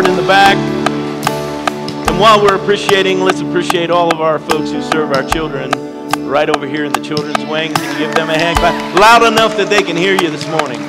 start 0.00 0.18
in 0.18 0.22
the 0.22 0.28
back. 0.28 0.56
And 2.08 2.18
while 2.18 2.42
we're 2.42 2.54
appreciating, 2.54 3.20
let's 3.20 3.40
appreciate 3.40 3.90
all 3.90 4.10
of 4.10 4.20
our 4.20 4.38
folks 4.38 4.70
who 4.70 4.80
serve 4.82 5.12
our 5.12 5.28
children 5.28 5.70
right 6.26 6.48
over 6.48 6.66
here 6.66 6.86
in 6.86 6.92
the 6.92 7.00
children's 7.00 7.44
wing. 7.50 7.74
Can 7.74 7.92
you 7.92 8.06
give 8.06 8.14
them 8.14 8.30
a 8.30 8.38
hand 8.38 8.58
clap? 8.58 8.98
Loud 8.98 9.30
enough 9.30 9.58
that 9.58 9.68
they 9.68 9.82
can 9.82 9.96
hear 9.96 10.14
you 10.14 10.30
this 10.30 10.46
morning. 10.46 10.80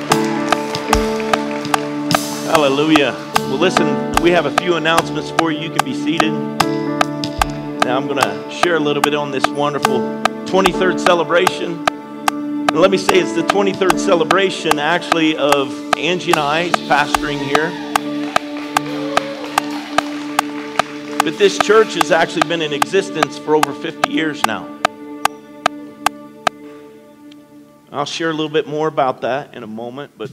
Hallelujah. 2.54 3.12
Well, 3.36 3.58
listen, 3.58 4.12
we 4.22 4.30
have 4.30 4.46
a 4.46 4.56
few 4.62 4.76
announcements 4.76 5.30
for 5.32 5.50
you. 5.52 5.60
You 5.60 5.70
can 5.70 5.84
be 5.84 5.94
seated. 5.94 6.32
Now, 7.84 7.98
I'm 7.98 8.06
going 8.06 8.22
to 8.22 8.50
share 8.50 8.76
a 8.76 8.80
little 8.80 9.02
bit 9.02 9.14
on 9.14 9.30
this 9.30 9.46
wonderful 9.46 9.98
23rd 10.46 10.98
celebration. 10.98 11.84
And 12.30 12.80
let 12.80 12.90
me 12.90 12.96
say, 12.96 13.20
it's 13.20 13.34
the 13.34 13.42
23rd 13.42 13.98
celebration 13.98 14.78
actually 14.78 15.36
of 15.36 15.98
Angie 15.98 16.30
and 16.30 16.40
I 16.40 16.70
pastoring 16.88 17.38
here. 17.38 17.91
But 21.24 21.38
this 21.38 21.56
church 21.56 21.94
has 21.94 22.10
actually 22.10 22.48
been 22.48 22.62
in 22.62 22.72
existence 22.72 23.38
for 23.38 23.54
over 23.54 23.72
50 23.72 24.10
years 24.10 24.44
now. 24.44 24.68
I'll 27.92 28.04
share 28.04 28.30
a 28.30 28.32
little 28.32 28.48
bit 28.48 28.66
more 28.66 28.88
about 28.88 29.20
that 29.20 29.54
in 29.54 29.62
a 29.62 29.68
moment, 29.68 30.14
but 30.18 30.32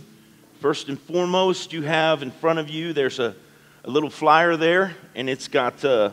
first 0.62 0.90
and 0.90 1.00
foremost, 1.00 1.74
you 1.74 1.84
have 1.84 2.24
in 2.24 2.32
front 2.32 2.58
of 2.58 2.70
you, 2.70 2.92
there's 2.92 3.20
a, 3.20 3.36
a 3.84 3.90
little 3.92 4.10
flyer 4.10 4.58
there, 4.58 4.96
and 5.14 5.30
it's 5.30 5.48
got 5.48 5.86
uh, 5.86 6.10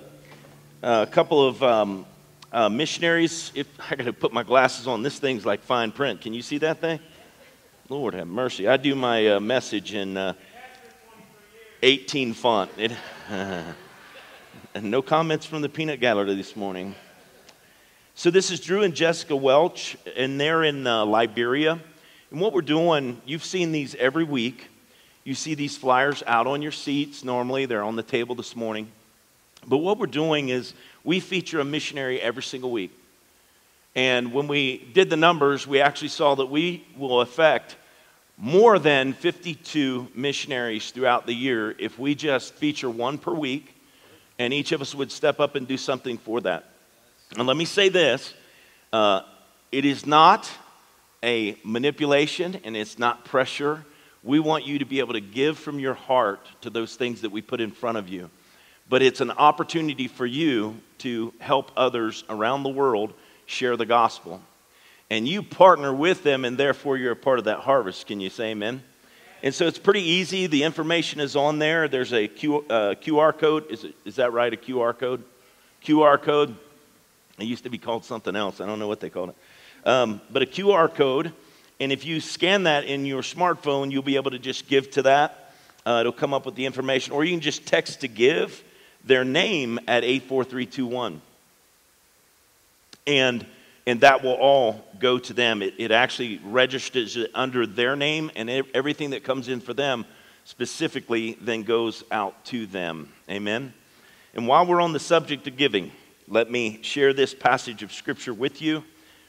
a 0.83 1.07
couple 1.07 1.49
of 1.49 1.63
um, 1.63 2.05
uh, 2.53 2.69
missionaries. 2.69 3.53
If 3.55 3.69
I 3.91 3.95
got 3.95 4.05
to 4.05 4.13
put 4.13 4.35
my 4.35 4.43
glasses 4.43 4.87
on, 4.87 5.03
this 5.03 5.19
thing's 5.19 5.47
like 5.47 5.63
fine 5.63 5.91
print. 5.91 6.21
Can 6.21 6.35
you 6.35 6.43
see 6.43 6.59
that 6.59 6.83
thing? 6.83 7.01
Lord 7.89 8.13
have 8.13 8.29
mercy. 8.29 8.69
I 8.69 8.77
do 8.77 8.95
my 8.95 9.27
uh, 9.27 9.41
message 9.41 9.95
in 9.95 10.19
uh, 10.19 10.35
18 11.83 12.35
font. 12.35 12.71
It, 12.77 12.93
and 14.77 14.91
no 14.91 15.01
comments 15.01 15.47
from 15.47 15.63
the 15.63 15.71
peanut 15.71 16.01
gallery 16.01 16.35
this 16.35 16.55
morning. 16.55 16.95
So 18.15 18.31
this 18.31 18.51
is 18.51 18.61
Drew 18.61 18.83
and 18.83 18.95
Jessica 18.95 19.35
Welch, 19.35 19.97
and 20.15 20.39
they're 20.39 20.65
in 20.65 20.87
uh, 20.87 21.07
Liberia. 21.07 21.81
And 22.31 22.41
what 22.43 22.53
we're 22.53 22.61
doing, 22.61 23.19
you've 23.25 23.43
seen 23.43 23.73
these 23.73 23.95
every 23.95 24.25
week. 24.25 24.69
You 25.25 25.35
see 25.35 25.55
these 25.55 25.79
flyers 25.79 26.23
out 26.27 26.47
on 26.47 26.61
your 26.61 26.73
seats. 26.73 27.25
Normally, 27.25 27.65
they're 27.65 27.83
on 27.83 27.97
the 27.97 28.03
table 28.03 28.35
this 28.35 28.55
morning. 28.55 28.93
But 29.67 29.79
what 29.79 29.99
we're 29.99 30.09
doing 30.09 30.51
is 30.51 30.75
we 31.05 31.21
feature 31.21 31.61
a 31.61 31.65
missionary 31.65 32.21
every 32.21 32.43
single 32.43 32.71
week. 32.71 32.93
And 33.95 34.31
when 34.31 34.47
we 34.47 34.91
did 34.93 35.09
the 35.09 35.17
numbers, 35.17 35.67
we 35.67 35.81
actually 35.81 36.09
saw 36.09 36.35
that 36.35 36.51
we 36.51 36.85
will 36.99 37.23
affect 37.23 37.77
more 38.37 38.79
than 38.79 39.15
52 39.15 40.09
missionaries 40.15 40.91
throughout 40.91 41.25
the 41.25 41.33
year 41.33 41.75
if 41.79 41.99
we 41.99 42.15
just 42.15 42.53
feature 42.53 42.91
one 42.91 43.17
per 43.17 43.33
week 43.33 43.73
and 44.39 44.53
each 44.53 44.73
of 44.73 44.81
us 44.81 44.95
would 44.95 45.11
step 45.11 45.41
up 45.41 45.55
and 45.55 45.67
do 45.67 45.77
something 45.77 46.19
for 46.19 46.41
that. 46.43 46.71
And 47.37 47.47
let 47.47 47.57
me 47.57 47.65
say 47.65 47.89
this 47.89 48.35
uh, 48.93 49.23
it 49.73 49.85
is 49.85 50.07
not 50.07 50.51
a 51.23 51.57
manipulation 51.65 52.61
and 52.65 52.77
it's 52.77 52.99
not 52.99 53.25
pressure. 53.25 53.85
We 54.23 54.41
want 54.41 54.67
you 54.67 54.79
to 54.81 54.85
be 54.85 54.99
able 54.99 55.15
to 55.15 55.21
give 55.21 55.59
from 55.59 55.79
your 55.79 55.95
heart 55.95 56.47
to 56.63 56.71
those 56.71 56.97
things 56.97 57.21
that 57.23 57.31
we 57.31 57.43
put 57.43 57.61
in 57.61 57.71
front 57.71 57.99
of 57.99 58.09
you 58.09 58.31
but 58.89 59.03
it's 59.03 59.21
an 59.21 59.31
opportunity 59.31 60.09
for 60.09 60.27
you 60.27 60.81
to 60.99 61.33
help 61.39 61.73
others 61.77 62.25
around 62.29 62.63
the 62.63 62.69
world 62.69 63.13
share 63.47 63.77
the 63.77 63.87
gospel. 63.87 64.41
And 65.11 65.27
you 65.27 65.43
partner 65.43 65.93
with 65.95 66.23
them, 66.23 66.45
and 66.45 66.59
therefore 66.59 66.97
you're 66.97 67.13
a 67.13 67.17
part 67.17 67.39
of 67.39 67.45
that 67.47 67.61
harvest. 67.61 68.07
Can 68.07 68.21
you 68.21 68.31
say 68.31 68.51
amen? 68.51 68.83
And 69.47 69.55
so 69.55 69.69
it's 69.69 69.79
pretty 69.79 70.03
easy. 70.03 70.49
The 70.49 70.65
information 70.65 71.21
is 71.21 71.37
on 71.37 71.61
there. 71.61 71.87
There's 71.87 72.13
a 72.13 72.27
Q, 72.27 72.65
uh, 72.69 72.97
QR 73.01 73.33
code. 73.39 73.71
Is, 73.71 73.85
it, 73.85 73.95
is 74.05 74.17
that 74.17 74.33
right? 74.33 74.53
A 74.53 74.57
QR 74.57 74.99
code? 74.99 75.23
QR 75.85 76.21
code. 76.21 76.57
It 77.39 77.45
used 77.45 77.63
to 77.63 77.71
be 77.71 77.79
called 77.79 78.05
something 78.05 78.35
else. 78.35 78.61
I 78.61 78.67
don't 78.67 78.81
know 78.81 78.89
what 78.89 78.99
they 78.99 79.09
called 79.09 79.29
it. 79.29 79.89
Um, 79.89 80.21
but 80.33 80.43
a 80.43 80.47
QR 80.47 80.93
code. 80.93 81.33
And 81.79 81.93
if 81.93 82.05
you 82.05 82.21
scan 82.21 82.65
that 82.65 82.87
in 82.87 83.07
your 83.07 83.23
smartphone, 83.23 83.93
you'll 83.93 84.03
be 84.03 84.17
able 84.17 84.33
to 84.33 84.41
just 84.41 84.67
give 84.67 84.91
to 84.91 85.03
that. 85.03 85.53
Uh, 85.87 85.99
it'll 86.01 86.11
come 86.11 86.35
up 86.35 86.45
with 86.45 86.57
the 86.57 86.67
information. 86.67 87.13
Or 87.13 87.25
you 87.25 87.31
can 87.31 87.41
just 87.41 87.67
text 87.67 88.01
to 88.01 88.09
give 88.09 88.65
their 89.05 89.25
name 89.25 89.79
at 89.87 90.03
84321. 90.03 91.23
And, 93.07 93.47
and 93.87 94.01
that 94.01 94.23
will 94.23 94.35
all 94.35 94.85
go 94.99 95.19
to 95.19 95.33
them. 95.33 95.63
It, 95.63 95.75
it 95.79 95.91
actually 95.93 96.41
registers 96.45 97.17
under 97.35 97.67
their 97.67 97.95
name, 97.97 98.31
and 98.35 98.51
everything 98.75 99.11
that 99.11 99.23
comes 99.23 99.49
in 99.49 99.61
for 99.61 99.75
them 99.75 100.05
specifically 100.45 101.37
then 101.41 101.63
goes 101.63 102.05
out 102.11 102.45
to 102.47 102.67
them. 102.67 103.13
Amen? 103.31 103.73
And 104.35 104.47
while 104.47 104.67
we're 104.67 104.81
on 104.81 104.93
the 104.93 105.01
subject 105.01 105.47
of 105.47 105.57
giving, 105.57 105.93
let 106.29 106.51
me 106.51 106.81
share 106.83 107.13
this 107.13 107.35
passage 107.35 107.83
of 107.83 107.93
Scripture 107.93 108.35
with 108.35 108.61
you, 108.61 108.85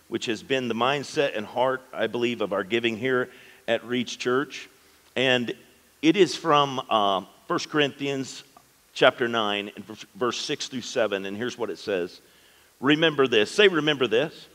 which 0.08 0.26
has 0.26 0.42
been 0.42 0.68
the 0.68 0.76
mindset 0.76 1.38
and 1.38 1.46
heart, 1.46 1.82
I 1.94 2.08
believe, 2.08 2.42
of 2.42 2.54
our 2.54 2.64
giving 2.64 2.98
here 2.98 3.30
at 3.68 3.84
Reach 3.86 4.18
Church. 4.18 4.70
And 5.16 5.54
it 6.02 6.18
is 6.18 6.36
from 6.36 6.82
uh, 6.90 7.24
1 7.48 7.60
Corinthians 7.70 8.44
chapter 8.94 9.28
9, 9.28 9.72
and 9.76 9.86
verse 10.16 10.40
6 10.40 10.68
through 10.68 10.82
7. 10.82 11.26
And 11.26 11.38
here's 11.38 11.58
what 11.58 11.70
it 11.70 11.78
says 11.78 12.22
Remember 12.80 13.28
this. 13.28 13.50
Say, 13.52 13.68
remember 13.68 14.08
this. 14.08 14.48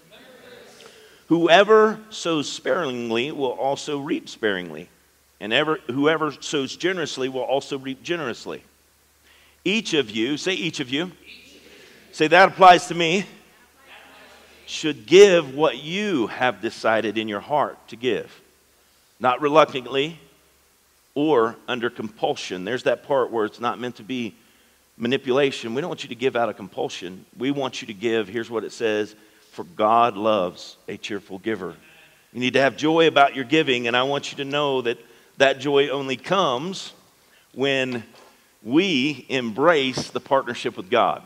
Whoever 1.29 1.99
sows 2.11 2.51
sparingly 2.51 3.33
will 3.33 3.53
also 3.53 3.99
reap 3.99 4.29
sparingly, 4.29 4.89
and 5.41 5.53
ever, 5.53 5.79
whoever 5.87 6.33
sows 6.33 6.77
generously 6.77 7.29
will 7.29 7.41
also 7.43 7.79
reap 7.79 8.03
generously. 8.03 8.63
Each 9.65 9.95
of 9.95 10.11
you, 10.11 10.37
say 10.37 10.53
each 10.53 10.81
of 10.81 10.91
you. 10.91 11.13
say 12.11 12.29
that 12.29 12.49
applies 12.51 12.89
to 12.89 12.95
me, 12.95 13.25
should 14.67 15.07
give 15.07 15.55
what 15.55 15.79
you 15.79 16.27
have 16.27 16.61
decided 16.61 17.17
in 17.17 17.29
your 17.29 17.41
heart 17.41 17.79
to 17.89 17.97
give, 17.97 18.41
not 19.21 19.41
reluctantly 19.41 20.19
or 21.15 21.57
under 21.69 21.91
compulsion. 21.91 22.65
There's 22.65 22.83
that 22.85 23.05
part 23.05 23.31
where 23.31 23.45
it's 23.45 23.61
not 23.61 23.79
meant 23.79 23.97
to 23.97 24.03
be 24.03 24.35
manipulation. 24.97 25.75
We 25.75 25.81
don't 25.81 25.89
want 25.89 26.03
you 26.03 26.09
to 26.11 26.15
give 26.15 26.37
out 26.37 26.49
of 26.49 26.57
compulsion. 26.57 27.25
We 27.37 27.51
want 27.51 27.81
you 27.81 27.87
to 27.87 27.95
give, 27.95 28.29
here's 28.29 28.51
what 28.51 28.65
it 28.65 28.73
says 28.73 29.15
for 29.53 29.65
God 29.65 30.17
loves 30.17 30.77
a 30.89 30.97
cheerful 30.97 31.39
giver. 31.39 31.75
You 32.33 32.41
need 32.41 32.55
to 32.55 32.61
have 32.61 32.77
joy 32.77 33.07
about 33.07 33.37
your 33.37 33.45
giving, 33.45 33.87
and 33.87 33.95
I 33.95 34.05
want 34.05 34.33
you 34.33 34.39
to 34.39 34.45
know 34.45 34.81
that 34.83 34.99
that 35.37 35.59
joy 35.59 35.89
only 35.89 36.17
comes 36.17 36.95
when 37.53 38.03
we 38.63 39.27
embrace 39.29 40.11
the 40.11 40.21
partnership 40.21 40.77
with 40.77 40.89
God. 40.89 41.23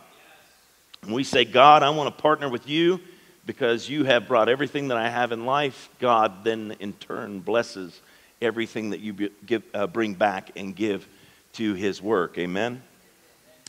And 1.02 1.12
we 1.12 1.22
say, 1.22 1.44
God, 1.44 1.84
I 1.84 1.90
want 1.90 2.14
to 2.14 2.22
partner 2.22 2.48
with 2.48 2.68
you 2.68 3.00
because 3.46 3.88
you 3.88 4.04
have 4.04 4.26
brought 4.26 4.48
everything 4.48 4.88
that 4.88 4.96
I 4.96 5.08
have 5.08 5.30
in 5.30 5.46
life. 5.46 5.88
God 6.00 6.42
then, 6.42 6.74
in 6.80 6.94
turn, 6.94 7.38
blesses 7.38 8.00
everything 8.42 8.90
that 8.90 9.00
you 9.00 9.30
give, 9.46 9.62
uh, 9.72 9.86
bring 9.86 10.14
back 10.14 10.50
and 10.56 10.74
give 10.74 11.06
to 11.54 11.74
his 11.74 12.02
work. 12.02 12.38
Amen? 12.38 12.82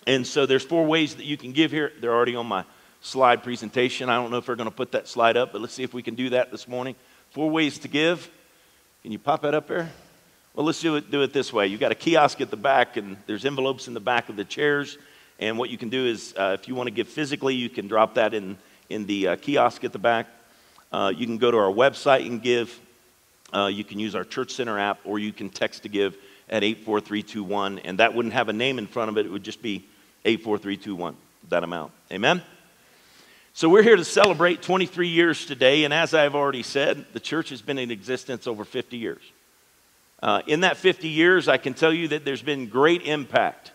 And 0.07 0.25
so 0.25 0.45
there's 0.45 0.63
four 0.63 0.85
ways 0.85 1.16
that 1.16 1.25
you 1.25 1.35
can 1.35 1.51
give 1.51 1.69
here. 1.69 1.91
They're 2.00 2.13
already 2.13 2.38
on 2.38 2.47
my 2.47 2.63
slide 3.01 3.44
presentation. 3.44 4.09
I 4.09 4.16
don't 4.16 4.31
know 4.31 4.38
if 4.38 4.47
we're 4.47 4.56
going 4.56 4.69
to 4.69 4.75
put 4.75 4.94
that 4.94 5.06
slide 5.06 5.35
up, 5.35 5.51
but 5.51 5.59
let's 5.59 5.73
see 5.73 5.84
if 5.84 5.94
we 5.94 6.01
can 6.01 6.16
do 6.16 6.29
that 6.29 6.50
this 6.50 6.66
morning. 6.66 6.95
Four 7.31 7.50
ways 7.50 7.78
to 7.79 7.90
give. 7.90 8.29
Can 9.03 9.12
you 9.12 9.19
pop 9.19 9.41
that 9.41 9.53
up 9.53 9.68
there? 9.68 9.91
Well, 10.56 10.66
let's 10.66 10.79
do 10.79 10.95
it, 10.95 11.12
do 11.12 11.23
it 11.23 11.34
this 11.34 11.51
way. 11.51 11.68
You've 11.68 11.81
got 11.81 11.91
a 11.91 11.95
kiosk 11.95 12.40
at 12.40 12.50
the 12.50 12.57
back, 12.57 12.95
and 12.95 13.18
there's 13.28 13.44
envelopes 13.44 13.90
in 13.90 13.94
the 13.94 14.00
back 14.00 14.29
of 14.29 14.38
the 14.38 14.45
chairs. 14.45 14.97
And 15.40 15.57
what 15.57 15.69
you 15.69 15.78
can 15.78 15.90
do 15.90 16.06
is, 16.06 16.34
uh, 16.38 16.56
if 16.57 16.69
you 16.69 16.74
want 16.74 16.88
to 16.88 16.91
give 16.91 17.09
physically, 17.09 17.56
you 17.56 17.69
can 17.69 17.89
drop 17.89 18.13
that 18.13 18.34
in, 18.34 18.57
in 18.89 19.07
the 19.07 19.28
uh, 19.28 19.35
kiosk 19.35 19.84
at 19.84 19.91
the 19.91 20.00
back. 20.00 20.28
Uh, 20.89 21.12
you 21.13 21.25
can 21.25 21.38
go 21.38 21.51
to 21.51 21.57
our 21.57 21.72
website 21.72 22.25
and 22.25 22.41
give. 22.41 22.79
Uh, 23.53 23.66
you 23.68 23.84
can 23.84 24.00
use 24.00 24.16
our 24.16 24.24
Church 24.24 24.53
Center 24.53 24.79
app, 24.79 25.00
or 25.03 25.19
you 25.19 25.34
can 25.34 25.50
text 25.50 25.84
to 25.84 25.89
give 25.89 26.16
at 26.50 26.63
84321. 26.63 27.79
And 27.79 28.00
that 28.00 28.13
wouldn't 28.13 28.33
have 28.33 28.48
a 28.48 28.53
name 28.53 28.80
in 28.80 28.88
front 28.88 29.10
of 29.10 29.18
it, 29.18 29.25
it 29.25 29.30
would 29.30 29.44
just 29.44 29.62
be 29.62 29.86
84321, 30.27 31.15
that 31.47 31.63
amount. 31.63 31.94
Amen? 32.12 32.41
So 33.53 33.69
we're 33.69 33.81
here 33.81 33.95
to 33.95 34.03
celebrate 34.03 34.62
23 34.62 35.07
years 35.07 35.45
today. 35.45 35.85
And 35.85 35.94
as 35.94 36.13
I've 36.13 36.35
already 36.35 36.63
said, 36.63 37.06
the 37.13 37.21
church 37.21 37.50
has 37.50 37.62
been 37.62 37.77
in 37.77 37.91
existence 37.91 38.45
over 38.45 38.65
50 38.65 38.97
years. 38.97 39.21
Uh, 40.21 40.41
in 40.45 40.59
that 40.59 40.75
50 40.75 41.07
years, 41.07 41.47
I 41.47 41.56
can 41.56 41.74
tell 41.74 41.94
you 41.94 42.09
that 42.09 42.25
there's 42.25 42.41
been 42.41 42.68
great 42.68 43.03
impact 43.03 43.71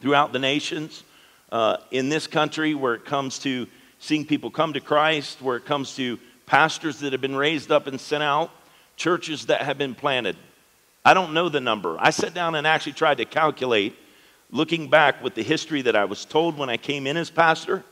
throughout 0.00 0.32
the 0.32 0.40
nations, 0.40 1.04
uh, 1.52 1.76
in 1.92 2.08
this 2.08 2.26
country, 2.26 2.74
where 2.74 2.94
it 2.94 3.04
comes 3.04 3.38
to 3.40 3.68
seeing 4.00 4.26
people 4.26 4.50
come 4.50 4.72
to 4.72 4.80
Christ, 4.80 5.40
where 5.40 5.56
it 5.56 5.64
comes 5.64 5.94
to 5.94 6.18
pastors 6.46 6.98
that 7.00 7.12
have 7.12 7.20
been 7.20 7.36
raised 7.36 7.70
up 7.70 7.86
and 7.86 8.00
sent 8.00 8.24
out, 8.24 8.50
churches 8.96 9.46
that 9.46 9.62
have 9.62 9.78
been 9.78 9.94
planted. 9.94 10.36
I 11.04 11.14
don't 11.14 11.34
know 11.34 11.48
the 11.48 11.60
number. 11.60 11.96
I 12.00 12.10
sat 12.10 12.34
down 12.34 12.56
and 12.56 12.66
actually 12.66 12.94
tried 12.94 13.18
to 13.18 13.24
calculate, 13.24 13.94
looking 14.52 14.88
back 14.88 15.22
with 15.22 15.34
the 15.34 15.42
history 15.42 15.82
that 15.82 15.96
I 15.96 16.04
was 16.04 16.24
told 16.24 16.58
when 16.58 16.68
I 16.68 16.76
came 16.76 17.06
in 17.06 17.16
as 17.16 17.30
pastor, 17.30 17.82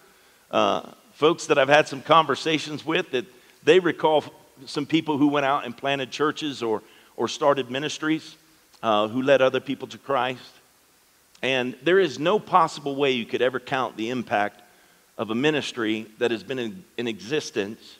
uh, 0.50 0.90
folks 1.14 1.46
that 1.46 1.58
I've 1.58 1.68
had 1.68 1.88
some 1.88 2.02
conversations 2.02 2.84
with 2.84 3.10
that 3.12 3.24
they 3.64 3.80
recall 3.80 4.22
some 4.66 4.84
people 4.84 5.16
who 5.16 5.28
went 5.28 5.46
out 5.46 5.64
and 5.64 5.74
planted 5.76 6.10
churches 6.10 6.62
or, 6.62 6.82
or 7.16 7.28
started 7.28 7.70
ministries, 7.70 8.36
uh, 8.82 9.08
who 9.08 9.22
led 9.22 9.40
other 9.40 9.58
people 9.58 9.88
to 9.88 9.98
Christ. 9.98 10.52
And 11.42 11.74
there 11.82 11.98
is 11.98 12.18
no 12.18 12.38
possible 12.38 12.94
way 12.94 13.12
you 13.12 13.24
could 13.24 13.40
ever 13.40 13.58
count 13.58 13.96
the 13.96 14.10
impact 14.10 14.60
of 15.16 15.30
a 15.30 15.34
ministry 15.34 16.06
that 16.18 16.30
has 16.30 16.42
been 16.42 16.58
in, 16.58 16.84
in 16.98 17.08
existence 17.08 17.96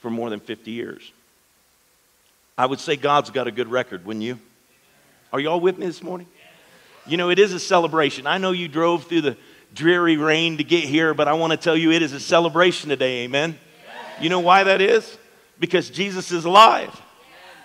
for 0.00 0.10
more 0.10 0.30
than 0.30 0.40
50 0.40 0.70
years. 0.70 1.12
I 2.56 2.64
would 2.64 2.80
say 2.80 2.96
God's 2.96 3.30
got 3.30 3.46
a 3.46 3.52
good 3.52 3.68
record, 3.68 4.06
wouldn't 4.06 4.24
you? 4.24 4.38
Are 5.30 5.40
you 5.40 5.50
all 5.50 5.60
with 5.60 5.78
me 5.78 5.86
this 5.86 6.02
morning? 6.02 6.26
You 7.08 7.16
know, 7.16 7.30
it 7.30 7.38
is 7.38 7.54
a 7.54 7.60
celebration. 7.60 8.26
I 8.26 8.38
know 8.38 8.52
you 8.52 8.68
drove 8.68 9.04
through 9.04 9.22
the 9.22 9.36
dreary 9.74 10.16
rain 10.16 10.58
to 10.58 10.64
get 10.64 10.84
here, 10.84 11.14
but 11.14 11.26
I 11.26 11.32
want 11.32 11.52
to 11.52 11.56
tell 11.56 11.76
you 11.76 11.90
it 11.90 12.02
is 12.02 12.12
a 12.12 12.20
celebration 12.20 12.90
today, 12.90 13.24
amen? 13.24 13.58
You 14.20 14.28
know 14.28 14.40
why 14.40 14.64
that 14.64 14.80
is? 14.80 15.16
Because 15.58 15.88
Jesus 15.90 16.32
is 16.32 16.44
alive. 16.44 17.00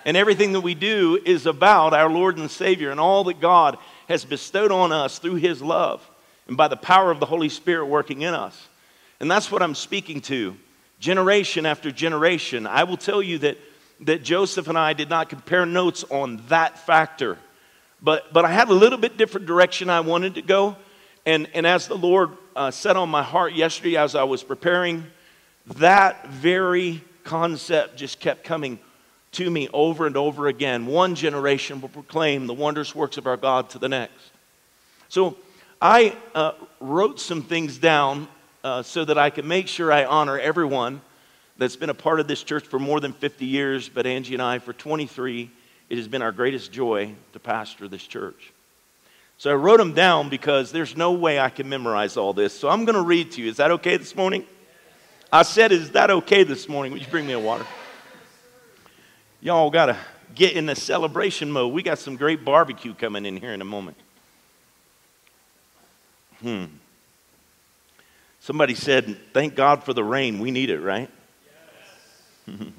And 0.05 0.15
everything 0.17 0.53
that 0.53 0.61
we 0.61 0.75
do 0.75 1.19
is 1.25 1.45
about 1.45 1.93
our 1.93 2.09
Lord 2.09 2.37
and 2.37 2.49
Savior 2.49 2.91
and 2.91 2.99
all 2.99 3.25
that 3.25 3.39
God 3.39 3.77
has 4.07 4.25
bestowed 4.25 4.71
on 4.71 4.91
us 4.91 5.19
through 5.19 5.35
His 5.35 5.61
love 5.61 6.07
and 6.47 6.57
by 6.57 6.67
the 6.67 6.77
power 6.77 7.11
of 7.11 7.19
the 7.19 7.25
Holy 7.25 7.49
Spirit 7.49 7.87
working 7.87 8.21
in 8.21 8.33
us. 8.33 8.67
And 9.19 9.29
that's 9.31 9.51
what 9.51 9.61
I'm 9.61 9.75
speaking 9.75 10.21
to, 10.21 10.55
generation 10.99 11.65
after 11.65 11.91
generation. 11.91 12.67
I 12.67 12.83
will 12.83 12.97
tell 12.97 13.21
you 13.21 13.39
that, 13.39 13.57
that 14.01 14.23
Joseph 14.23 14.67
and 14.67 14.77
I 14.77 14.93
did 14.93 15.09
not 15.09 15.29
compare 15.29 15.65
notes 15.65 16.03
on 16.09 16.43
that 16.47 16.79
factor, 16.85 17.37
but, 18.03 18.33
but 18.33 18.43
I 18.43 18.51
had 18.51 18.67
a 18.67 18.73
little 18.73 18.99
bit 18.99 19.17
different 19.17 19.47
direction 19.47 19.89
I 19.89 20.01
wanted 20.01 20.35
to 20.35 20.41
go. 20.41 20.75
And, 21.25 21.47
and 21.53 21.65
as 21.65 21.87
the 21.87 21.97
Lord 21.97 22.31
uh, 22.53 22.69
set 22.69 22.97
on 22.97 23.09
my 23.09 23.23
heart 23.23 23.53
yesterday 23.53 23.95
as 23.95 24.13
I 24.13 24.23
was 24.23 24.43
preparing, 24.43 25.05
that 25.77 26.27
very 26.27 27.01
concept 27.23 27.95
just 27.95 28.19
kept 28.19 28.43
coming 28.43 28.77
to 29.31 29.49
me 29.49 29.69
over 29.73 30.05
and 30.05 30.17
over 30.17 30.47
again. 30.47 30.85
One 30.85 31.15
generation 31.15 31.79
will 31.79 31.89
proclaim 31.89 32.45
the 32.45 32.53
wondrous 32.53 32.93
works 32.93 33.17
of 33.17 33.25
our 33.25 33.37
God 33.37 33.69
to 33.71 33.79
the 33.79 33.87
next. 33.87 34.31
So 35.07 35.37
I 35.81 36.15
uh, 36.35 36.53
wrote 36.81 37.21
some 37.21 37.41
things 37.41 37.77
down 37.77 38.27
uh, 38.65 38.83
so 38.83 39.05
that 39.05 39.17
I 39.17 39.29
can 39.29 39.47
make 39.47 39.67
sure 39.67 39.91
I 39.91 40.03
honor 40.03 40.37
everyone 40.37 41.01
that's 41.57 41.75
been 41.75 41.89
a 41.89 41.95
part 41.95 42.19
of 42.19 42.27
this 42.27 42.43
church 42.43 42.65
for 42.65 42.79
more 42.79 42.99
than 42.99 43.13
50 43.13 43.45
years, 43.45 43.87
but 43.87 44.05
Angie 44.05 44.33
and 44.33 44.41
I 44.41 44.59
for 44.59 44.73
23. 44.73 45.49
It 45.93 45.97
has 45.97 46.07
been 46.07 46.23
our 46.23 46.31
greatest 46.31 46.71
joy 46.71 47.13
to 47.33 47.39
pastor 47.39 47.87
this 47.87 48.01
church. 48.01 48.51
So 49.37 49.51
I 49.51 49.53
wrote 49.53 49.77
them 49.77 49.93
down 49.93 50.27
because 50.27 50.71
there's 50.71 50.97
no 50.97 51.11
way 51.11 51.39
I 51.39 51.51
can 51.51 51.69
memorize 51.69 52.17
all 52.17 52.33
this. 52.33 52.51
So 52.51 52.67
I'm 52.67 52.83
going 52.83 52.95
to 52.95 53.03
read 53.03 53.33
to 53.33 53.43
you. 53.43 53.47
Is 53.47 53.57
that 53.57 53.69
okay 53.69 53.97
this 53.97 54.15
morning? 54.15 54.43
I 55.31 55.43
said, 55.43 55.71
Is 55.71 55.91
that 55.91 56.09
okay 56.09 56.41
this 56.41 56.67
morning? 56.67 56.93
Would 56.93 57.03
you 57.03 57.07
bring 57.11 57.27
me 57.27 57.33
a 57.33 57.39
water? 57.39 57.67
Y'all 59.39 59.69
got 59.69 59.85
to 59.85 59.97
get 60.33 60.53
in 60.53 60.65
the 60.65 60.73
celebration 60.73 61.51
mode. 61.51 61.71
We 61.71 61.83
got 61.83 61.99
some 61.99 62.15
great 62.15 62.43
barbecue 62.43 62.95
coming 62.95 63.27
in 63.27 63.37
here 63.37 63.53
in 63.53 63.61
a 63.61 63.65
moment. 63.65 63.97
Hmm. 66.41 66.65
Somebody 68.39 68.73
said, 68.73 69.15
Thank 69.31 69.53
God 69.53 69.83
for 69.83 69.93
the 69.93 70.03
rain. 70.03 70.39
We 70.39 70.49
need 70.49 70.71
it, 70.71 70.79
right? 70.79 71.11
Yes. 72.47 72.73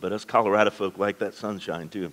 But 0.00 0.12
us 0.12 0.24
Colorado 0.24 0.70
folk 0.70 0.98
like 0.98 1.18
that 1.18 1.34
sunshine 1.34 1.88
too. 1.88 2.12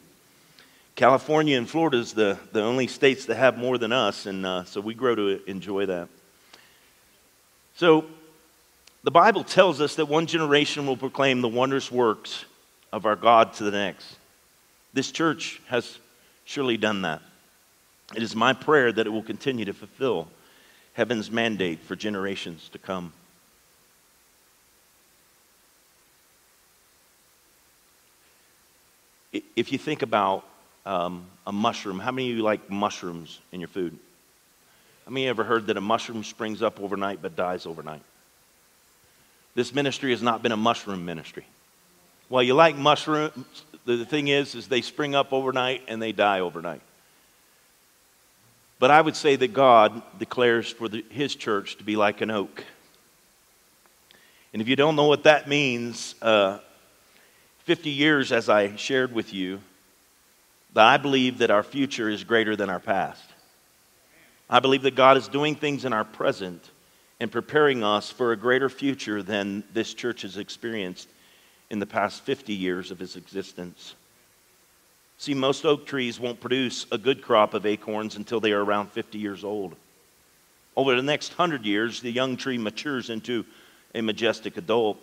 California 0.95 1.57
and 1.57 1.69
Florida 1.69 1.98
is 1.98 2.13
the, 2.13 2.39
the 2.54 2.62
only 2.62 2.88
states 2.88 3.25
that 3.25 3.36
have 3.36 3.57
more 3.57 3.78
than 3.78 3.92
us, 3.92 4.25
and 4.25 4.45
uh, 4.45 4.63
so 4.63 4.81
we 4.81 4.94
grow 4.94 5.16
to 5.16 5.39
enjoy 5.50 5.86
that. 5.86 6.10
So, 7.75 8.06
the 9.04 9.12
Bible 9.12 9.44
tells 9.44 9.80
us 9.80 9.95
that 9.95 10.07
one 10.07 10.25
generation 10.25 10.88
will 10.88 10.98
proclaim 10.98 11.42
the 11.42 11.48
wondrous 11.48 11.92
works 11.92 12.45
of 12.92 13.06
our 13.06 13.16
God 13.16 13.54
to 13.54 13.63
the 13.63 13.72
next. 13.72 14.18
This 14.94 15.12
church 15.12 15.62
has 15.68 16.00
surely 16.45 16.78
done 16.78 17.04
that. 17.04 17.22
It 18.16 18.24
is 18.24 18.36
my 18.36 18.54
prayer 18.54 18.92
that 18.92 19.06
it 19.06 19.10
will 19.12 19.24
continue 19.24 19.66
to 19.66 19.74
fulfill 19.74 20.28
heaven's 20.94 21.30
mandate 21.30 21.80
for 21.81 21.95
generations 21.95 22.69
to 22.69 22.80
come. 22.80 23.13
If 29.56 29.72
you 29.72 29.78
think 29.78 30.01
about 30.01 30.45
um, 30.86 31.25
a 31.45 31.51
mushroom, 31.51 32.00
how 32.00 32.12
many 32.12 32.31
of 32.31 32.38
you 32.38 32.44
like 32.44 32.69
mushrooms 32.69 33.39
in 33.51 33.60
your 33.60 33.68
food? 33.68 33.98
How 35.06 35.12
many 35.12 35.28
ever 35.28 35.44
heard 35.44 35.68
that 35.68 35.78
a 35.78 35.81
mushroom 35.81 36.24
springs 36.24 36.62
up 36.62 36.81
overnight 36.81 37.22
but 37.22 37.36
dies 37.36 37.66
overnight? 37.66 38.01
This 39.56 39.74
ministry 39.74 40.12
has 40.12 40.22
not 40.22 40.44
been 40.44 40.51
a 40.51 40.57
mushroom 40.57 41.06
ministry. 41.06 41.45
Well, 42.30 42.44
you 42.44 42.54
like 42.54 42.75
mushrooms, 42.75 43.63
the 43.86 44.06
thing 44.06 44.28
is, 44.28 44.54
is 44.54 44.68
they 44.68 44.81
spring 44.81 45.16
up 45.16 45.31
overnight 45.31 45.84
and 45.88 46.01
they 46.01 46.12
die 46.12 46.42
overnight. 46.42 46.81
But 48.80 48.92
I 48.92 49.01
would 49.01 49.16
say 49.16 49.36
that 49.38 49.54
God 49.54 50.01
declares 50.19 50.69
for 50.72 50.88
the, 50.88 51.04
his 51.10 51.36
church 51.36 51.78
to 51.78 51.84
be 51.84 51.95
like 51.95 52.22
an 52.22 52.30
oak. 52.30 52.63
And 54.54 54.62
if 54.62 54.68
you 54.68 54.75
don't 54.75 54.95
know 54.95 55.07
what 55.07 55.24
that 55.24 55.48
means, 55.48 56.16
uh, 56.22 56.60
50 57.67 57.89
years, 57.89 58.31
as 58.31 58.47
I 58.47 58.77
shared 58.77 59.11
with 59.11 59.33
you, 59.33 59.59
that 60.71 60.85
I 60.85 60.95
believe 60.95 61.39
that 61.39 61.51
our 61.51 61.63
future 61.63 62.09
is 62.09 62.23
greater 62.23 62.55
than 62.55 62.69
our 62.69 62.79
past. 62.79 63.25
I 64.49 64.61
believe 64.61 64.83
that 64.83 64.95
God 64.95 65.17
is 65.17 65.27
doing 65.27 65.53
things 65.53 65.83
in 65.83 65.91
our 65.91 66.05
present 66.05 66.63
and 67.19 67.29
preparing 67.29 67.83
us 67.83 68.09
for 68.09 68.31
a 68.31 68.37
greater 68.37 68.69
future 68.69 69.21
than 69.21 69.65
this 69.73 69.93
church 69.93 70.21
has 70.21 70.37
experienced 70.37 71.09
in 71.69 71.79
the 71.79 71.85
past 71.85 72.21
50 72.21 72.53
years 72.53 72.89
of 72.89 73.01
its 73.01 73.17
existence. 73.17 73.95
See, 75.17 75.33
most 75.33 75.65
oak 75.65 75.85
trees 75.85 76.21
won't 76.21 76.39
produce 76.39 76.85
a 76.93 76.97
good 76.97 77.21
crop 77.21 77.53
of 77.53 77.65
acorns 77.65 78.15
until 78.15 78.39
they 78.39 78.53
are 78.53 78.63
around 78.63 78.93
50 78.93 79.17
years 79.17 79.43
old. 79.43 79.75
Over 80.77 80.95
the 80.95 81.01
next 81.01 81.37
100 81.37 81.65
years, 81.65 81.99
the 81.99 82.11
young 82.11 82.37
tree 82.37 82.57
matures 82.57 83.09
into 83.09 83.43
a 83.93 83.99
majestic 83.99 84.55
adult. 84.55 84.97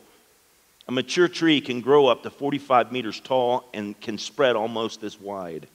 A 0.86 0.92
mature 0.92 1.28
tree 1.28 1.60
can 1.60 1.80
grow 1.80 2.06
up 2.06 2.22
to 2.22 2.30
45 2.30 2.92
meters 2.92 3.20
tall 3.20 3.64
and 3.72 3.98
can 4.00 4.18
spread 4.18 4.54
almost 4.54 5.02
as 5.02 5.18
wide. 5.18 5.66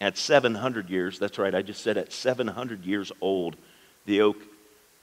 At 0.00 0.16
700 0.16 0.90
years, 0.90 1.18
that's 1.18 1.38
right, 1.38 1.54
I 1.54 1.62
just 1.62 1.82
said 1.82 1.96
at 1.96 2.12
700 2.12 2.84
years 2.84 3.10
old, 3.20 3.56
the 4.04 4.20
oak 4.20 4.36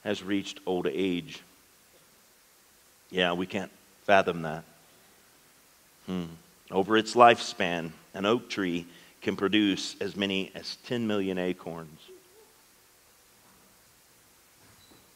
has 0.04 0.22
reached 0.22 0.60
old 0.66 0.86
age. 0.86 1.42
Yeah, 3.10 3.32
we 3.32 3.46
can't 3.46 3.70
fathom 4.04 4.42
that. 4.42 4.64
Hmm. 6.06 6.24
Over 6.70 6.96
its 6.96 7.14
lifespan, 7.14 7.90
an 8.14 8.24
oak 8.24 8.48
tree 8.48 8.86
can 9.20 9.36
produce 9.36 9.96
as 10.00 10.16
many 10.16 10.50
as 10.54 10.76
10 10.86 11.06
million 11.06 11.38
acorns. 11.38 12.00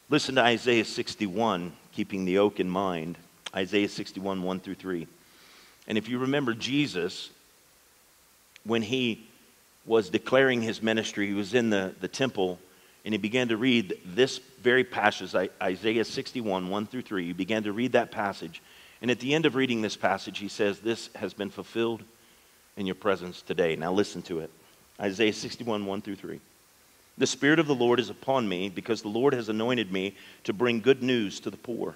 Listen 0.09 0.35
to 0.35 0.41
Isaiah 0.41 0.85
61, 0.85 1.71
keeping 1.93 2.25
the 2.25 2.39
oak 2.39 2.59
in 2.59 2.69
mind. 2.69 3.17
Isaiah 3.55 3.89
61, 3.89 4.43
1 4.43 4.59
through 4.59 4.75
3. 4.75 5.07
And 5.87 5.97
if 5.97 6.07
you 6.07 6.19
remember 6.19 6.53
Jesus, 6.53 7.29
when 8.63 8.81
he 8.81 9.27
was 9.85 10.09
declaring 10.09 10.61
his 10.61 10.81
ministry, 10.81 11.27
he 11.27 11.33
was 11.33 11.53
in 11.53 11.69
the, 11.69 11.95
the 11.99 12.07
temple 12.07 12.59
and 13.05 13.13
he 13.13 13.17
began 13.17 13.47
to 13.47 13.57
read 13.57 13.97
this 14.05 14.39
very 14.61 14.83
passage, 14.83 15.33
Isaiah 15.63 16.05
61, 16.05 16.69
1 16.69 16.87
through 16.87 17.01
3. 17.01 17.27
He 17.27 17.33
began 17.33 17.63
to 17.63 17.71
read 17.71 17.93
that 17.93 18.11
passage. 18.11 18.61
And 19.01 19.09
at 19.09 19.19
the 19.19 19.33
end 19.33 19.45
of 19.45 19.55
reading 19.55 19.81
this 19.81 19.95
passage, 19.95 20.37
he 20.37 20.49
says, 20.49 20.79
This 20.79 21.09
has 21.15 21.33
been 21.33 21.49
fulfilled 21.49 22.03
in 22.75 22.85
your 22.85 22.95
presence 22.95 23.41
today. 23.41 23.75
Now 23.75 23.93
listen 23.93 24.21
to 24.23 24.39
it 24.39 24.51
Isaiah 24.99 25.33
61, 25.33 25.85
1 25.85 26.01
through 26.01 26.17
3. 26.17 26.39
The 27.17 27.27
Spirit 27.27 27.59
of 27.59 27.67
the 27.67 27.75
Lord 27.75 27.99
is 27.99 28.09
upon 28.09 28.47
me 28.47 28.69
because 28.69 29.01
the 29.01 29.09
Lord 29.09 29.33
has 29.33 29.49
anointed 29.49 29.91
me 29.91 30.15
to 30.43 30.53
bring 30.53 30.79
good 30.79 31.01
news 31.01 31.39
to 31.41 31.49
the 31.49 31.57
poor. 31.57 31.95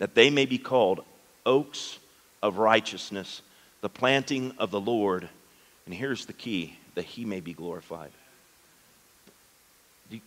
that 0.00 0.14
they 0.14 0.30
may 0.30 0.46
be 0.46 0.58
called 0.58 1.04
oaks 1.44 1.98
of 2.42 2.56
righteousness, 2.56 3.42
the 3.82 3.88
planting 3.88 4.52
of 4.58 4.70
the 4.70 4.80
Lord. 4.80 5.28
And 5.84 5.94
here's 5.94 6.24
the 6.24 6.32
key 6.32 6.76
that 6.94 7.04
he 7.04 7.24
may 7.24 7.40
be 7.40 7.52
glorified. 7.52 8.10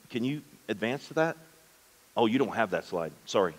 Can 0.10 0.24
you 0.24 0.44
advance 0.70 1.08
to 1.08 1.16
that? 1.16 1.38
Oh, 2.16 2.28
you 2.28 2.38
don't 2.38 2.56
have 2.56 2.70
that 2.70 2.86
slide. 2.86 3.12
Sorry. 3.26 3.56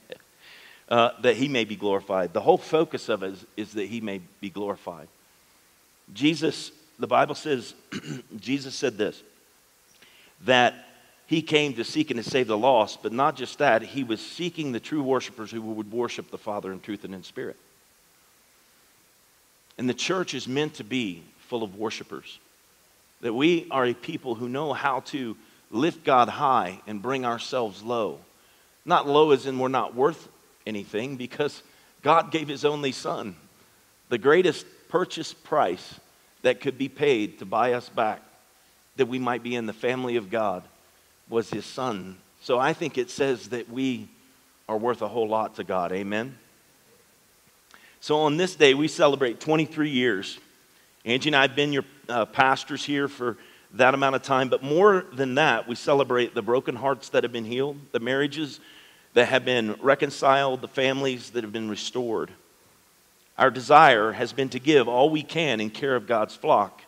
uh, 0.88 1.10
that 1.20 1.36
he 1.36 1.46
may 1.46 1.64
be 1.64 1.76
glorified. 1.76 2.32
The 2.32 2.40
whole 2.40 2.58
focus 2.58 3.10
of 3.10 3.22
it 3.22 3.34
is, 3.34 3.46
is 3.56 3.72
that 3.74 3.86
he 3.86 4.00
may 4.00 4.22
be 4.40 4.48
glorified. 4.48 5.08
Jesus, 6.14 6.72
the 6.98 7.06
Bible 7.06 7.34
says, 7.34 7.74
Jesus 8.40 8.74
said 8.74 8.96
this 8.96 9.22
that 10.46 10.74
he 11.32 11.42
came 11.42 11.74
to 11.74 11.84
seek 11.84 12.10
and 12.10 12.22
to 12.22 12.28
save 12.28 12.48
the 12.48 12.58
lost, 12.58 13.02
but 13.02 13.12
not 13.12 13.36
just 13.36 13.58
that, 13.58 13.82
he 13.82 14.04
was 14.04 14.20
seeking 14.20 14.72
the 14.72 14.80
true 14.80 15.02
worshipers 15.02 15.50
who 15.50 15.60
would 15.60 15.90
worship 15.90 16.30
the 16.30 16.38
Father 16.38 16.72
in 16.72 16.80
truth 16.80 17.04
and 17.04 17.14
in 17.14 17.22
spirit. 17.22 17.56
And 19.78 19.88
the 19.88 19.94
church 19.94 20.34
is 20.34 20.46
meant 20.46 20.74
to 20.74 20.84
be 20.84 21.22
full 21.48 21.62
of 21.62 21.76
worshipers. 21.76 22.38
That 23.20 23.32
we 23.32 23.66
are 23.70 23.86
a 23.86 23.94
people 23.94 24.34
who 24.34 24.48
know 24.48 24.72
how 24.72 25.00
to 25.00 25.36
lift 25.70 26.04
God 26.04 26.28
high 26.28 26.80
and 26.86 27.00
bring 27.00 27.24
ourselves 27.24 27.82
low. 27.82 28.18
Not 28.84 29.08
low 29.08 29.30
as 29.30 29.46
in 29.46 29.58
we're 29.58 29.68
not 29.68 29.94
worth 29.94 30.28
anything, 30.66 31.16
because 31.16 31.62
God 32.02 32.30
gave 32.30 32.48
his 32.48 32.64
only 32.64 32.92
Son, 32.92 33.36
the 34.08 34.18
greatest 34.18 34.66
purchase 34.88 35.32
price 35.32 35.98
that 36.42 36.60
could 36.60 36.76
be 36.76 36.88
paid 36.88 37.38
to 37.38 37.44
buy 37.44 37.72
us 37.72 37.88
back, 37.88 38.20
that 38.96 39.06
we 39.06 39.18
might 39.18 39.42
be 39.42 39.54
in 39.54 39.66
the 39.66 39.72
family 39.72 40.16
of 40.16 40.28
God, 40.28 40.62
was 41.28 41.50
his 41.50 41.64
Son. 41.64 42.16
So 42.40 42.58
I 42.58 42.72
think 42.72 42.98
it 42.98 43.10
says 43.10 43.48
that 43.50 43.70
we 43.70 44.08
are 44.68 44.76
worth 44.76 45.02
a 45.02 45.08
whole 45.08 45.28
lot 45.28 45.56
to 45.56 45.64
God. 45.64 45.92
Amen? 45.92 46.36
So 48.00 48.20
on 48.20 48.36
this 48.36 48.56
day, 48.56 48.74
we 48.74 48.88
celebrate 48.88 49.38
23 49.38 49.90
years. 49.90 50.38
Angie 51.04 51.28
and 51.28 51.36
I 51.36 51.42
have 51.42 51.54
been 51.54 51.72
your 51.72 51.84
uh, 52.08 52.24
pastors 52.26 52.84
here 52.84 53.06
for 53.06 53.36
that 53.74 53.94
amount 53.94 54.16
of 54.16 54.22
time, 54.22 54.48
but 54.48 54.62
more 54.62 55.06
than 55.12 55.36
that, 55.36 55.66
we 55.68 55.74
celebrate 55.74 56.34
the 56.34 56.42
broken 56.42 56.76
hearts 56.76 57.10
that 57.10 57.22
have 57.22 57.32
been 57.32 57.44
healed, 57.44 57.76
the 57.92 58.00
marriages 58.00 58.60
that 59.14 59.28
have 59.28 59.44
been 59.44 59.74
reconciled, 59.80 60.60
the 60.60 60.68
families 60.68 61.30
that 61.30 61.44
have 61.44 61.52
been 61.52 61.68
restored. 61.68 62.30
Our 63.38 63.50
desire 63.50 64.12
has 64.12 64.32
been 64.32 64.48
to 64.50 64.58
give 64.58 64.88
all 64.88 65.08
we 65.10 65.22
can 65.22 65.60
in 65.60 65.70
care 65.70 65.96
of 65.96 66.06
God's 66.06 66.34
flock. 66.34 66.82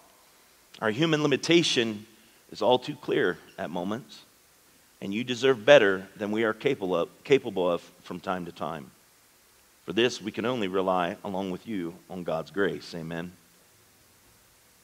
Our 0.80 0.90
human 0.90 1.22
limitation 1.22 2.06
is 2.50 2.60
all 2.60 2.78
too 2.78 2.96
clear 2.96 3.38
at 3.58 3.70
moments, 3.70 4.22
and 5.00 5.12
you 5.12 5.24
deserve 5.24 5.64
better 5.64 6.06
than 6.16 6.30
we 6.30 6.44
are 6.44 6.54
capable 6.54 6.96
of, 6.96 7.08
capable 7.24 7.70
of 7.70 7.80
from 8.02 8.20
time 8.20 8.46
to 8.46 8.52
time. 8.52 8.90
For 9.84 9.92
this, 9.92 10.20
we 10.20 10.32
can 10.32 10.46
only 10.46 10.68
rely, 10.68 11.16
along 11.24 11.50
with 11.50 11.66
you, 11.66 11.94
on 12.08 12.24
God's 12.24 12.50
grace. 12.50 12.94
Amen. 12.94 13.32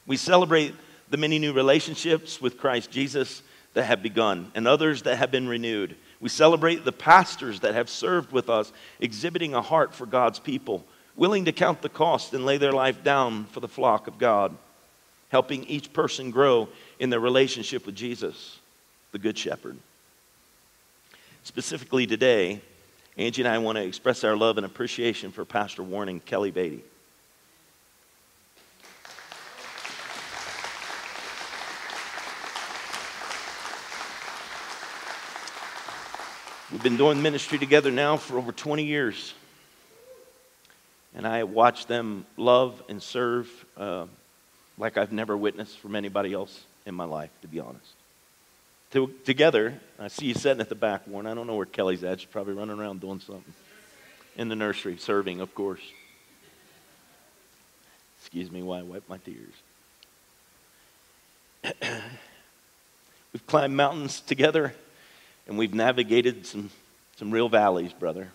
We 0.07 0.17
celebrate 0.17 0.75
the 1.09 1.17
many 1.17 1.39
new 1.39 1.53
relationships 1.53 2.41
with 2.41 2.59
Christ 2.59 2.91
Jesus 2.91 3.43
that 3.75 3.85
have 3.85 4.03
begun 4.03 4.51
and 4.55 4.67
others 4.69 5.03
that 5.03 5.17
have 5.17 5.31
been 5.31 5.49
renewed. 5.49 5.97
We 6.21 6.29
celebrate 6.29 6.85
the 6.85 6.93
pastors 6.93 7.61
that 7.61 7.75
have 7.75 7.89
served 7.89 8.31
with 8.33 8.51
us, 8.51 8.73
exhibiting 9.01 9.55
a 9.55 9.63
heart 9.63 9.95
for 9.95 10.07
God's 10.07 10.39
people, 10.39 10.85
willing 11.17 11.47
to 11.47 11.53
count 11.53 11.81
the 11.81 11.89
cost 11.89 12.35
and 12.35 12.45
lay 12.45 12.59
their 12.59 12.73
life 12.73 13.03
down 13.03 13.47
for 13.47 13.61
the 13.61 13.69
flock 13.69 14.07
of 14.07 14.19
God, 14.19 14.55
helping 15.31 15.65
each 15.65 15.93
person 15.93 16.31
grow 16.31 16.69
in 16.99 17.11
their 17.11 17.21
relationship 17.21 17.87
with 17.87 17.95
Jesus, 17.95 18.60
the 19.13 19.19
Good 19.19 19.37
Shepherd. 19.37 19.77
Specifically 21.43 22.07
today, 22.07 22.61
Angie 23.17 23.43
and 23.43 23.49
I 23.49 23.59
want 23.59 23.77
to 23.77 23.85
express 23.85 24.25
our 24.25 24.37
love 24.37 24.57
and 24.57 24.65
appreciation 24.65 25.33
for 25.33 25.45
Pastor 25.45 25.83
Warren 25.83 26.09
and 26.09 26.25
Kelly 26.25 26.51
Beatty. 26.51 26.85
We've 36.71 36.83
been 36.85 36.97
doing 36.97 37.21
ministry 37.21 37.59
together 37.59 37.91
now 37.91 38.17
for 38.17 38.39
over 38.39 38.53
20 38.53 38.85
years. 38.85 39.35
And 41.17 41.27
I 41.27 41.43
watch 41.43 41.87
them 41.87 42.25
love 42.37 42.81
and 42.89 43.03
serve 43.03 43.51
uh, 43.77 44.07
like 44.79 44.97
I've 44.97 45.11
never 45.11 45.37
witnessed 45.37 45.79
from 45.79 45.97
anybody 45.97 46.33
else 46.33 46.65
in 46.87 46.95
my 46.95 47.05
life, 47.05 47.31
to 47.43 47.49
be 47.49 47.59
honest. 47.59 48.00
To, 48.93 49.13
together, 49.25 49.75
I 49.99 50.09
see 50.09 50.27
you 50.27 50.35
sitting 50.35 50.61
at 50.61 50.69
the 50.69 50.75
back, 50.75 51.07
Warren. 51.07 51.27
I 51.27 51.35
don't 51.35 51.47
know 51.47 51.55
where 51.55 51.67
Kelly's 51.67 52.03
at. 52.03 52.21
She's 52.21 52.29
probably 52.29 52.55
running 52.55 52.79
around 52.79 53.01
doing 53.01 53.21
something. 53.21 53.55
In 54.37 54.49
the 54.49 54.57
nursery, 54.57 54.97
serving, 54.97 55.41
of 55.41 55.55
course. 55.55 55.81
Excuse 58.19 58.51
me 58.51 58.63
while 58.63 58.81
I 58.81 58.83
wipe 58.83 59.09
my 59.09 59.19
tears. 59.19 59.55
We've 63.33 63.47
climbed 63.47 63.77
mountains 63.77 64.21
together 64.21 64.75
and 65.47 65.57
we've 65.57 65.75
navigated 65.75 66.47
some, 66.47 66.71
some 67.17 67.31
real 67.31 67.49
valleys, 67.49 67.93
brother. 67.93 68.29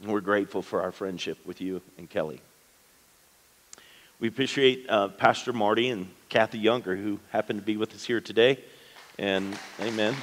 And 0.00 0.12
we're 0.12 0.20
grateful 0.20 0.62
for 0.62 0.82
our 0.82 0.92
friendship 0.92 1.38
with 1.46 1.60
you 1.60 1.80
and 1.98 2.08
Kelly. 2.10 2.40
We 4.20 4.28
appreciate 4.28 4.86
uh, 4.88 5.08
Pastor 5.08 5.52
Marty 5.52 5.88
and 5.88 6.08
Kathy 6.28 6.58
Younger, 6.58 6.94
who 6.94 7.18
happen 7.30 7.56
to 7.56 7.62
be 7.62 7.76
with 7.76 7.92
us 7.94 8.04
here 8.04 8.20
today. 8.20 8.62
And 9.18 9.58
amen. 9.80 10.14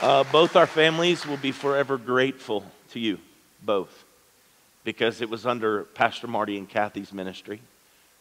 Uh, 0.00 0.22
both 0.30 0.54
our 0.54 0.68
families 0.68 1.26
will 1.26 1.38
be 1.38 1.50
forever 1.50 1.98
grateful 1.98 2.64
to 2.90 3.00
you, 3.00 3.18
both, 3.64 4.04
because 4.84 5.20
it 5.20 5.28
was 5.28 5.44
under 5.44 5.82
Pastor 5.82 6.28
Marty 6.28 6.56
and 6.56 6.68
Kathy's 6.68 7.12
ministry 7.12 7.60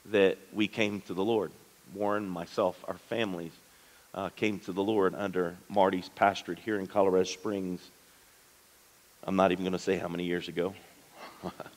that 0.07 0.39
we 0.51 0.67
came 0.67 1.01
to 1.01 1.13
the 1.13 1.23
Lord. 1.23 1.51
Warren, 1.93 2.27
myself, 2.27 2.83
our 2.87 2.97
families 2.97 3.51
uh, 4.15 4.29
came 4.29 4.57
to 4.61 4.71
the 4.71 4.83
Lord 4.83 5.13
under 5.13 5.55
Marty's 5.69 6.09
pastorate 6.09 6.59
here 6.59 6.79
in 6.79 6.87
Colorado 6.87 7.25
Springs. 7.25 7.79
I'm 9.23 9.35
not 9.35 9.51
even 9.51 9.63
going 9.63 9.73
to 9.73 9.79
say 9.79 9.97
how 9.97 10.07
many 10.07 10.23
years 10.23 10.47
ago. 10.47 10.73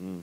mm. 0.00 0.22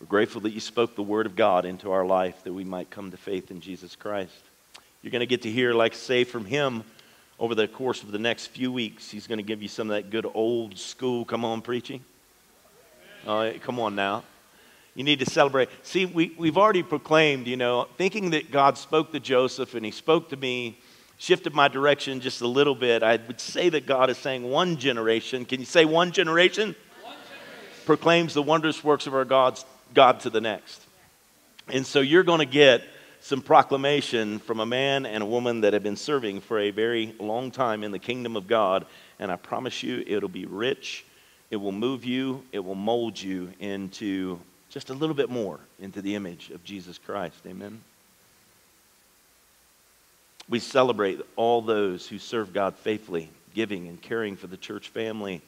We're 0.00 0.06
grateful 0.06 0.40
that 0.42 0.52
you 0.52 0.60
spoke 0.60 0.96
the 0.96 1.02
word 1.02 1.26
of 1.26 1.36
God 1.36 1.66
into 1.66 1.92
our 1.92 2.06
life 2.06 2.42
that 2.44 2.54
we 2.54 2.64
might 2.64 2.88
come 2.88 3.10
to 3.10 3.18
faith 3.18 3.50
in 3.50 3.60
Jesus 3.60 3.96
Christ. 3.96 4.32
You're 5.02 5.10
going 5.10 5.20
to 5.20 5.26
get 5.26 5.42
to 5.42 5.50
hear, 5.50 5.74
like, 5.74 5.94
say, 5.94 6.24
from 6.24 6.46
him 6.46 6.84
over 7.38 7.54
the 7.54 7.68
course 7.68 8.02
of 8.02 8.10
the 8.10 8.18
next 8.18 8.46
few 8.46 8.72
weeks. 8.72 9.10
He's 9.10 9.26
going 9.26 9.38
to 9.38 9.42
give 9.42 9.60
you 9.60 9.68
some 9.68 9.90
of 9.90 9.96
that 9.96 10.10
good 10.10 10.26
old 10.32 10.78
school, 10.78 11.26
come 11.26 11.44
on, 11.44 11.60
preaching. 11.60 12.02
Oh, 13.26 13.52
come 13.60 13.78
on 13.78 13.94
now. 13.94 14.24
You 14.94 15.04
need 15.04 15.18
to 15.20 15.26
celebrate. 15.26 15.68
See, 15.82 16.06
we, 16.06 16.34
we've 16.38 16.58
already 16.58 16.82
proclaimed, 16.82 17.46
you 17.46 17.56
know, 17.56 17.86
thinking 17.96 18.30
that 18.30 18.50
God 18.50 18.76
spoke 18.76 19.12
to 19.12 19.20
Joseph 19.20 19.74
and 19.74 19.84
he 19.84 19.90
spoke 19.90 20.30
to 20.30 20.36
me, 20.36 20.78
shifted 21.20 21.54
my 21.54 21.68
direction 21.68 22.20
just 22.20 22.40
a 22.40 22.48
little 22.48 22.74
bit. 22.74 23.04
I 23.04 23.20
would 23.26 23.40
say 23.40 23.68
that 23.68 23.86
God 23.86 24.10
is 24.10 24.18
saying 24.18 24.42
one 24.42 24.76
generation. 24.76 25.44
Can 25.44 25.60
you 25.60 25.66
say 25.66 25.84
one 25.84 26.10
generation? 26.10 26.74
One 27.02 27.14
generation. 27.14 27.84
Proclaims 27.86 28.34
the 28.34 28.42
wondrous 28.42 28.82
works 28.82 29.06
of 29.06 29.14
our 29.14 29.24
God's, 29.24 29.64
God 29.94 30.20
to 30.20 30.30
the 30.30 30.40
next. 30.40 30.82
And 31.68 31.86
so 31.86 32.00
you're 32.00 32.24
going 32.24 32.40
to 32.40 32.46
get 32.46 32.82
some 33.20 33.42
proclamation 33.42 34.38
from 34.40 34.60
a 34.60 34.66
man 34.66 35.06
and 35.06 35.22
a 35.22 35.26
woman 35.26 35.60
that 35.60 35.74
have 35.74 35.82
been 35.82 35.96
serving 35.96 36.40
for 36.40 36.58
a 36.58 36.70
very 36.70 37.14
long 37.20 37.52
time 37.52 37.84
in 37.84 37.92
the 37.92 37.98
kingdom 37.98 38.34
of 38.34 38.48
God. 38.48 38.86
And 39.18 39.30
I 39.30 39.36
promise 39.36 39.82
you, 39.82 40.02
it'll 40.06 40.28
be 40.28 40.46
rich 40.46 41.04
it 41.50 41.56
will 41.56 41.72
move 41.72 42.04
you, 42.04 42.44
it 42.52 42.60
will 42.60 42.76
mold 42.76 43.20
you 43.20 43.52
into 43.58 44.38
just 44.68 44.90
a 44.90 44.94
little 44.94 45.16
bit 45.16 45.28
more 45.28 45.58
into 45.80 46.00
the 46.00 46.14
image 46.14 46.50
of 46.50 46.62
Jesus 46.62 46.96
Christ. 46.96 47.40
Amen. 47.46 47.82
We 50.50 50.58
celebrate 50.58 51.20
all 51.36 51.62
those 51.62 52.08
who 52.08 52.18
serve 52.18 52.52
God 52.52 52.74
faithfully, 52.74 53.30
giving 53.54 53.86
and 53.86 54.02
caring 54.02 54.36
for 54.36 54.48
the 54.48 54.56
church 54.56 54.88
family 54.88 55.40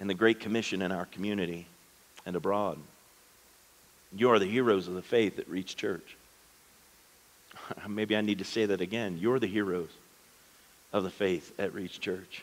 and 0.00 0.10
the 0.10 0.14
Great 0.14 0.40
Commission 0.40 0.82
in 0.82 0.90
our 0.90 1.06
community 1.06 1.66
and 2.26 2.34
abroad. 2.34 2.78
You 4.14 4.30
are 4.30 4.40
the 4.40 4.46
heroes 4.46 4.88
of 4.88 4.94
the 4.94 5.02
faith 5.02 5.38
at 5.38 5.48
Reach 5.48 5.76
Church. 5.76 6.16
Maybe 7.88 8.16
I 8.16 8.20
need 8.20 8.38
to 8.38 8.44
say 8.44 8.66
that 8.66 8.80
again. 8.80 9.18
You're 9.20 9.38
the 9.38 9.46
heroes 9.46 9.90
of 10.92 11.04
the 11.04 11.10
faith 11.10 11.52
at 11.56 11.72
Reach 11.72 12.00
Church. 12.00 12.42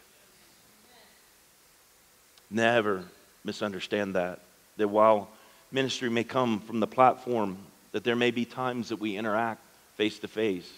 Never 2.49 3.03
misunderstand 3.43 4.15
that. 4.15 4.39
That 4.77 4.87
while 4.87 5.27
ministry 5.73 6.09
may 6.09 6.23
come 6.23 6.61
from 6.61 6.79
the 6.79 6.87
platform, 6.87 7.57
that 7.91 8.05
there 8.05 8.15
may 8.15 8.31
be 8.31 8.45
times 8.45 8.89
that 8.89 8.99
we 8.99 9.17
interact 9.17 9.61
face 9.97 10.19
to 10.19 10.29
face. 10.29 10.71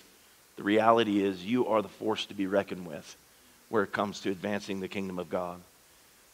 The 0.58 0.64
reality 0.64 1.24
is, 1.24 1.46
you 1.46 1.68
are 1.68 1.82
the 1.82 1.88
force 1.88 2.26
to 2.26 2.34
be 2.34 2.48
reckoned 2.48 2.86
with 2.86 3.16
where 3.70 3.84
it 3.84 3.92
comes 3.92 4.20
to 4.22 4.32
advancing 4.32 4.80
the 4.80 4.88
kingdom 4.88 5.20
of 5.20 5.30
God. 5.30 5.60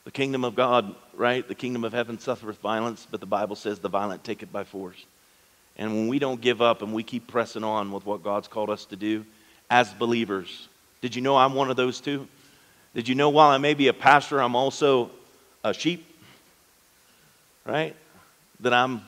The 0.05 0.11
kingdom 0.11 0.43
of 0.43 0.55
God, 0.55 0.95
right? 1.13 1.47
The 1.47 1.55
kingdom 1.55 1.83
of 1.83 1.93
heaven 1.93 2.19
suffereth 2.19 2.59
violence, 2.59 3.07
but 3.09 3.19
the 3.19 3.25
Bible 3.25 3.55
says 3.55 3.79
the 3.79 3.89
violent 3.89 4.23
take 4.23 4.43
it 4.43 4.51
by 4.51 4.63
force. 4.63 5.05
And 5.77 5.91
when 5.93 6.07
we 6.07 6.19
don't 6.19 6.41
give 6.41 6.61
up 6.61 6.81
and 6.81 6.93
we 6.93 7.03
keep 7.03 7.27
pressing 7.27 7.63
on 7.63 7.91
with 7.91 8.05
what 8.05 8.23
God's 8.23 8.47
called 8.47 8.69
us 8.69 8.85
to 8.85 8.95
do 8.95 9.25
as 9.69 9.91
believers, 9.93 10.67
did 11.01 11.15
you 11.15 11.21
know 11.21 11.35
I'm 11.35 11.53
one 11.53 11.69
of 11.69 11.75
those 11.75 11.99
too? 11.99 12.27
Did 12.93 13.07
you 13.07 13.15
know 13.15 13.29
while 13.29 13.49
I 13.49 13.57
may 13.57 13.73
be 13.73 13.87
a 13.87 13.93
pastor, 13.93 14.39
I'm 14.39 14.55
also 14.55 15.09
a 15.63 15.73
sheep, 15.73 16.05
right? 17.65 17.95
That 18.59 18.73
I'm 18.73 19.01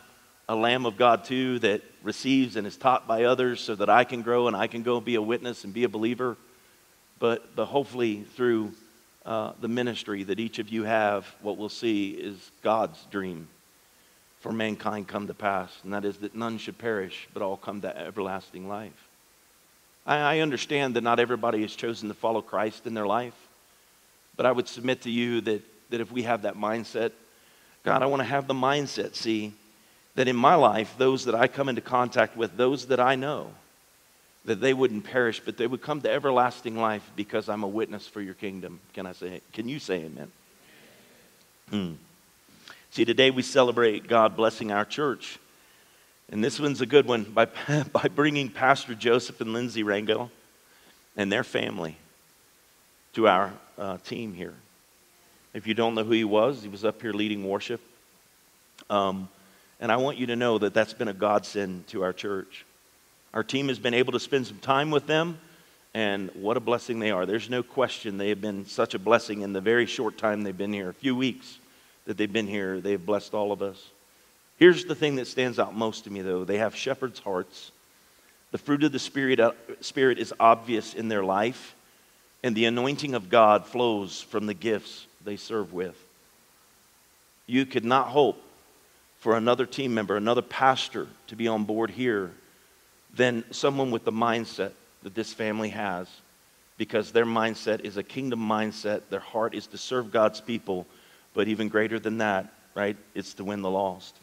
a 0.48 0.56
lamb 0.56 0.86
of 0.86 0.98
God 0.98 1.26
too, 1.26 1.60
that 1.60 1.82
receives 2.04 2.56
and 2.56 2.68
is 2.68 2.78
taught 2.78 3.08
by 3.08 3.24
others 3.24 3.62
so 3.62 3.76
that 3.76 3.90
I 3.90 4.04
can 4.04 4.22
grow 4.22 4.48
and 4.48 4.56
I 4.56 4.68
can 4.68 4.84
go 4.84 5.00
be 5.00 5.16
a 5.16 5.22
witness 5.22 5.64
and 5.64 5.74
be 5.74 5.84
a 5.84 5.90
believer. 5.90 6.38
But, 7.20 7.56
but 7.56 7.66
hopefully, 7.66 8.26
through 8.36 8.74
uh, 9.26 9.54
the 9.60 9.68
ministry 9.68 10.24
that 10.24 10.40
each 10.40 10.60
of 10.60 10.70
you 10.70 10.84
have, 10.84 11.26
what 11.42 11.58
we'll 11.58 11.70
see 11.70 12.12
is 12.12 12.52
God's 12.62 13.02
dream 13.10 13.48
for 14.42 14.52
mankind 14.52 15.08
come 15.08 15.26
to 15.26 15.34
pass, 15.34 15.72
and 15.84 15.92
that 15.94 16.06
is 16.06 16.18
that 16.18 16.36
none 16.36 16.60
should 16.60 16.78
perish, 16.78 17.28
but 17.34 17.42
all 17.42 17.58
come 17.58 17.82
to 17.82 17.98
everlasting 17.98 18.68
life. 18.68 19.08
I, 20.06 20.18
I 20.18 20.40
understand 20.40 20.96
that 20.96 21.02
not 21.02 21.20
everybody 21.20 21.62
has 21.64 21.76
chosen 21.76 22.10
to 22.10 22.14
follow 22.14 22.44
Christ 22.44 22.86
in 22.86 22.94
their 22.94 23.08
life, 23.08 23.34
but 24.38 24.46
I 24.46 24.52
would 24.52 24.68
submit 24.68 25.02
to 25.02 25.10
you 25.10 25.42
that, 25.42 25.64
that 25.90 26.02
if 26.02 26.12
we 26.12 26.22
have 26.24 26.44
that 26.44 26.56
mindset, 26.56 27.12
God, 27.84 28.04
I 28.04 28.06
want 28.06 28.20
to 28.20 28.28
have 28.28 28.48
the 28.48 28.54
mindset, 28.54 29.16
see, 29.16 29.54
that 30.16 30.28
in 30.28 30.36
my 30.36 30.56
life, 30.56 30.96
those 30.98 31.26
that 31.26 31.36
I 31.36 31.48
come 31.48 31.70
into 31.70 31.82
contact 31.82 32.36
with, 32.36 32.58
those 32.58 32.88
that 32.88 33.00
I 33.00 33.16
know, 33.16 33.52
that 34.46 34.62
they 34.62 34.74
wouldn't 34.74 35.04
perish, 35.04 35.42
but 35.44 35.58
they 35.58 35.68
would 35.68 35.82
come 35.82 36.02
to 36.02 36.12
everlasting 36.12 36.78
life 36.78 37.10
because 37.16 37.50
I'm 37.50 37.64
a 37.64 37.68
witness 37.68 38.08
for 38.08 38.22
your 38.22 38.34
kingdom. 38.36 38.80
Can 38.94 39.06
I 39.06 39.12
say, 39.12 39.42
can 39.54 39.68
you 39.68 39.80
say 39.80 40.06
amen? 40.06 40.32
Hmm. 41.70 41.94
See, 42.92 43.06
today 43.06 43.32
we 43.32 43.42
celebrate 43.42 44.08
God 44.08 44.38
blessing 44.38 44.72
our 44.72 44.86
church. 44.86 45.40
And 46.32 46.44
this 46.44 46.60
one's 46.60 46.82
a 46.82 46.86
good 46.86 47.08
one 47.08 47.24
by, 47.24 47.46
by 47.92 48.08
bringing 48.14 48.50
Pastor 48.50 48.96
Joseph 48.96 49.42
and 49.42 49.52
Lindsay 49.52 49.84
Rangel 49.84 50.30
and 51.18 51.32
their 51.32 51.44
family 51.44 51.98
to 53.14 53.28
our 53.28 53.54
uh, 53.78 53.98
team 53.98 54.34
here. 54.34 54.54
If 55.54 55.68
you 55.68 55.74
don't 55.74 55.96
know 55.96 56.04
who 56.04 56.12
he 56.12 56.24
was, 56.24 56.62
he 56.62 56.70
was 56.70 56.84
up 56.86 57.02
here 57.02 57.14
leading 57.14 57.48
worship. 57.48 57.82
Um, 58.90 59.30
and 59.80 59.92
I 59.92 59.98
want 59.98 60.18
you 60.18 60.28
to 60.28 60.36
know 60.36 60.58
that 60.58 60.74
that's 60.74 60.94
been 60.94 61.08
a 61.08 61.14
godsend 61.14 61.88
to 61.88 62.04
our 62.04 62.14
church. 62.14 62.66
Our 63.34 63.44
team 63.44 63.68
has 63.68 63.80
been 63.80 63.94
able 63.94 64.14
to 64.14 64.20
spend 64.20 64.48
some 64.48 64.60
time 64.60 64.92
with 64.92 65.08
them, 65.08 65.40
and 65.94 66.30
what 66.34 66.58
a 66.58 66.62
blessing 66.62 67.00
they 67.00 67.12
are. 67.12 67.26
There's 67.26 67.50
no 67.50 67.64
question 67.64 68.18
they 68.18 68.30
have 68.30 68.42
been 68.42 68.66
such 68.66 68.94
a 68.94 69.00
blessing 69.00 69.42
in 69.42 69.54
the 69.54 69.62
very 69.62 69.86
short 69.86 70.18
time 70.18 70.44
they've 70.44 70.58
been 70.58 70.74
here 70.74 70.90
a 70.90 70.94
few 70.94 71.16
weeks 71.16 71.58
that 72.06 72.18
they've 72.18 72.32
been 72.32 72.48
here. 72.48 72.80
They've 72.80 73.04
blessed 73.04 73.34
all 73.34 73.52
of 73.52 73.62
us. 73.62 73.90
Here's 74.58 74.86
the 74.86 74.96
thing 74.96 75.16
that 75.16 75.28
stands 75.28 75.60
out 75.60 75.76
most 75.76 76.06
to 76.06 76.10
me, 76.10 76.22
though 76.22 76.46
they 76.46 76.60
have 76.60 76.76
shepherds' 76.76 77.20
hearts. 77.20 77.72
The 78.52 78.58
fruit 78.58 78.84
of 78.84 78.94
the 78.94 79.00
Spirit, 79.00 79.40
uh, 79.40 79.52
Spirit 79.82 80.18
is 80.18 80.34
obvious 80.40 80.94
in 80.94 81.10
their 81.10 81.24
life, 81.24 81.76
and 82.42 82.56
the 82.56 82.66
anointing 82.66 83.16
of 83.16 83.30
God 83.30 83.66
flows 83.66 84.22
from 84.22 84.46
the 84.46 84.54
gifts 84.54 85.08
they 85.26 85.36
serve 85.36 85.74
with. 85.74 85.96
You 87.48 87.66
could 87.66 87.84
not 87.84 88.08
hope 88.08 88.42
for 89.26 89.36
another 89.36 89.66
team 89.66 89.92
member, 89.92 90.16
another 90.16 90.44
pastor 90.44 91.08
to 91.26 91.36
be 91.36 91.48
on 91.48 91.64
board 91.64 91.90
here 91.90 92.30
than 93.16 93.44
someone 93.50 93.90
with 93.90 94.06
the 94.06 94.12
mindset 94.12 94.70
that 95.02 95.16
this 95.16 95.34
family 95.34 95.70
has 95.70 96.08
because 96.78 97.12
their 97.12 97.26
mindset 97.26 97.80
is 97.80 97.98
a 97.98 98.04
kingdom 98.04 98.40
mindset. 98.40 99.02
Their 99.10 99.20
heart 99.20 99.56
is 99.56 99.66
to 99.66 99.80
serve 99.80 100.12
God's 100.12 100.42
people 100.42 100.86
but 101.34 101.48
even 101.48 101.70
greater 101.70 101.98
than 101.98 102.20
that, 102.20 102.54
right? 102.76 102.96
It's 103.16 103.34
to 103.34 103.44
win 103.44 103.64
the 103.64 103.70
lost. 103.70 104.16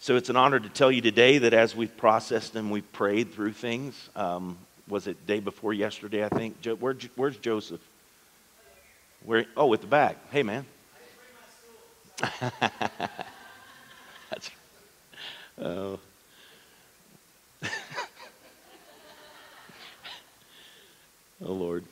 So 0.00 0.16
it's 0.16 0.28
an 0.28 0.34
honor 0.34 0.58
to 0.58 0.68
tell 0.68 0.90
you 0.90 1.00
today 1.00 1.38
that 1.38 1.54
as 1.54 1.76
we've 1.76 1.96
processed 1.96 2.56
and 2.56 2.68
we've 2.68 2.92
prayed 2.92 3.32
through 3.32 3.52
things, 3.52 4.10
um, 4.16 4.58
was 4.88 5.06
it 5.06 5.24
day 5.24 5.38
before 5.38 5.72
yesterday, 5.72 6.24
I 6.24 6.30
think? 6.30 6.56
Where, 6.80 6.96
where's 7.14 7.36
Joseph? 7.36 7.80
Where? 9.24 9.46
Oh, 9.56 9.72
at 9.72 9.82
the 9.82 9.86
back. 9.86 10.16
Hey, 10.32 10.42
man. 10.42 10.66
That's, 12.20 12.50
oh. 15.60 16.00
oh, 21.44 21.52
Lord. 21.52 21.84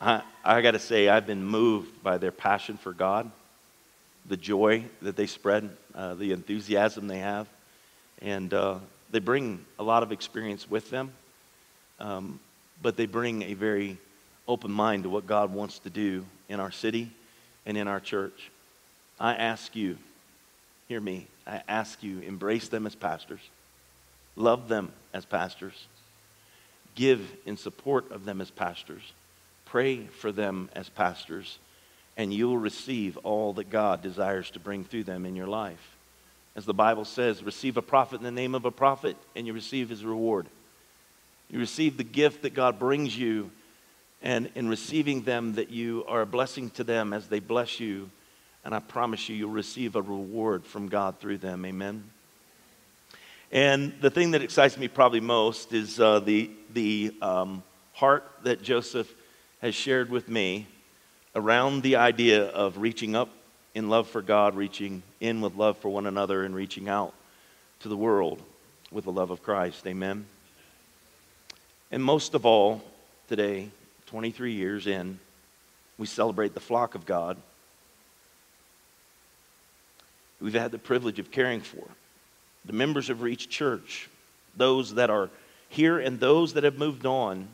I, 0.00 0.22
I 0.44 0.62
got 0.62 0.70
to 0.72 0.78
say, 0.78 1.08
I've 1.08 1.26
been 1.26 1.42
moved 1.44 2.02
by 2.04 2.18
their 2.18 2.30
passion 2.30 2.76
for 2.76 2.92
God, 2.92 3.28
the 4.26 4.36
joy 4.36 4.84
that 5.02 5.16
they 5.16 5.26
spread, 5.26 5.70
uh, 5.94 6.14
the 6.14 6.30
enthusiasm 6.32 7.08
they 7.08 7.18
have. 7.18 7.48
And 8.22 8.54
uh, 8.54 8.78
they 9.10 9.18
bring 9.18 9.64
a 9.78 9.82
lot 9.82 10.04
of 10.04 10.12
experience 10.12 10.70
with 10.70 10.88
them, 10.90 11.10
um, 11.98 12.38
but 12.80 12.96
they 12.96 13.06
bring 13.06 13.42
a 13.42 13.54
very 13.54 13.98
open 14.46 14.70
mind 14.70 15.02
to 15.02 15.08
what 15.08 15.26
God 15.26 15.52
wants 15.52 15.80
to 15.80 15.90
do 15.90 16.24
in 16.48 16.60
our 16.60 16.70
city 16.70 17.10
and 17.66 17.76
in 17.76 17.88
our 17.88 18.00
church. 18.00 18.50
I 19.18 19.34
ask 19.34 19.74
you, 19.76 19.98
hear 20.88 21.00
me, 21.00 21.26
I 21.46 21.62
ask 21.68 22.02
you, 22.02 22.20
embrace 22.20 22.68
them 22.68 22.86
as 22.86 22.94
pastors, 22.94 23.40
love 24.36 24.68
them 24.68 24.92
as 25.12 25.24
pastors, 25.24 25.86
give 26.94 27.20
in 27.46 27.56
support 27.56 28.10
of 28.10 28.24
them 28.24 28.40
as 28.40 28.50
pastors 28.50 29.12
Pray 29.70 30.06
for 30.06 30.32
them 30.32 30.68
as 30.74 30.88
pastors, 30.88 31.60
and 32.16 32.34
you'll 32.34 32.58
receive 32.58 33.16
all 33.18 33.52
that 33.52 33.70
God 33.70 34.02
desires 34.02 34.50
to 34.50 34.58
bring 34.58 34.82
through 34.82 35.04
them 35.04 35.24
in 35.24 35.36
your 35.36 35.46
life. 35.46 35.96
As 36.56 36.64
the 36.64 36.74
Bible 36.74 37.04
says, 37.04 37.44
receive 37.44 37.76
a 37.76 37.82
prophet 37.82 38.16
in 38.16 38.24
the 38.24 38.32
name 38.32 38.56
of 38.56 38.64
a 38.64 38.72
prophet, 38.72 39.16
and 39.36 39.46
you 39.46 39.52
receive 39.52 39.88
his 39.88 40.04
reward. 40.04 40.46
You 41.48 41.60
receive 41.60 41.96
the 41.96 42.04
gift 42.04 42.42
that 42.42 42.52
God 42.52 42.80
brings 42.80 43.16
you, 43.16 43.52
and 44.22 44.50
in 44.54 44.68
receiving 44.68 45.22
them, 45.22 45.54
that 45.54 45.70
you 45.70 46.04
are 46.06 46.22
a 46.22 46.26
blessing 46.26 46.70
to 46.70 46.84
them 46.84 47.12
as 47.12 47.28
they 47.28 47.40
bless 47.40 47.80
you. 47.80 48.10
And 48.64 48.74
I 48.74 48.80
promise 48.80 49.28
you, 49.28 49.36
you'll 49.36 49.50
receive 49.50 49.96
a 49.96 50.02
reward 50.02 50.66
from 50.66 50.88
God 50.88 51.18
through 51.18 51.38
them. 51.38 51.64
Amen. 51.64 52.04
And 53.50 53.94
the 54.00 54.10
thing 54.10 54.32
that 54.32 54.42
excites 54.42 54.76
me 54.76 54.86
probably 54.88 55.20
most 55.20 55.72
is 55.72 55.98
uh, 55.98 56.20
the, 56.20 56.50
the 56.72 57.14
um, 57.20 57.62
heart 57.94 58.24
that 58.44 58.62
Joseph 58.62 59.12
has 59.60 59.74
shared 59.74 60.10
with 60.10 60.28
me 60.28 60.66
around 61.34 61.82
the 61.82 61.96
idea 61.96 62.44
of 62.46 62.78
reaching 62.78 63.16
up 63.16 63.30
in 63.74 63.88
love 63.88 64.08
for 64.08 64.22
God, 64.22 64.54
reaching 64.54 65.02
in 65.20 65.40
with 65.40 65.54
love 65.54 65.78
for 65.78 65.88
one 65.88 66.06
another, 66.06 66.44
and 66.44 66.54
reaching 66.54 66.88
out 66.88 67.14
to 67.80 67.88
the 67.88 67.96
world 67.96 68.42
with 68.90 69.04
the 69.04 69.12
love 69.12 69.30
of 69.30 69.42
Christ. 69.42 69.86
Amen. 69.86 70.26
And 71.90 72.02
most 72.02 72.34
of 72.34 72.46
all, 72.46 72.82
today, 73.28 73.70
23 74.10 74.52
years 74.52 74.86
in, 74.86 75.18
we 75.98 76.06
celebrate 76.06 76.54
the 76.54 76.60
flock 76.60 76.94
of 76.94 77.06
God. 77.06 77.36
We've 80.40 80.54
had 80.54 80.72
the 80.72 80.78
privilege 80.78 81.18
of 81.18 81.30
caring 81.30 81.60
for 81.60 81.84
the 82.64 82.72
members 82.72 83.08
of 83.08 83.22
Reach 83.22 83.48
Church, 83.48 84.08
those 84.56 84.94
that 84.94 85.10
are 85.10 85.30
here 85.68 85.98
and 85.98 86.20
those 86.20 86.52
that 86.54 86.64
have 86.64 86.76
moved 86.76 87.06
on 87.06 87.48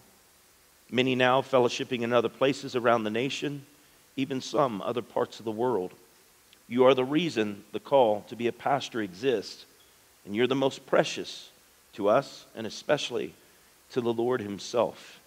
Many 0.90 1.16
now 1.16 1.42
fellowshipping 1.42 2.02
in 2.02 2.12
other 2.12 2.28
places 2.28 2.76
around 2.76 3.04
the 3.04 3.10
nation, 3.10 3.66
even 4.16 4.40
some 4.40 4.80
other 4.82 5.02
parts 5.02 5.38
of 5.40 5.44
the 5.44 5.50
world. 5.50 5.92
You 6.68 6.84
are 6.84 6.94
the 6.94 7.04
reason 7.04 7.64
the 7.72 7.80
call 7.80 8.24
to 8.28 8.36
be 8.36 8.46
a 8.46 8.52
pastor 8.52 9.00
exists, 9.00 9.66
and 10.24 10.34
you're 10.34 10.46
the 10.46 10.54
most 10.54 10.86
precious 10.86 11.50
to 11.94 12.08
us 12.08 12.46
and 12.54 12.66
especially 12.66 13.34
to 13.90 14.00
the 14.00 14.12
Lord 14.12 14.40
Himself. 14.40 15.20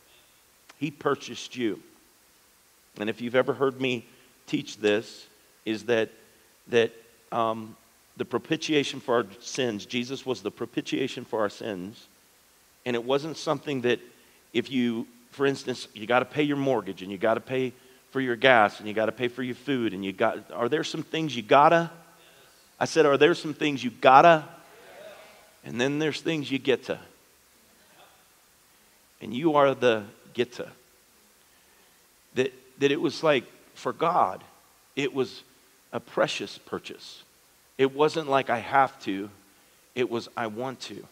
He 0.79 0.91
purchased 0.91 1.55
you. 1.55 1.81
And 2.99 3.09
if 3.09 3.21
you've 3.21 3.35
ever 3.35 3.53
heard 3.53 3.79
me 3.79 4.05
teach 4.47 4.77
this, 4.77 5.27
is 5.65 5.83
that, 5.85 6.09
that 6.69 6.91
um, 7.31 7.75
the 8.17 8.25
propitiation 8.25 8.99
for 8.99 9.15
our 9.15 9.25
sins, 9.39 9.85
Jesus 9.85 10.25
was 10.25 10.41
the 10.41 10.51
propitiation 10.51 11.25
for 11.25 11.41
our 11.41 11.49
sins, 11.49 12.07
and 12.85 12.95
it 12.95 13.03
wasn't 13.03 13.37
something 13.37 13.81
that 13.81 13.99
if 14.53 14.71
you 14.71 15.05
for 15.31 15.45
instance, 15.45 15.87
you 15.93 16.07
got 16.07 16.19
to 16.19 16.25
pay 16.25 16.43
your 16.43 16.57
mortgage 16.57 17.01
and 17.01 17.11
you 17.11 17.17
got 17.17 17.35
to 17.35 17.39
pay 17.39 17.73
for 18.11 18.19
your 18.19 18.35
gas 18.35 18.79
and 18.79 18.87
you 18.87 18.93
got 18.93 19.05
to 19.05 19.11
pay 19.11 19.27
for 19.27 19.43
your 19.43 19.55
food 19.55 19.93
and 19.93 20.03
you 20.03 20.11
got 20.11 20.51
are 20.51 20.67
there 20.67 20.83
some 20.83 21.03
things 21.03 21.35
you 21.35 21.43
gotta? 21.43 21.91
I 22.79 22.85
said 22.85 23.05
are 23.05 23.17
there 23.17 23.35
some 23.35 23.53
things 23.53 23.83
you 23.83 23.91
gotta? 23.91 24.45
And 25.63 25.79
then 25.79 25.99
there's 25.99 26.21
things 26.21 26.49
you 26.49 26.57
get 26.57 26.85
to. 26.85 26.99
And 29.21 29.33
you 29.33 29.55
are 29.55 29.75
the 29.75 30.05
get 30.39 30.51
to 30.53 30.67
that 32.35 32.51
that 32.79 32.91
it 32.91 33.01
was 33.07 33.23
like 33.23 33.45
for 33.73 33.93
god 33.93 34.43
it 34.95 35.13
was 35.13 35.43
a 35.91 35.99
precious 35.99 36.57
purchase 36.57 37.23
it 37.77 37.93
wasn't 38.01 38.27
like 38.35 38.49
i 38.49 38.59
have 38.59 38.93
to 39.07 39.29
it 39.95 40.09
was 40.09 40.29
i 40.35 40.47
want 40.47 40.79
to 40.79 41.05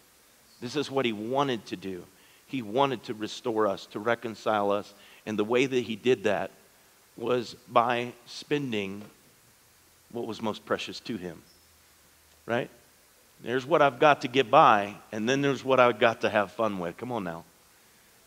this 0.62 0.76
is 0.76 0.90
what 0.90 1.06
he 1.06 1.14
wanted 1.14 1.66
to 1.66 1.76
do 1.76 2.04
he 2.48 2.62
wanted 2.62 3.04
to 3.04 3.14
restore 3.14 3.68
us, 3.68 3.86
to 3.88 4.00
reconcile 4.00 4.72
us. 4.72 4.94
And 5.26 5.38
the 5.38 5.44
way 5.44 5.66
that 5.66 5.82
He 5.82 5.96
did 5.96 6.24
that 6.24 6.50
was 7.18 7.56
by 7.68 8.14
spending 8.26 9.04
what 10.12 10.26
was 10.26 10.42
most 10.42 10.66
precious 10.66 11.00
to 11.02 11.18
Him. 11.18 11.42
Right? 12.46 12.70
There's 13.44 13.66
what 13.66 13.82
I've 13.82 14.00
got 14.00 14.22
to 14.22 14.30
get 14.30 14.50
by, 14.50 14.96
and 15.12 15.28
then 15.28 15.42
there's 15.42 15.64
what 15.64 15.80
I've 15.80 16.00
got 16.00 16.22
to 16.22 16.30
have 16.30 16.54
fun 16.54 16.80
with. 16.80 16.98
Come 16.98 17.12
on 17.12 17.26
now. 17.26 17.44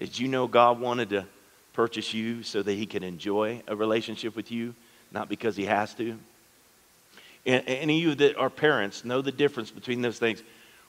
Did 0.01 0.19
you 0.19 0.29
know 0.29 0.49
God 0.49 0.81
wanted 0.81 1.11
to 1.11 1.27
purchase 1.75 2.13
you 2.13 2.43
so 2.43 2.63
that 2.63 2.73
He 2.73 2.87
could 2.87 3.05
enjoy 3.05 3.63
a 3.69 3.77
relationship 3.77 4.35
with 4.35 4.51
you, 4.51 4.75
not 5.13 5.29
because 5.29 5.57
He 5.57 5.67
has 5.67 5.95
to? 5.95 6.19
And 7.47 7.63
any 7.67 7.99
of 7.99 8.03
you 8.03 8.15
that 8.17 8.37
are 8.37 8.51
parents 8.51 9.05
know 9.05 9.23
the 9.23 9.31
difference 9.33 9.71
between 9.71 10.03
those 10.03 10.19
things. 10.19 10.43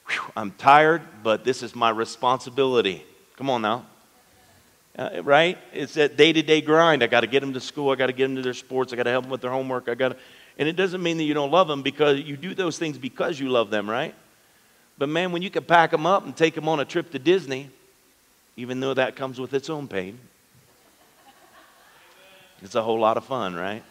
Whew, 0.07 0.31
I'm 0.35 0.51
tired, 0.51 1.01
but 1.23 1.43
this 1.43 1.61
is 1.61 1.75
my 1.75 1.89
responsibility. 1.89 3.05
Come 3.35 3.49
on 3.49 3.61
now. 3.61 3.85
Uh, 4.97 5.21
right? 5.23 5.57
It's 5.73 5.93
that 5.93 6.17
day 6.17 6.33
to 6.33 6.41
day 6.41 6.61
grind. 6.61 7.03
I 7.03 7.07
got 7.07 7.21
to 7.21 7.27
get 7.27 7.41
them 7.41 7.53
to 7.53 7.59
school. 7.59 7.91
I 7.91 7.95
got 7.95 8.07
to 8.07 8.13
get 8.13 8.27
them 8.27 8.35
to 8.37 8.41
their 8.41 8.53
sports. 8.53 8.91
I 8.91 8.95
got 8.95 9.03
to 9.03 9.11
help 9.11 9.25
them 9.25 9.31
with 9.31 9.41
their 9.41 9.51
homework. 9.51 9.87
I 9.89 9.95
got 9.95 10.09
to, 10.09 10.17
and 10.57 10.67
it 10.67 10.75
doesn't 10.75 11.01
mean 11.01 11.17
that 11.17 11.23
you 11.23 11.33
don't 11.33 11.51
love 11.51 11.67
them 11.67 11.81
because 11.81 12.19
you 12.19 12.37
do 12.37 12.53
those 12.53 12.77
things 12.77 12.97
because 12.97 13.39
you 13.39 13.49
love 13.49 13.69
them, 13.69 13.89
right? 13.89 14.15
But 14.97 15.09
man, 15.09 15.31
when 15.31 15.41
you 15.41 15.49
can 15.49 15.63
pack 15.63 15.91
them 15.91 16.05
up 16.05 16.25
and 16.25 16.35
take 16.35 16.55
them 16.55 16.67
on 16.67 16.79
a 16.79 16.85
trip 16.85 17.11
to 17.11 17.19
Disney, 17.19 17.69
even 18.55 18.79
though 18.79 18.93
that 18.93 19.15
comes 19.15 19.39
with 19.39 19.53
its 19.53 19.69
own 19.69 19.87
pain, 19.87 20.19
it's 22.61 22.75
a 22.75 22.81
whole 22.81 22.99
lot 22.99 23.17
of 23.17 23.25
fun, 23.25 23.55
right? 23.55 23.83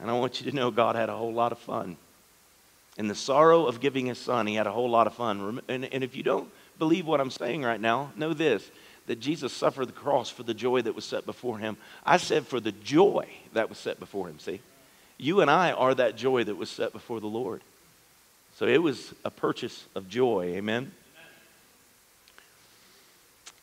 And 0.00 0.10
I 0.10 0.14
want 0.14 0.40
you 0.40 0.50
to 0.50 0.56
know 0.56 0.70
God 0.70 0.94
had 0.94 1.08
a 1.08 1.16
whole 1.16 1.32
lot 1.32 1.52
of 1.52 1.58
fun. 1.58 1.96
In 2.96 3.08
the 3.08 3.14
sorrow 3.14 3.66
of 3.66 3.80
giving 3.80 4.06
his 4.06 4.18
son, 4.18 4.46
he 4.46 4.54
had 4.54 4.66
a 4.66 4.72
whole 4.72 4.90
lot 4.90 5.06
of 5.06 5.14
fun. 5.14 5.60
And, 5.68 5.84
and 5.84 6.04
if 6.04 6.14
you 6.16 6.22
don't 6.22 6.48
believe 6.78 7.06
what 7.06 7.20
I'm 7.20 7.30
saying 7.30 7.62
right 7.62 7.80
now, 7.80 8.12
know 8.16 8.32
this 8.34 8.70
that 9.06 9.20
Jesus 9.20 9.54
suffered 9.54 9.86
the 9.86 9.92
cross 9.92 10.28
for 10.28 10.42
the 10.42 10.52
joy 10.52 10.82
that 10.82 10.94
was 10.94 11.04
set 11.04 11.24
before 11.24 11.58
him. 11.58 11.78
I 12.04 12.18
said 12.18 12.46
for 12.46 12.60
the 12.60 12.72
joy 12.72 13.26
that 13.54 13.70
was 13.70 13.78
set 13.78 13.98
before 13.98 14.28
him, 14.28 14.38
see? 14.38 14.60
You 15.16 15.40
and 15.40 15.50
I 15.50 15.72
are 15.72 15.94
that 15.94 16.14
joy 16.14 16.44
that 16.44 16.56
was 16.56 16.68
set 16.68 16.92
before 16.92 17.18
the 17.18 17.26
Lord. 17.26 17.62
So 18.56 18.66
it 18.66 18.82
was 18.82 19.14
a 19.24 19.30
purchase 19.30 19.86
of 19.94 20.10
joy. 20.10 20.52
Amen. 20.56 20.92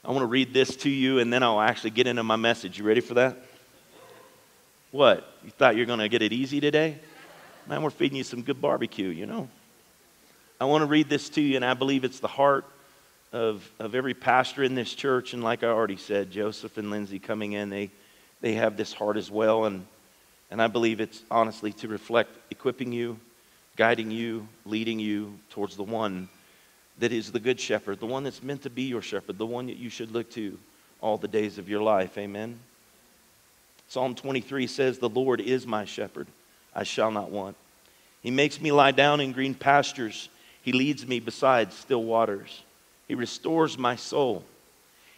I 0.05 0.09
want 0.09 0.21
to 0.21 0.27
read 0.27 0.53
this 0.53 0.75
to 0.77 0.89
you 0.89 1.17
and 1.17 1.33
then 1.33 1.41
I'll 1.41 1.59
actually 1.59 1.89
get 1.89 2.05
into 2.05 2.21
my 2.21 2.35
message. 2.35 2.77
You 2.77 2.83
ready 2.83 3.01
for 3.01 3.15
that? 3.15 3.37
What? 4.91 5.27
You 5.43 5.49
thought 5.49 5.75
you're 5.75 5.87
going 5.87 5.97
to 5.97 6.07
get 6.07 6.21
it 6.21 6.31
easy 6.31 6.59
today? 6.59 6.99
Man, 7.65 7.81
we're 7.81 7.89
feeding 7.89 8.15
you 8.15 8.23
some 8.23 8.43
good 8.43 8.61
barbecue, 8.61 9.07
you 9.07 9.25
know. 9.25 9.49
I 10.61 10.65
want 10.65 10.83
to 10.83 10.85
read 10.85 11.09
this 11.09 11.27
to 11.29 11.41
you, 11.41 11.55
and 11.55 11.65
I 11.65 11.73
believe 11.73 12.03
it's 12.03 12.19
the 12.19 12.27
heart 12.27 12.65
of, 13.33 13.67
of 13.79 13.95
every 13.95 14.13
pastor 14.13 14.61
in 14.61 14.75
this 14.75 14.93
church. 14.93 15.33
And 15.33 15.43
like 15.43 15.63
I 15.63 15.67
already 15.67 15.97
said, 15.97 16.29
Joseph 16.29 16.77
and 16.77 16.91
Lindsay 16.91 17.17
coming 17.17 17.53
in, 17.53 17.71
they, 17.71 17.89
they 18.41 18.53
have 18.53 18.77
this 18.77 18.93
heart 18.93 19.17
as 19.17 19.31
well. 19.31 19.65
And, 19.65 19.87
and 20.51 20.61
I 20.61 20.67
believe 20.67 21.01
it's 21.01 21.23
honestly 21.31 21.73
to 21.73 21.87
reflect 21.87 22.29
equipping 22.51 22.91
you, 22.91 23.19
guiding 23.75 24.11
you, 24.11 24.47
leading 24.65 24.99
you 24.99 25.39
towards 25.49 25.75
the 25.75 25.83
one 25.83 26.29
that 26.99 27.12
is 27.12 27.31
the 27.31 27.39
good 27.39 27.60
shepherd, 27.60 27.99
the 27.99 28.05
one 28.05 28.23
that's 28.23 28.43
meant 28.43 28.63
to 28.63 28.69
be 28.69 28.84
your 28.84 29.01
shepherd, 29.01 29.38
the 29.38 29.45
one 29.45 29.67
that 29.67 29.77
you 29.77 29.89
should 29.89 30.12
look 30.12 30.29
to 30.31 30.58
all 31.01 31.17
the 31.17 31.27
days 31.27 31.58
of 31.58 31.69
your 31.69 31.81
life. 31.81 32.17
Amen. 32.17 32.60
Psalm 33.88 34.15
23 34.15 34.67
says, 34.67 34.97
The 34.97 35.10
Lord 35.10 35.41
is 35.41 35.67
my 35.67 35.86
shepherd, 35.86 36.27
I 36.73 36.84
shall 36.84 37.12
not 37.12 37.29
want. 37.29 37.55
He 38.21 38.31
makes 38.31 38.60
me 38.60 38.71
lie 38.71 38.91
down 38.91 39.21
in 39.21 39.34
green 39.34 39.53
pastures, 39.53 40.29
He 40.62 40.71
leads 40.71 41.05
me 41.05 41.19
beside 41.19 41.73
still 41.73 42.03
waters. 42.03 42.63
He 43.08 43.13
restores 43.13 43.77
my 43.77 43.95
soul. 43.95 44.43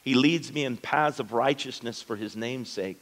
He 0.03 0.13
leads 0.13 0.51
me 0.51 0.65
in 0.65 0.75
paths 0.75 1.19
of 1.19 1.31
righteousness 1.31 2.01
for 2.01 2.17
His 2.17 2.35
name's 2.35 2.69
sake. 2.69 2.99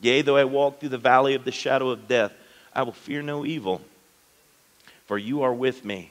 Yea, 0.00 0.22
though 0.22 0.36
I 0.36 0.44
walk 0.44 0.80
through 0.80 0.88
the 0.90 0.98
valley 0.98 1.34
of 1.34 1.44
the 1.44 1.52
shadow 1.52 1.90
of 1.90 2.08
death, 2.08 2.32
I 2.74 2.82
will 2.82 2.92
fear 2.92 3.22
no 3.22 3.44
evil, 3.44 3.80
for 5.06 5.18
you 5.18 5.42
are 5.42 5.54
with 5.54 5.84
me. 5.84 6.10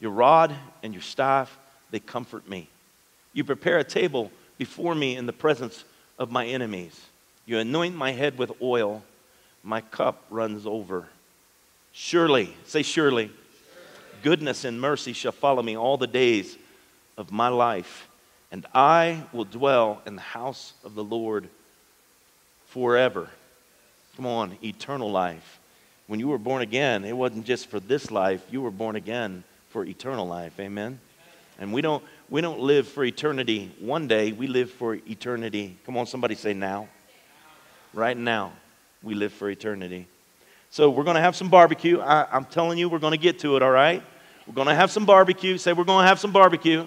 Your 0.00 0.12
rod 0.12 0.54
and 0.82 0.94
your 0.94 1.02
staff, 1.02 1.56
they 1.90 2.00
comfort 2.00 2.48
me. 2.48 2.68
You 3.32 3.44
prepare 3.44 3.78
a 3.78 3.84
table 3.84 4.32
before 4.58 4.94
me 4.94 5.16
in 5.16 5.26
the 5.26 5.32
presence 5.32 5.84
of 6.18 6.30
my 6.30 6.46
enemies. 6.46 6.98
You 7.46 7.58
anoint 7.58 7.94
my 7.94 8.12
head 8.12 8.38
with 8.38 8.52
oil, 8.62 9.02
my 9.62 9.82
cup 9.82 10.24
runs 10.30 10.66
over. 10.66 11.06
Surely, 11.92 12.54
say 12.64 12.82
surely, 12.82 13.30
goodness 14.22 14.64
and 14.64 14.80
mercy 14.80 15.12
shall 15.12 15.32
follow 15.32 15.62
me 15.62 15.76
all 15.76 15.96
the 15.96 16.06
days 16.06 16.56
of 17.16 17.30
my 17.30 17.48
life, 17.48 18.08
and 18.50 18.66
I 18.74 19.24
will 19.32 19.44
dwell 19.44 20.00
in 20.06 20.16
the 20.16 20.22
house 20.22 20.72
of 20.84 20.94
the 20.94 21.04
Lord 21.04 21.48
forever. 22.68 23.28
Come 24.16 24.26
on, 24.26 24.58
eternal 24.62 25.10
life. 25.10 25.58
When 26.06 26.20
you 26.20 26.28
were 26.28 26.38
born 26.38 26.62
again, 26.62 27.04
it 27.04 27.16
wasn't 27.16 27.46
just 27.46 27.68
for 27.68 27.80
this 27.80 28.10
life, 28.10 28.42
you 28.50 28.62
were 28.62 28.70
born 28.70 28.96
again 28.96 29.44
for 29.70 29.84
eternal 29.84 30.26
life. 30.26 30.52
Amen. 30.60 31.00
And 31.58 31.72
we 31.72 31.80
don't 31.80 32.04
we 32.28 32.40
don't 32.40 32.60
live 32.60 32.86
for 32.86 33.04
eternity 33.04 33.74
one 33.80 34.06
day, 34.06 34.32
we 34.32 34.46
live 34.46 34.70
for 34.70 34.94
eternity. 34.94 35.76
Come 35.84 35.96
on, 35.96 36.06
somebody 36.06 36.34
say 36.34 36.54
now 36.54 36.88
right 37.92 38.16
now. 38.16 38.52
We 39.02 39.14
live 39.14 39.32
for 39.32 39.50
eternity. 39.50 40.06
So 40.70 40.90
we're 40.90 41.04
going 41.04 41.16
to 41.16 41.22
have 41.22 41.34
some 41.34 41.48
barbecue. 41.48 42.00
I, 42.00 42.36
am 42.36 42.44
telling 42.44 42.78
you, 42.78 42.88
we're 42.88 42.98
going 42.98 43.12
to 43.12 43.18
get 43.18 43.40
to 43.40 43.56
it, 43.56 43.62
all 43.62 43.70
right? 43.70 44.02
We're 44.46 44.54
going 44.54 44.68
to 44.68 44.74
have 44.74 44.90
some 44.90 45.04
barbecue. 45.04 45.58
Say, 45.58 45.72
we're 45.72 45.84
going 45.84 46.04
to 46.04 46.08
have 46.08 46.20
some 46.20 46.32
barbecue. 46.32 46.86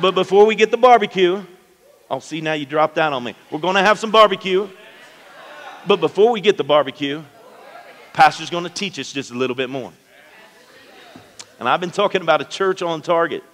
But 0.00 0.14
before 0.14 0.46
we 0.46 0.54
get 0.54 0.70
the 0.70 0.76
barbecue, 0.76 1.36
I'll 2.10 2.16
oh, 2.16 2.20
see 2.20 2.40
now 2.40 2.54
you 2.54 2.66
dropped 2.66 2.94
down 2.94 3.12
on 3.12 3.22
me. 3.22 3.34
We're 3.50 3.60
going 3.60 3.76
to 3.76 3.82
have 3.82 3.98
some 3.98 4.10
barbecue. 4.10 4.68
But 5.86 6.00
before 6.00 6.32
we 6.32 6.40
get 6.40 6.56
the 6.56 6.64
barbecue, 6.64 7.22
Pastor's 8.12 8.50
going 8.50 8.64
to 8.64 8.70
teach 8.70 8.98
us 8.98 9.12
just 9.12 9.30
a 9.30 9.34
little 9.34 9.56
bit 9.56 9.70
more. 9.70 9.92
And 11.62 11.68
I've 11.68 11.78
been 11.78 11.92
talking 11.92 12.22
about 12.22 12.40
a 12.40 12.44
church 12.44 12.82
on 12.82 13.02
target. 13.02 13.44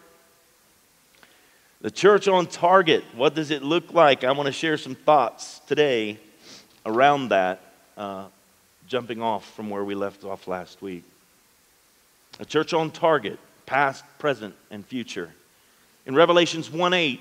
The 1.82 1.90
church 1.90 2.26
on 2.26 2.46
target, 2.46 3.04
what 3.14 3.34
does 3.34 3.50
it 3.50 3.62
look 3.62 3.92
like? 3.92 4.24
I 4.24 4.32
want 4.32 4.46
to 4.46 4.52
share 4.52 4.78
some 4.78 4.94
thoughts 4.94 5.58
today 5.66 6.18
around 6.86 7.28
that, 7.28 7.60
uh, 7.98 8.28
jumping 8.86 9.20
off 9.20 9.44
from 9.54 9.68
where 9.68 9.84
we 9.84 9.94
left 9.94 10.24
off 10.24 10.48
last 10.48 10.80
week. 10.80 11.04
A 12.40 12.46
church 12.46 12.72
on 12.72 12.90
target, 12.90 13.38
past, 13.66 14.06
present, 14.18 14.54
and 14.70 14.86
future. 14.86 15.28
In 16.06 16.14
Revelations 16.14 16.70
1 16.70 16.94
8, 16.94 17.20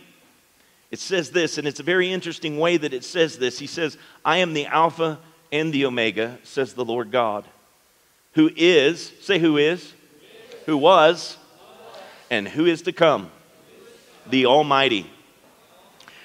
it 0.92 1.00
says 1.00 1.32
this, 1.32 1.58
and 1.58 1.68
it's 1.68 1.82
a 1.82 1.84
very 1.84 2.14
interesting 2.14 2.60
way 2.60 2.78
that 2.78 2.94
it 2.94 3.04
says 3.04 3.38
this. 3.38 3.60
He 3.60 3.68
says, 3.68 3.98
I 4.24 4.38
am 4.38 4.54
the 4.54 4.68
Alpha 4.68 5.20
and 5.52 5.74
the 5.74 5.86
Omega, 5.86 6.38
says 6.44 6.76
the 6.76 6.86
Lord 6.86 7.12
God, 7.12 7.44
who 8.36 8.50
is, 8.56 9.12
say 9.20 9.38
who 9.38 9.58
is, 9.58 9.94
who 10.68 10.78
was, 10.78 11.38
and 12.30 12.48
who 12.48 12.66
is 12.66 12.84
to 12.84 12.92
come 12.92 13.32
the 14.30 14.46
Almighty. 14.46 15.10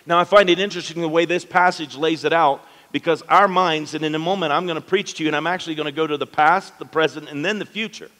Now, 0.04 0.18
I 0.18 0.24
find 0.24 0.50
it 0.50 0.58
interesting 0.58 1.00
the 1.00 1.08
way 1.08 1.24
this 1.24 1.44
passage 1.44 1.96
lays 1.96 2.24
it 2.24 2.32
out 2.32 2.60
because 2.90 3.22
our 3.22 3.46
minds, 3.46 3.94
and 3.94 4.04
in 4.04 4.16
a 4.16 4.18
moment 4.18 4.52
I'm 4.52 4.66
going 4.66 4.80
to 4.80 4.86
preach 4.86 5.14
to 5.14 5.22
you, 5.22 5.28
and 5.28 5.36
I'm 5.36 5.46
actually 5.46 5.76
going 5.76 5.86
to 5.86 5.92
go 5.92 6.08
to 6.08 6.16
the 6.16 6.26
past, 6.26 6.76
the 6.80 6.84
present, 6.84 7.28
and 7.28 7.44
then 7.44 7.60
the 7.60 7.64
future. 7.64 8.10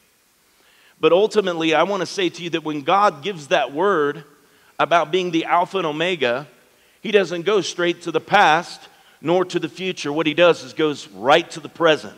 But 1.00 1.12
ultimately, 1.12 1.74
I 1.74 1.82
want 1.82 2.02
to 2.02 2.06
say 2.06 2.28
to 2.28 2.42
you 2.42 2.50
that 2.50 2.62
when 2.62 2.82
God 2.82 3.24
gives 3.24 3.48
that 3.48 3.72
word 3.72 4.22
about 4.78 5.10
being 5.10 5.32
the 5.32 5.46
Alpha 5.46 5.78
and 5.78 5.86
Omega, 5.86 6.46
He 7.00 7.10
doesn't 7.10 7.42
go 7.42 7.60
straight 7.60 8.02
to 8.02 8.12
the 8.12 8.20
past 8.20 8.80
nor 9.20 9.44
to 9.46 9.58
the 9.58 9.68
future. 9.68 10.12
What 10.12 10.28
He 10.28 10.34
does 10.34 10.62
is 10.62 10.72
goes 10.72 11.08
right 11.08 11.50
to 11.50 11.58
the 11.58 11.68
present. 11.68 12.16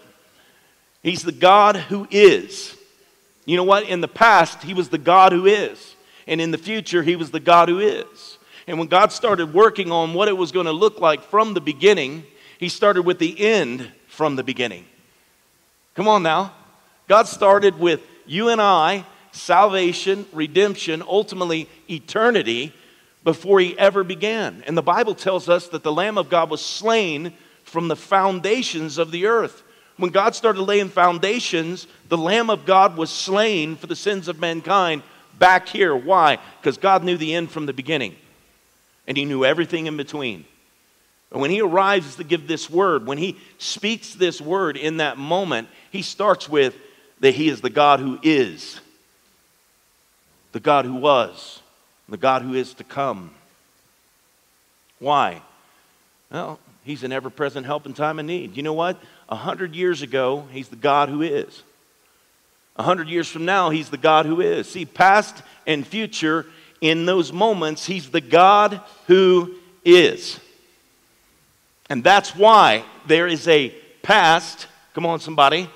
He's 1.03 1.23
the 1.23 1.33
God 1.33 1.77
who 1.77 2.07
is. 2.11 2.77
You 3.45 3.57
know 3.57 3.65
what? 3.65 3.89
In 3.89 4.01
the 4.01 4.09
past, 4.09 4.63
He 4.63 4.75
was 4.75 4.89
the 4.89 4.99
God 4.99 5.33
who 5.33 5.47
is 5.47 5.95
and 6.27 6.41
in 6.41 6.51
the 6.51 6.59
future, 6.59 7.03
He 7.03 7.17
was 7.17 7.31
the 7.31 7.41
God 7.41 7.69
who 7.69 7.81
is. 7.81 8.39
And 8.67 8.79
when 8.79 8.89
God 8.89 9.13
started 9.13 9.53
working 9.53 9.93
on 9.93 10.15
what 10.15 10.29
it 10.29 10.37
was 10.37 10.53
going 10.53 10.67
to 10.67 10.73
look 10.73 11.01
like 11.01 11.23
from 11.23 11.55
the 11.55 11.61
beginning, 11.61 12.25
He 12.59 12.69
started 12.69 13.03
with 13.03 13.19
the 13.19 13.39
end 13.39 13.91
from 14.09 14.37
the 14.37 14.45
beginning. 14.45 14.87
Come 15.95 16.09
on 16.09 16.23
now. 16.23 16.55
God 17.09 17.27
started 17.27 17.79
with 17.79 18.01
you 18.27 18.49
and 18.49 18.61
I, 18.61 19.05
salvation, 19.33 20.27
redemption, 20.33 21.03
ultimately 21.03 21.69
eternity, 21.91 22.73
before 23.23 23.61
He 23.61 23.79
ever 23.79 24.03
began. 24.03 24.65
And 24.67 24.77
the 24.77 24.83
Bible 24.83 25.15
tells 25.15 25.49
us 25.49 25.69
that 25.69 25.83
the 25.83 25.93
Lamb 25.93 26.17
of 26.17 26.31
God 26.31 26.51
was 26.51 26.65
slain 26.65 27.35
from 27.65 27.89
the 27.89 27.97
foundations 27.97 28.99
of 28.99 29.11
the 29.11 29.27
earth. 29.27 29.63
When 29.97 30.11
God 30.11 30.35
started 30.35 30.63
laying 30.63 30.89
foundations, 30.89 31.87
the 32.09 32.19
Lamb 32.19 32.51
of 32.51 32.67
God 32.67 32.97
was 32.97 33.11
slain 33.11 33.77
for 33.77 33.87
the 33.87 33.97
sins 33.97 34.27
of 34.27 34.41
mankind 34.41 35.03
back 35.39 35.69
here. 35.69 35.95
Why? 35.95 36.39
Because 36.61 36.79
God 36.79 37.05
knew 37.05 37.17
the 37.17 37.35
end 37.35 37.51
from 37.51 37.67
the 37.67 37.73
beginning, 37.73 38.17
and 39.07 39.17
He 39.17 39.25
knew 39.25 39.45
everything 39.45 39.87
in 39.87 39.97
between. 39.97 40.45
And 41.31 41.41
when 41.41 41.51
He 41.51 41.61
arrives 41.61 42.17
to 42.17 42.25
give 42.25 42.49
this 42.49 42.69
word, 42.69 43.07
when 43.07 43.19
He 43.19 43.37
speaks 43.59 44.15
this 44.15 44.41
word 44.41 44.77
in 44.77 44.97
that 44.97 45.17
moment, 45.17 45.69
He 45.91 46.03
starts 46.03 46.49
with 46.49 46.77
that 47.21 47.35
He 47.35 47.49
is 47.49 47.61
the 47.61 47.71
God 47.71 48.01
who 48.01 48.19
is, 48.23 48.81
the 50.53 50.61
God 50.61 50.85
who 50.85 50.95
was, 50.95 51.61
the 52.09 52.17
God 52.17 52.43
who 52.43 52.55
is 52.55 52.75
to 52.75 52.85
come. 52.85 53.31
Why? 54.99 55.41
Well, 56.31 56.59
He's 56.85 57.03
an 57.03 57.13
ever 57.13 57.31
present 57.31 57.65
help 57.65 57.87
in 57.87 57.95
time 57.95 58.19
of 58.19 58.27
need. 58.27 58.57
You 58.57 58.63
know 58.63 58.73
what? 58.73 59.01
A 59.29 59.37
hundred 59.37 59.75
years 59.75 60.03
ago, 60.03 60.47
He's 60.51 60.69
the 60.69 60.77
God 60.77 61.09
who 61.09 61.23
is. 61.23 61.63
A 62.77 62.83
hundred 62.83 63.09
years 63.09 63.29
from 63.29 63.45
now, 63.45 63.71
he's 63.71 63.91
the 63.91 63.97
God 63.97 64.27
who 64.27 64.41
is. 64.41 64.69
See, 64.69 64.85
past 64.85 65.43
and 65.67 65.87
future, 65.87 66.47
in 66.81 67.07
those 67.07 67.33
moments, 67.33 67.87
he's 67.87 68.11
the 68.11 68.21
God 68.21 68.81
who 69.07 69.55
is. 69.85 70.41
And 71.89 72.03
that's 72.03 72.35
why 72.35 72.85
there 73.07 73.29
is 73.29 73.47
a 73.47 73.71
past, 74.03 74.67
come 74.93 75.07
on, 75.07 75.21
somebody, 75.21 75.71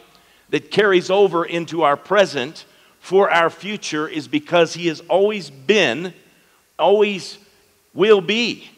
that 0.50 0.70
carries 0.70 1.08
over 1.08 1.44
into 1.44 1.82
our 1.82 1.96
present 1.96 2.64
for 2.98 3.30
our 3.30 3.48
future 3.48 4.08
is 4.08 4.26
because 4.26 4.74
he 4.74 4.88
has 4.88 5.00
always 5.08 5.50
been, 5.50 6.12
always 6.78 7.38
will 7.94 8.20
be. 8.20 8.68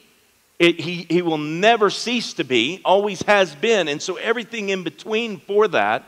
It, 0.60 0.78
he, 0.78 1.06
he 1.08 1.22
will 1.22 1.38
never 1.38 1.88
cease 1.88 2.34
to 2.34 2.44
be, 2.44 2.82
always 2.84 3.22
has 3.22 3.54
been. 3.54 3.88
And 3.88 4.00
so 4.00 4.16
everything 4.16 4.68
in 4.68 4.84
between 4.84 5.40
for 5.40 5.66
that 5.68 6.04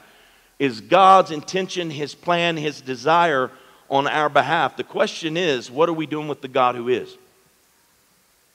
is 0.59 0.83
God's 0.83 1.31
intention, 1.31 1.89
His 1.89 2.15
plan, 2.15 2.59
His 2.59 2.83
desire 2.83 3.51
on 3.89 4.07
our 4.07 4.29
behalf. 4.29 4.77
The 4.77 4.85
question 4.85 5.39
is, 5.39 5.71
what 5.71 5.89
are 5.89 5.95
we 5.95 6.05
doing 6.05 6.29
with 6.29 6.43
the 6.43 6.49
God 6.49 6.75
who 6.75 6.89
is? 6.89 7.17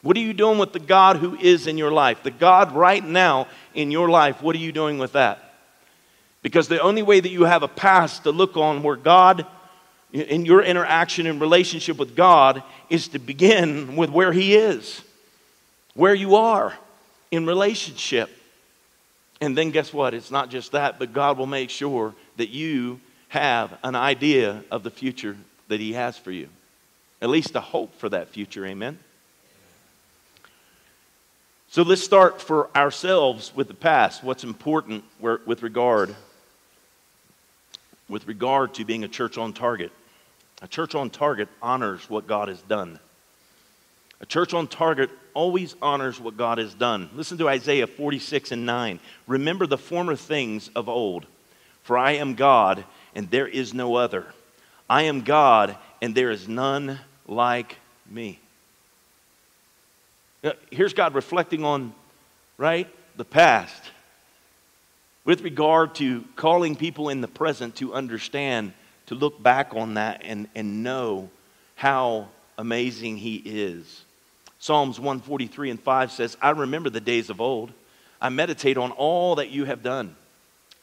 What 0.03 0.15
are 0.15 0.19
you 0.19 0.33
doing 0.33 0.59
with 0.59 0.71
the 0.71 0.79
God 0.79 1.17
who 1.17 1.35
is 1.35 1.65
in 1.65 1.79
your 1.79 1.91
life? 1.91 2.21
The 2.21 2.29
God 2.29 2.73
right 2.73 3.03
now 3.03 3.47
in 3.73 3.89
your 3.89 4.07
life, 4.07 4.39
what 4.43 4.55
are 4.55 4.59
you 4.59 4.71
doing 4.71 4.99
with 4.99 5.13
that? 5.13 5.55
Because 6.43 6.67
the 6.67 6.79
only 6.79 7.01
way 7.01 7.19
that 7.19 7.29
you 7.29 7.45
have 7.45 7.63
a 7.63 7.67
past 7.67 8.21
to 8.23 8.31
look 8.31 8.55
on 8.55 8.83
where 8.83 8.95
God, 8.95 9.47
in 10.13 10.45
your 10.45 10.61
interaction 10.61 11.25
and 11.25 11.41
relationship 11.41 11.97
with 11.97 12.15
God, 12.15 12.61
is 12.87 13.07
to 13.09 13.19
begin 13.19 13.95
with 13.95 14.11
where 14.11 14.31
He 14.31 14.55
is 14.55 15.01
where 15.97 16.15
you 16.15 16.35
are 16.35 16.73
in 17.31 17.45
relationship. 17.45 18.29
And 19.41 19.57
then 19.57 19.71
guess 19.71 19.91
what? 19.91 20.13
It's 20.13 20.31
not 20.31 20.49
just 20.49 20.71
that, 20.71 20.97
but 20.97 21.11
God 21.11 21.37
will 21.37 21.45
make 21.47 21.69
sure 21.69 22.15
that 22.37 22.49
you 22.49 23.01
have 23.29 23.77
an 23.83 23.95
idea 23.95 24.63
of 24.71 24.83
the 24.83 24.89
future 24.89 25.35
that 25.67 25.79
He 25.79 25.93
has 25.93 26.17
for 26.17 26.31
you. 26.31 26.47
At 27.21 27.29
least 27.29 27.55
a 27.55 27.59
hope 27.59 27.93
for 27.95 28.09
that 28.09 28.29
future. 28.29 28.65
Amen. 28.65 28.97
So 31.69 31.81
let's 31.81 32.03
start 32.03 32.41
for 32.41 32.69
ourselves 32.75 33.51
with 33.53 33.67
the 33.67 33.73
past. 33.73 34.23
What's 34.23 34.43
important 34.43 35.03
with 35.19 35.61
regard 35.61 36.15
with 38.07 38.25
regard 38.25 38.73
to 38.75 38.85
being 38.85 39.03
a 39.03 39.07
church 39.07 39.37
on 39.37 39.51
target? 39.51 39.91
A 40.61 40.67
church 40.67 40.95
on 40.95 41.09
target 41.09 41.49
honors 41.61 42.09
what 42.09 42.25
God 42.25 42.47
has 42.47 42.61
done. 42.61 42.99
A 44.19 44.25
church 44.25 44.53
on 44.53 44.67
target 44.67 45.09
always 45.33 45.75
honors 45.81 46.19
what 46.19 46.37
God 46.37 46.57
has 46.57 46.73
done. 46.73 47.09
Listen 47.13 47.37
to 47.37 47.49
Isaiah 47.49 47.85
46 47.85 48.51
and 48.51 48.65
9. 48.65 48.99
Remember 49.27 49.67
the 49.67 49.77
former 49.77 50.15
things 50.15 50.69
of 50.75 50.89
old, 50.89 51.27
for 51.83 51.97
I 51.97 52.13
am 52.13 52.33
God 52.33 52.83
and 53.15 53.29
there 53.29 53.47
is 53.47 53.73
no 53.73 53.95
other. 53.95 54.25
I 54.89 55.03
am 55.03 55.21
God 55.21 55.77
and 56.01 56.15
there 56.15 56.31
is 56.31 56.47
none 56.47 56.99
like 57.27 57.77
me. 58.09 58.39
Uh, 60.43 60.53
here's 60.71 60.93
God 60.93 61.13
reflecting 61.13 61.63
on, 61.63 61.93
right, 62.57 62.87
the 63.17 63.25
past 63.25 63.83
with 65.27 65.41
regard 65.41 65.93
to 65.95 66.23
calling 66.37 66.75
people 66.75 67.09
in 67.09 67.19
the 67.19 67.27
present 67.27 67.75
to 67.75 67.93
understand, 67.93 68.71
to 69.07 69.13
look 69.13 69.43
back 69.43 69.73
on 69.75 69.95
that 69.95 70.21
and, 70.23 70.47
and 70.55 70.83
know 70.83 71.29
how 71.75 72.29
amazing 72.57 73.17
He 73.17 73.35
is. 73.35 74.05
Psalms 74.59 74.99
143 74.99 75.69
and 75.69 75.79
5 75.79 76.11
says, 76.11 76.37
I 76.41 76.51
remember 76.51 76.89
the 76.89 76.99
days 76.99 77.29
of 77.29 77.39
old. 77.39 77.71
I 78.19 78.29
meditate 78.29 78.77
on 78.77 78.91
all 78.91 79.35
that 79.35 79.49
you 79.49 79.65
have 79.65 79.83
done. 79.83 80.15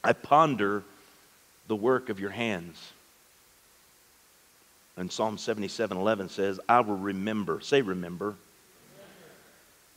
I 0.03 0.13
ponder 0.13 0.85
the 1.67 1.77
work 1.77 2.09
of 2.09 2.21
your 2.21 2.31
hands. 2.31 2.93
And 4.97 5.11
Psalm 5.11 5.39
77 5.39 5.97
11 5.97 6.29
says, 6.29 6.61
I 6.69 6.81
will 6.81 6.97
remember, 6.97 7.61
say, 7.61 7.83
remember, 7.83 8.37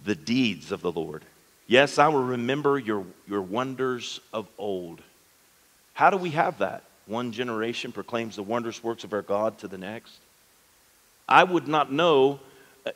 the 0.03 0.15
deeds 0.15 0.71
of 0.71 0.81
the 0.81 0.91
Lord. 0.91 1.23
Yes, 1.67 1.99
I 1.99 2.07
will 2.07 2.23
remember 2.23 2.79
your, 2.79 3.05
your 3.27 3.41
wonders 3.41 4.19
of 4.33 4.47
old. 4.57 5.01
How 5.93 6.09
do 6.09 6.17
we 6.17 6.31
have 6.31 6.59
that? 6.59 6.83
One 7.05 7.31
generation 7.31 7.91
proclaims 7.91 8.35
the 8.35 8.43
wondrous 8.43 8.83
works 8.83 9.03
of 9.03 9.13
our 9.13 9.21
God 9.21 9.57
to 9.59 9.67
the 9.67 9.77
next. 9.77 10.13
I 11.27 11.43
would 11.43 11.67
not 11.67 11.91
know 11.91 12.39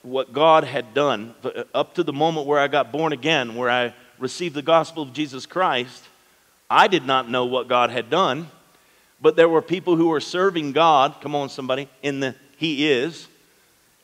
what 0.01 0.33
God 0.33 0.63
had 0.63 0.93
done 0.93 1.33
uh, 1.43 1.63
up 1.73 1.95
to 1.95 2.03
the 2.03 2.13
moment 2.13 2.47
where 2.47 2.59
I 2.59 2.67
got 2.67 2.91
born 2.91 3.13
again, 3.13 3.55
where 3.55 3.69
I 3.69 3.93
received 4.19 4.55
the 4.55 4.61
gospel 4.61 5.03
of 5.03 5.13
Jesus 5.13 5.45
Christ. 5.45 6.03
I 6.69 6.87
did 6.87 7.05
not 7.05 7.29
know 7.29 7.45
what 7.45 7.67
God 7.67 7.89
had 7.89 8.09
done, 8.09 8.49
but 9.19 9.35
there 9.35 9.49
were 9.49 9.61
people 9.61 9.95
who 9.95 10.07
were 10.07 10.19
serving 10.19 10.71
God. 10.71 11.15
Come 11.21 11.35
on, 11.35 11.49
somebody, 11.49 11.89
in 12.01 12.19
the 12.19 12.35
He 12.57 12.89
is, 12.89 13.27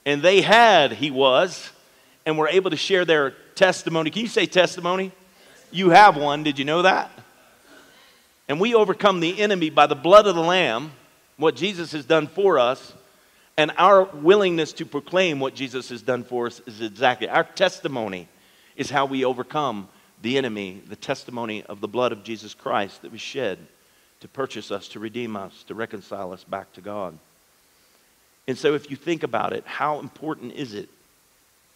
and 0.06 0.22
they 0.22 0.42
had 0.42 0.94
He 0.94 1.12
was, 1.12 1.72
and 2.26 2.38
were 2.38 2.48
able 2.48 2.72
to 2.72 2.78
share 2.78 3.06
their 3.06 3.32
testimony. 3.56 4.10
Can 4.10 4.24
you 4.24 4.28
say 4.28 4.46
testimony? 4.46 5.12
You 5.72 5.90
have 5.92 6.18
one. 6.18 6.44
Did 6.44 6.60
you 6.60 6.66
know 6.66 6.82
that? 6.82 7.12
And 8.50 8.60
we 8.60 8.74
overcome 8.74 9.20
the 9.20 9.42
enemy 9.42 9.70
by 9.70 9.88
the 9.88 9.96
blood 9.96 10.28
of 10.28 10.36
the 10.36 10.42
Lamb, 10.42 10.92
what 11.38 11.56
Jesus 11.56 11.92
has 11.92 12.06
done 12.06 12.28
for 12.28 12.58
us 12.58 12.94
and 13.58 13.72
our 13.78 14.04
willingness 14.04 14.72
to 14.74 14.86
proclaim 14.86 15.40
what 15.40 15.56
Jesus 15.56 15.90
has 15.90 16.04
done 16.04 16.24
for 16.24 16.46
us 16.48 16.62
is 16.68 16.80
exactly 16.82 17.28
our 17.28 17.44
testimony 17.44 18.28
is 18.76 18.92
how 18.92 19.06
we 19.06 19.26
overcome 19.26 19.90
the 20.22 20.38
enemy, 20.38 20.82
the 20.88 20.96
testimony 20.96 21.64
of 21.64 21.82
the 21.82 21.88
blood 21.88 22.12
of 22.12 22.24
Jesus 22.24 22.54
Christ 22.54 23.02
that 23.02 23.12
was 23.12 23.22
shed 23.22 23.58
to 24.20 24.28
purchase 24.28 24.72
us, 24.72 24.88
to 24.90 25.00
redeem 25.00 25.36
us, 25.36 25.64
to 25.64 25.76
reconcile 25.76 26.32
us 26.32 26.44
back 26.44 26.72
to 26.74 26.82
God. 26.82 27.18
And 28.48 28.58
so, 28.58 28.76
if 28.76 28.90
you 28.90 28.96
think 28.96 29.24
about 29.24 29.54
it, 29.54 29.64
how 29.66 30.00
important 30.00 30.54
is 30.54 30.74
it 30.74 30.90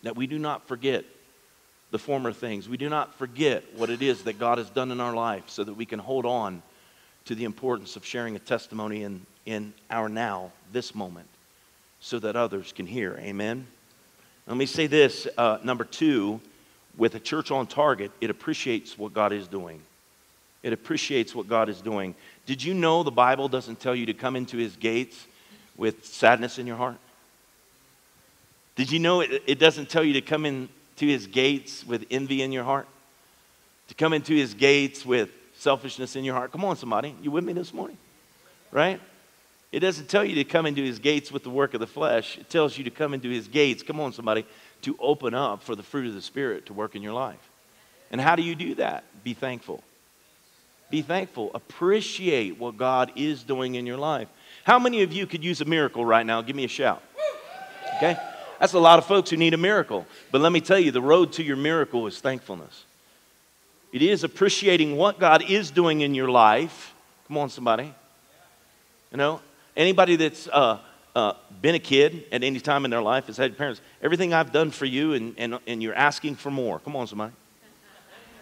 that 0.03 0.15
we 0.15 0.25
do 0.25 0.39
not 0.39 0.67
forget 0.67 1.03
the 1.89 1.99
former 1.99 2.31
things? 2.31 2.69
We 2.69 2.77
do 2.77 2.89
not 2.89 3.15
forget 3.15 3.63
what 3.75 3.89
it 3.89 4.01
is 4.01 4.23
that 4.23 4.39
God 4.39 4.57
has 4.57 4.69
done 4.69 4.91
in 4.91 5.01
our 5.01 5.13
life 5.13 5.49
so 5.49 5.63
that 5.63 5.73
we 5.73 5.85
can 5.85 5.99
hold 5.99 6.25
on 6.25 6.61
to 7.25 7.35
the 7.35 7.43
importance 7.43 7.95
of 7.95 8.05
sharing 8.05 8.35
a 8.35 8.39
testimony 8.39 9.03
in, 9.03 9.25
in 9.45 9.73
our 9.89 10.07
now, 10.07 10.51
this 10.71 10.95
moment 10.95 11.27
so 12.01 12.19
that 12.19 12.35
others 12.35 12.73
can 12.73 12.85
hear. 12.85 13.17
Amen. 13.19 13.65
Let 14.47 14.57
me 14.57 14.65
say 14.65 14.87
this 14.87 15.27
uh, 15.37 15.59
number 15.63 15.85
two, 15.85 16.41
with 16.97 17.15
a 17.15 17.19
church 17.19 17.51
on 17.51 17.67
target, 17.67 18.11
it 18.19 18.29
appreciates 18.29 18.97
what 18.97 19.13
God 19.13 19.31
is 19.31 19.47
doing. 19.47 19.81
It 20.63 20.73
appreciates 20.73 21.33
what 21.33 21.47
God 21.47 21.69
is 21.69 21.79
doing. 21.79 22.15
Did 22.45 22.63
you 22.63 22.73
know 22.73 23.03
the 23.03 23.11
Bible 23.11 23.47
doesn't 23.47 23.79
tell 23.79 23.95
you 23.95 24.07
to 24.07 24.13
come 24.13 24.35
into 24.35 24.57
his 24.57 24.75
gates 24.75 25.25
with 25.77 26.05
sadness 26.05 26.59
in 26.59 26.67
your 26.67 26.75
heart? 26.75 26.97
Did 28.75 28.91
you 28.91 28.99
know 28.99 29.21
it, 29.21 29.43
it 29.47 29.59
doesn't 29.59 29.89
tell 29.89 30.03
you 30.03 30.13
to 30.13 30.21
come 30.21 30.45
into 30.45 30.69
his 30.97 31.27
gates 31.27 31.85
with 31.85 32.05
envy 32.11 32.41
in 32.41 32.51
your 32.51 32.63
heart? 32.63 32.87
To 33.87 33.95
come 33.95 34.13
into 34.13 34.33
his 34.33 34.53
gates 34.53 35.05
with 35.05 35.29
selfishness 35.55 36.15
in 36.15 36.23
your 36.23 36.35
heart? 36.35 36.51
Come 36.51 36.65
on, 36.65 36.75
somebody. 36.75 37.15
You 37.21 37.31
with 37.31 37.43
me 37.43 37.53
this 37.53 37.73
morning? 37.73 37.97
Right? 38.71 38.99
It 39.71 39.79
doesn't 39.79 40.09
tell 40.09 40.25
you 40.25 40.35
to 40.35 40.43
come 40.43 40.65
into 40.65 40.83
his 40.83 40.99
gates 40.99 41.31
with 41.31 41.43
the 41.43 41.49
work 41.49 41.73
of 41.73 41.79
the 41.79 41.87
flesh. 41.87 42.37
It 42.37 42.49
tells 42.49 42.77
you 42.77 42.83
to 42.83 42.89
come 42.89 43.13
into 43.13 43.29
his 43.29 43.47
gates, 43.47 43.83
come 43.83 43.99
on, 43.99 44.11
somebody, 44.11 44.45
to 44.81 44.97
open 44.99 45.33
up 45.33 45.63
for 45.63 45.75
the 45.75 45.83
fruit 45.83 46.07
of 46.07 46.13
the 46.13 46.21
Spirit 46.21 46.65
to 46.65 46.73
work 46.73 46.95
in 46.95 47.01
your 47.01 47.13
life. 47.13 47.39
And 48.11 48.19
how 48.19 48.35
do 48.35 48.41
you 48.41 48.55
do 48.55 48.75
that? 48.75 49.05
Be 49.23 49.33
thankful. 49.33 49.81
Be 50.89 51.01
thankful. 51.01 51.51
Appreciate 51.55 52.59
what 52.59 52.75
God 52.75 53.13
is 53.15 53.43
doing 53.43 53.75
in 53.75 53.85
your 53.85 53.97
life. 53.97 54.27
How 54.65 54.77
many 54.77 55.03
of 55.03 55.13
you 55.13 55.25
could 55.25 55.43
use 55.43 55.61
a 55.61 55.65
miracle 55.65 56.05
right 56.05 56.25
now? 56.25 56.41
Give 56.41 56.55
me 56.55 56.65
a 56.65 56.67
shout. 56.67 57.01
Okay? 57.95 58.17
That's 58.59 58.73
a 58.73 58.79
lot 58.79 58.99
of 58.99 59.05
folks 59.05 59.29
who 59.29 59.37
need 59.37 59.53
a 59.53 59.57
miracle. 59.57 60.05
But 60.31 60.41
let 60.41 60.51
me 60.51 60.59
tell 60.59 60.77
you, 60.77 60.91
the 60.91 61.01
road 61.01 61.31
to 61.33 61.43
your 61.43 61.55
miracle 61.55 62.05
is 62.07 62.19
thankfulness. 62.19 62.83
It 63.93 64.01
is 64.01 64.23
appreciating 64.23 64.97
what 64.97 65.17
God 65.17 65.49
is 65.49 65.71
doing 65.71 66.01
in 66.01 66.13
your 66.13 66.29
life. 66.29 66.93
Come 67.27 67.37
on, 67.37 67.49
somebody. 67.49 67.93
You 69.11 69.17
know, 69.17 69.41
Anybody 69.75 70.15
that's 70.17 70.47
uh, 70.47 70.79
uh, 71.15 71.33
been 71.61 71.75
a 71.75 71.79
kid 71.79 72.25
at 72.31 72.43
any 72.43 72.59
time 72.59 72.85
in 72.85 72.91
their 72.91 73.01
life 73.01 73.27
has 73.27 73.37
had 73.37 73.57
parents, 73.57 73.81
everything 74.01 74.33
I've 74.33 74.51
done 74.51 74.71
for 74.71 74.85
you, 74.85 75.13
and, 75.13 75.35
and, 75.37 75.59
and 75.67 75.81
you're 75.81 75.95
asking 75.95 76.35
for 76.35 76.51
more. 76.51 76.79
Come 76.79 76.95
on, 76.95 77.07
somebody. 77.07 77.33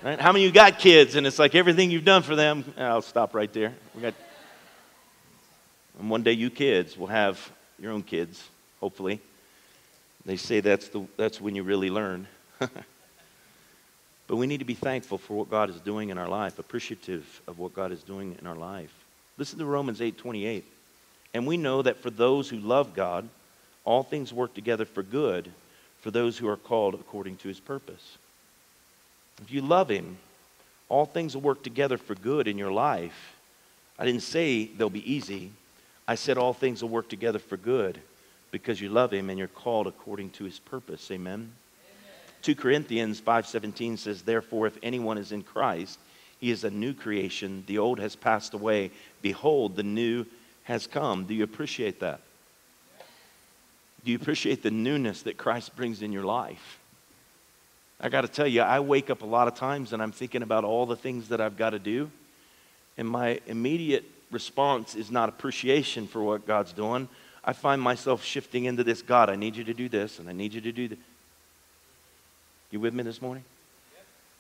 Right? 0.04 0.20
How 0.20 0.32
many 0.32 0.46
of 0.46 0.50
you 0.50 0.54
got 0.54 0.80
kids 0.80 1.16
and 1.16 1.28
it's 1.28 1.40
like 1.40 1.56
everything 1.56 1.92
you've 1.92 2.06
done 2.06 2.24
for 2.24 2.36
them? 2.36 2.64
I'll 2.78 3.02
stop 3.02 3.36
right 3.36 3.52
there. 3.52 3.74
We 3.94 4.02
got, 4.02 4.14
and 6.00 6.10
one 6.10 6.24
day 6.24 6.32
you 6.32 6.50
kids 6.50 6.98
will 6.98 7.08
have 7.08 7.52
your 7.78 7.92
own 7.92 8.04
kids, 8.04 8.42
hopefully. 8.80 9.20
They 10.26 10.38
say 10.38 10.62
that's, 10.62 10.88
the, 10.88 11.06
that's 11.18 11.42
when 11.42 11.56
you 11.56 11.64
really 11.64 11.90
learn. 11.90 12.28
but 12.60 14.36
we 14.36 14.48
need 14.48 14.60
to 14.60 14.66
be 14.66 14.74
thankful 14.74 15.18
for 15.18 15.34
what 15.34 15.50
God 15.50 15.70
is 15.70 15.82
doing 15.82 16.10
in 16.10 16.18
our 16.18 16.30
life, 16.30 16.60
appreciative 16.60 17.42
of 17.48 17.60
what 17.60 17.74
God 17.74 17.92
is 17.92 18.02
doing 18.02 18.38
in 18.40 18.48
our 18.48 18.56
life. 18.56 18.94
Listen 19.38 19.60
to 19.60 19.66
Romans 19.66 20.02
8 20.02 20.18
28. 20.18 20.66
And 21.34 21.46
we 21.46 21.58
know 21.58 21.82
that 21.82 21.98
for 21.98 22.10
those 22.10 22.50
who 22.50 22.58
love 22.58 22.94
God, 22.96 23.28
all 23.86 24.04
things 24.04 24.34
work 24.34 24.54
together 24.54 24.86
for 24.86 25.04
good 25.04 25.52
for 26.02 26.12
those 26.12 26.38
who 26.38 26.48
are 26.48 26.58
called 26.58 26.94
according 26.94 27.38
to 27.38 27.48
his 27.48 27.60
purpose. 27.60 28.18
If 29.42 29.52
you 29.52 29.62
love 29.62 29.90
him, 29.90 30.18
all 30.88 31.06
things 31.06 31.36
will 31.36 31.42
work 31.42 31.64
together 31.64 31.98
for 31.98 32.16
good 32.16 32.48
in 32.48 32.58
your 32.58 32.72
life. 32.72 33.36
I 33.98 34.06
didn't 34.06 34.24
say 34.24 34.66
they'll 34.66 34.90
be 34.90 35.12
easy. 35.12 35.52
I 36.08 36.16
said 36.16 36.38
all 36.38 36.54
things 36.54 36.82
will 36.82 36.90
work 36.90 37.10
together 37.10 37.40
for 37.40 37.58
good 37.58 38.00
because 38.52 38.82
you 38.82 38.90
love 38.90 39.14
him 39.14 39.30
and 39.30 39.38
you're 39.38 39.48
called 39.48 39.88
according 39.88 40.32
to 40.32 40.46
his 40.46 40.58
purpose. 40.58 41.12
Amen. 41.12 41.34
Amen. 41.34 41.52
2 42.42 42.56
Corinthians 42.56 43.22
5:17 43.22 43.98
says 43.98 44.24
therefore 44.24 44.68
if 44.68 44.78
anyone 44.82 45.18
is 45.18 45.32
in 45.32 45.44
Christ 45.44 46.00
he 46.40 46.50
is 46.50 46.64
a 46.64 46.72
new 46.72 46.94
creation 46.94 47.64
the 47.68 47.78
old 47.78 48.00
has 48.00 48.16
passed 48.16 48.54
away 48.54 48.92
behold 49.22 49.76
the 49.76 49.84
new 49.84 50.26
has 50.70 50.86
come. 50.86 51.26
Do 51.26 51.34
you 51.34 51.44
appreciate 51.44 52.00
that? 52.00 52.22
Do 54.06 54.12
you 54.12 54.18
appreciate 54.18 54.62
the 54.62 54.70
newness 54.70 55.24
that 55.24 55.36
Christ 55.36 55.76
brings 55.76 56.04
in 56.04 56.14
your 56.14 56.24
life? 56.24 56.80
I 58.00 58.08
got 58.08 58.22
to 58.22 58.28
tell 58.28 58.48
you, 58.48 58.62
I 58.62 58.80
wake 58.80 59.10
up 59.10 59.24
a 59.24 59.26
lot 59.26 59.48
of 59.48 59.56
times 59.56 59.94
and 59.94 60.02
I'm 60.02 60.12
thinking 60.12 60.44
about 60.44 60.64
all 60.64 60.86
the 60.86 60.96
things 60.96 61.30
that 61.30 61.42
I've 61.42 61.58
got 61.58 61.72
to 61.72 61.80
do. 61.80 62.12
And 62.98 63.10
my 63.10 63.40
immediate 63.48 64.06
response 64.32 64.94
is 64.94 65.10
not 65.10 65.28
appreciation 65.28 66.08
for 66.08 66.22
what 66.22 66.46
God's 66.46 66.72
doing. 66.72 67.10
I 67.44 67.54
find 67.54 67.82
myself 67.82 68.24
shifting 68.24 68.66
into 68.66 68.84
this 68.84 69.02
God, 69.02 69.30
I 69.32 69.36
need 69.36 69.56
you 69.56 69.64
to 69.64 69.74
do 69.74 69.90
this, 69.90 70.20
and 70.20 70.30
I 70.30 70.34
need 70.34 70.54
you 70.54 70.62
to 70.62 70.72
do 70.72 70.88
that. 70.90 71.00
You 72.70 72.80
with 72.80 72.94
me 72.94 73.02
this 73.02 73.24
morning? 73.24 73.44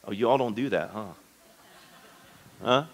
Oh, 0.05 0.11
you 0.11 0.29
all 0.29 0.37
don't 0.37 0.55
do 0.55 0.69
that, 0.69 0.91
huh? 0.93 1.05
Huh? 2.61 2.85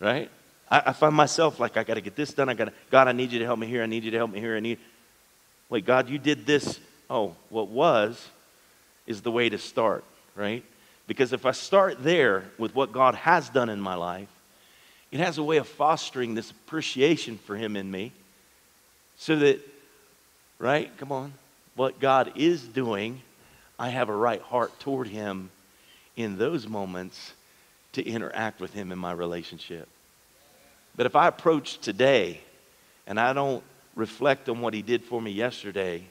Right? 0.00 0.30
I, 0.72 0.82
I 0.86 0.92
find 0.94 1.14
myself 1.14 1.60
like, 1.60 1.76
I 1.76 1.84
got 1.84 1.94
to 1.94 2.00
get 2.00 2.16
this 2.16 2.32
done. 2.32 2.48
I 2.48 2.54
got 2.54 2.64
to, 2.64 2.72
God, 2.90 3.06
I 3.06 3.12
need 3.12 3.30
you 3.30 3.38
to 3.40 3.44
help 3.44 3.58
me 3.58 3.66
here. 3.66 3.82
I 3.82 3.86
need 3.86 4.04
you 4.04 4.10
to 4.12 4.16
help 4.16 4.32
me 4.32 4.40
here. 4.40 4.56
I 4.56 4.60
need, 4.60 4.78
wait, 5.68 5.84
God, 5.84 6.08
you 6.08 6.18
did 6.18 6.46
this. 6.46 6.80
Oh, 7.10 7.36
what 7.50 7.68
was 7.68 8.26
is 9.06 9.20
the 9.20 9.30
way 9.30 9.50
to 9.50 9.58
start, 9.58 10.02
right? 10.34 10.64
Because 11.06 11.34
if 11.34 11.44
I 11.44 11.50
start 11.50 12.02
there 12.02 12.44
with 12.56 12.74
what 12.74 12.90
God 12.90 13.14
has 13.16 13.50
done 13.50 13.68
in 13.68 13.80
my 13.80 13.96
life, 13.96 14.28
it 15.10 15.20
has 15.20 15.36
a 15.36 15.42
way 15.42 15.58
of 15.58 15.68
fostering 15.68 16.34
this 16.34 16.50
appreciation 16.50 17.36
for 17.36 17.54
Him 17.54 17.76
in 17.76 17.90
me 17.90 18.12
so 19.18 19.36
that, 19.36 19.60
right? 20.58 20.90
Come 20.96 21.12
on. 21.12 21.34
What 21.76 22.00
God 22.00 22.32
is 22.36 22.62
doing, 22.62 23.20
I 23.78 23.90
have 23.90 24.08
a 24.08 24.16
right 24.16 24.40
heart 24.40 24.78
toward 24.80 25.08
Him 25.08 25.50
in 26.16 26.38
those 26.38 26.66
moments 26.66 27.32
to 27.92 28.02
interact 28.02 28.58
with 28.58 28.72
Him 28.72 28.90
in 28.90 28.98
my 28.98 29.12
relationship. 29.12 29.86
But 30.96 31.06
if 31.06 31.16
I 31.16 31.28
approach 31.28 31.78
today 31.78 32.40
and 33.06 33.18
I 33.18 33.32
don't 33.32 33.62
reflect 33.94 34.48
on 34.48 34.60
what 34.60 34.74
He 34.74 34.82
did 34.82 35.04
for 35.04 35.20
me 35.20 35.30
yesterday, 35.30 36.04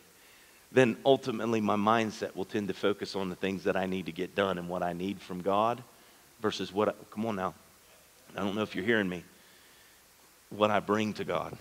then 0.72 0.98
ultimately 1.06 1.62
my 1.62 1.76
mindset 1.76 2.36
will 2.36 2.46
tend 2.46 2.70
to 2.70 2.74
focus 2.74 3.16
on 3.16 3.30
the 3.30 3.36
things 3.36 3.66
that 3.66 3.76
I 3.76 3.86
need 3.86 4.06
to 4.06 4.12
get 4.12 4.36
done 4.36 4.58
and 4.58 4.70
what 4.70 4.84
I 4.84 4.94
need 4.94 5.20
from 5.22 5.42
God 5.42 5.84
versus 6.42 6.74
what, 6.74 6.90
I, 6.90 6.94
come 7.12 7.26
on 7.26 7.36
now, 7.36 7.54
I 8.36 8.40
don't 8.40 8.56
know 8.56 8.62
if 8.62 8.76
you're 8.76 8.86
hearing 8.86 9.10
me, 9.10 9.24
what 10.50 10.72
I 10.72 10.80
bring 10.80 11.14
to 11.14 11.26
God. 11.26 11.58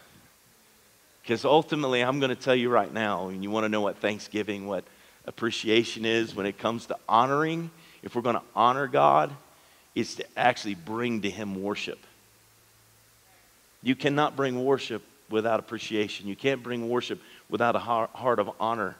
Because 1.23 1.45
ultimately, 1.45 2.03
I'm 2.03 2.19
going 2.19 2.31
to 2.31 2.41
tell 2.41 2.55
you 2.55 2.71
right 2.71 2.93
now, 2.93 3.29
and 3.29 3.43
you 3.43 3.51
want 3.51 3.65
to 3.65 3.69
know 3.69 3.81
what 3.81 3.99
thanksgiving, 3.99 4.67
what 4.67 4.85
appreciation 5.27 6.05
is 6.05 6.35
when 6.35 6.47
it 6.47 6.59
comes 6.59 6.87
to 6.87 6.97
honoring, 7.09 7.71
if 8.03 8.15
we're 8.15 8.23
going 8.23 8.37
to 8.37 8.43
honor 8.57 8.87
God, 8.87 9.31
it's 9.95 10.15
to 10.17 10.25
actually 10.39 10.77
bring 10.77 11.23
to 11.23 11.31
Him 11.31 11.63
worship. 11.63 11.99
You 13.83 13.97
cannot 13.97 14.37
bring 14.37 14.65
worship 14.65 15.03
without 15.31 15.61
appreciation. 15.61 16.27
You 16.27 16.37
can't 16.37 16.63
bring 16.63 16.89
worship 16.89 17.21
without 17.49 17.77
a 17.77 17.79
heart 17.79 18.39
of 18.39 18.51
honor. 18.61 18.97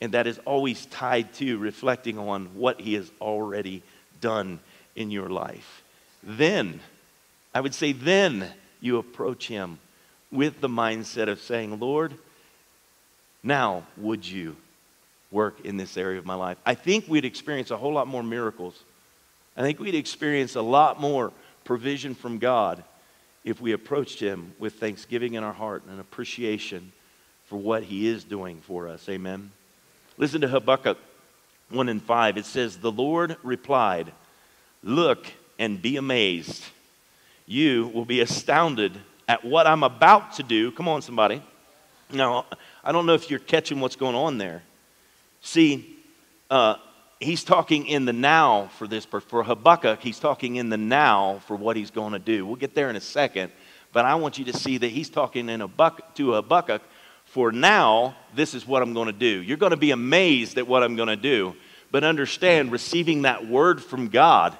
And 0.00 0.12
that 0.12 0.26
is 0.26 0.38
always 0.44 0.86
tied 0.86 1.32
to 1.34 1.58
reflecting 1.58 2.18
on 2.18 2.46
what 2.54 2.80
He 2.80 2.94
has 2.94 3.10
already 3.20 3.82
done 4.20 4.60
in 4.96 5.10
your 5.10 5.28
life. 5.28 5.82
Then, 6.22 6.80
I 7.54 7.60
would 7.60 7.74
say, 7.74 7.92
then 7.92 8.50
you 8.80 8.98
approach 8.98 9.48
Him 9.48 9.78
with 10.30 10.60
the 10.60 10.68
mindset 10.68 11.28
of 11.28 11.40
saying, 11.40 11.78
Lord, 11.78 12.14
now 13.42 13.84
would 13.96 14.26
you 14.26 14.56
work 15.30 15.60
in 15.64 15.76
this 15.76 15.96
area 15.96 16.18
of 16.18 16.26
my 16.26 16.34
life? 16.34 16.56
I 16.64 16.74
think 16.74 17.06
we'd 17.08 17.24
experience 17.24 17.70
a 17.70 17.76
whole 17.76 17.92
lot 17.92 18.08
more 18.08 18.22
miracles. 18.22 18.82
I 19.56 19.62
think 19.62 19.78
we'd 19.78 19.94
experience 19.94 20.54
a 20.54 20.62
lot 20.62 21.00
more 21.00 21.32
provision 21.64 22.14
from 22.14 22.38
God 22.38 22.82
if 23.44 23.60
we 23.60 23.72
approached 23.72 24.20
Him 24.20 24.54
with 24.58 24.74
thanksgiving 24.74 25.34
in 25.34 25.44
our 25.44 25.52
heart 25.52 25.84
and 25.88 26.00
appreciation 26.00 26.92
for 27.44 27.56
what 27.56 27.82
He 27.82 28.08
is 28.08 28.24
doing 28.24 28.60
for 28.60 28.88
us. 28.88 29.08
Amen. 29.08 29.50
Listen 30.16 30.40
to 30.40 30.48
Habakkuk 30.48 30.98
1 31.70 31.88
and 31.88 32.02
5. 32.02 32.38
It 32.38 32.46
says, 32.46 32.78
The 32.78 32.92
Lord 32.92 33.36
replied, 33.42 34.12
Look 34.82 35.26
and 35.58 35.80
be 35.80 35.96
amazed. 35.96 36.64
You 37.46 37.88
will 37.88 38.04
be 38.04 38.20
astounded 38.20 38.92
at 39.28 39.44
what 39.44 39.66
I'm 39.66 39.82
about 39.82 40.34
to 40.34 40.42
do. 40.42 40.72
Come 40.72 40.88
on, 40.88 41.02
somebody. 41.02 41.42
Now, 42.12 42.46
I 42.82 42.92
don't 42.92 43.06
know 43.06 43.14
if 43.14 43.30
you're 43.30 43.38
catching 43.38 43.80
what's 43.80 43.96
going 43.96 44.14
on 44.14 44.38
there. 44.38 44.62
See, 45.40 45.98
uh, 46.50 46.76
he's 47.24 47.42
talking 47.42 47.86
in 47.86 48.04
the 48.04 48.12
now 48.12 48.68
for 48.78 48.86
this, 48.86 49.04
for 49.04 49.42
Habakkuk, 49.42 50.00
he's 50.00 50.20
talking 50.20 50.56
in 50.56 50.68
the 50.68 50.76
now 50.76 51.40
for 51.46 51.56
what 51.56 51.76
he's 51.76 51.90
going 51.90 52.12
to 52.12 52.18
do. 52.18 52.46
We'll 52.46 52.56
get 52.56 52.74
there 52.74 52.90
in 52.90 52.96
a 52.96 53.00
second, 53.00 53.50
but 53.92 54.04
I 54.04 54.14
want 54.14 54.38
you 54.38 54.44
to 54.46 54.52
see 54.52 54.78
that 54.78 54.88
he's 54.88 55.10
talking 55.10 55.48
in 55.48 55.60
a 55.60 55.68
buck, 55.68 56.14
to 56.16 56.34
Habakkuk 56.34 56.82
for 57.24 57.50
now, 57.50 58.14
this 58.34 58.54
is 58.54 58.66
what 58.66 58.82
I'm 58.82 58.94
going 58.94 59.06
to 59.06 59.12
do. 59.12 59.42
You're 59.42 59.56
going 59.56 59.70
to 59.70 59.76
be 59.76 59.90
amazed 59.90 60.58
at 60.58 60.68
what 60.68 60.82
I'm 60.82 60.94
going 60.94 61.08
to 61.08 61.16
do, 61.16 61.56
but 61.90 62.04
understand 62.04 62.70
receiving 62.70 63.22
that 63.22 63.48
word 63.48 63.82
from 63.82 64.08
God 64.08 64.56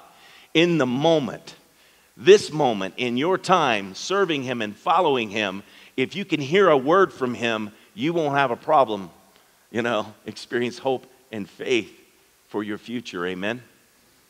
in 0.53 0.77
the 0.77 0.85
moment 0.85 1.55
this 2.17 2.51
moment 2.51 2.93
in 2.97 3.17
your 3.17 3.37
time 3.37 3.93
serving 3.93 4.43
Him 4.43 4.61
and 4.61 4.75
following 4.75 5.29
Him, 5.29 5.63
if 5.97 6.15
you 6.15 6.23
can 6.23 6.39
hear 6.39 6.69
a 6.69 6.77
word 6.77 7.11
from 7.11 7.33
Him, 7.33 7.71
you 7.93 8.13
won't 8.13 8.37
have 8.37 8.51
a 8.51 8.55
problem, 8.55 9.09
you 9.69 9.81
know, 9.81 10.13
experience 10.25 10.77
hope 10.77 11.05
and 11.31 11.49
faith 11.49 12.04
for 12.55 12.63
your 12.63 12.77
future. 12.77 13.27
Amen. 13.27 13.61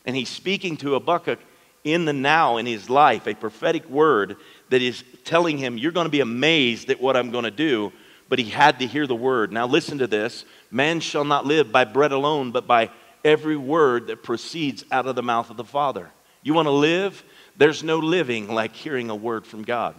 And 0.04 0.16
He's 0.16 0.28
speaking 0.28 0.76
to 0.78 0.94
Habakkuk 0.94 1.38
in 1.84 2.06
the 2.06 2.12
now 2.12 2.56
in 2.56 2.66
his 2.66 2.90
life, 2.90 3.28
a 3.28 3.34
prophetic 3.34 3.88
word 3.88 4.36
that 4.68 4.82
is 4.82 5.04
telling 5.22 5.58
him, 5.58 5.78
You're 5.78 5.92
going 5.92 6.06
to 6.06 6.10
be 6.10 6.18
amazed 6.18 6.90
at 6.90 7.00
what 7.00 7.16
I'm 7.16 7.30
going 7.30 7.44
to 7.44 7.52
do. 7.52 7.92
But 8.28 8.40
he 8.40 8.46
had 8.46 8.80
to 8.80 8.86
hear 8.88 9.06
the 9.06 9.14
word. 9.14 9.52
Now, 9.52 9.68
listen 9.68 9.98
to 9.98 10.08
this 10.08 10.44
man 10.72 10.98
shall 10.98 11.24
not 11.24 11.46
live 11.46 11.70
by 11.70 11.84
bread 11.84 12.10
alone, 12.10 12.50
but 12.50 12.66
by 12.66 12.90
every 13.24 13.56
word 13.56 14.08
that 14.08 14.24
proceeds 14.24 14.84
out 14.90 15.06
of 15.06 15.14
the 15.14 15.22
mouth 15.22 15.48
of 15.48 15.56
the 15.56 15.62
Father. 15.62 16.10
You 16.42 16.52
want 16.52 16.66
to 16.66 16.72
live? 16.72 17.22
There's 17.56 17.84
no 17.84 17.98
living 17.98 18.48
like 18.48 18.74
hearing 18.74 19.08
a 19.08 19.14
word 19.14 19.46
from 19.46 19.62
God. 19.62 19.94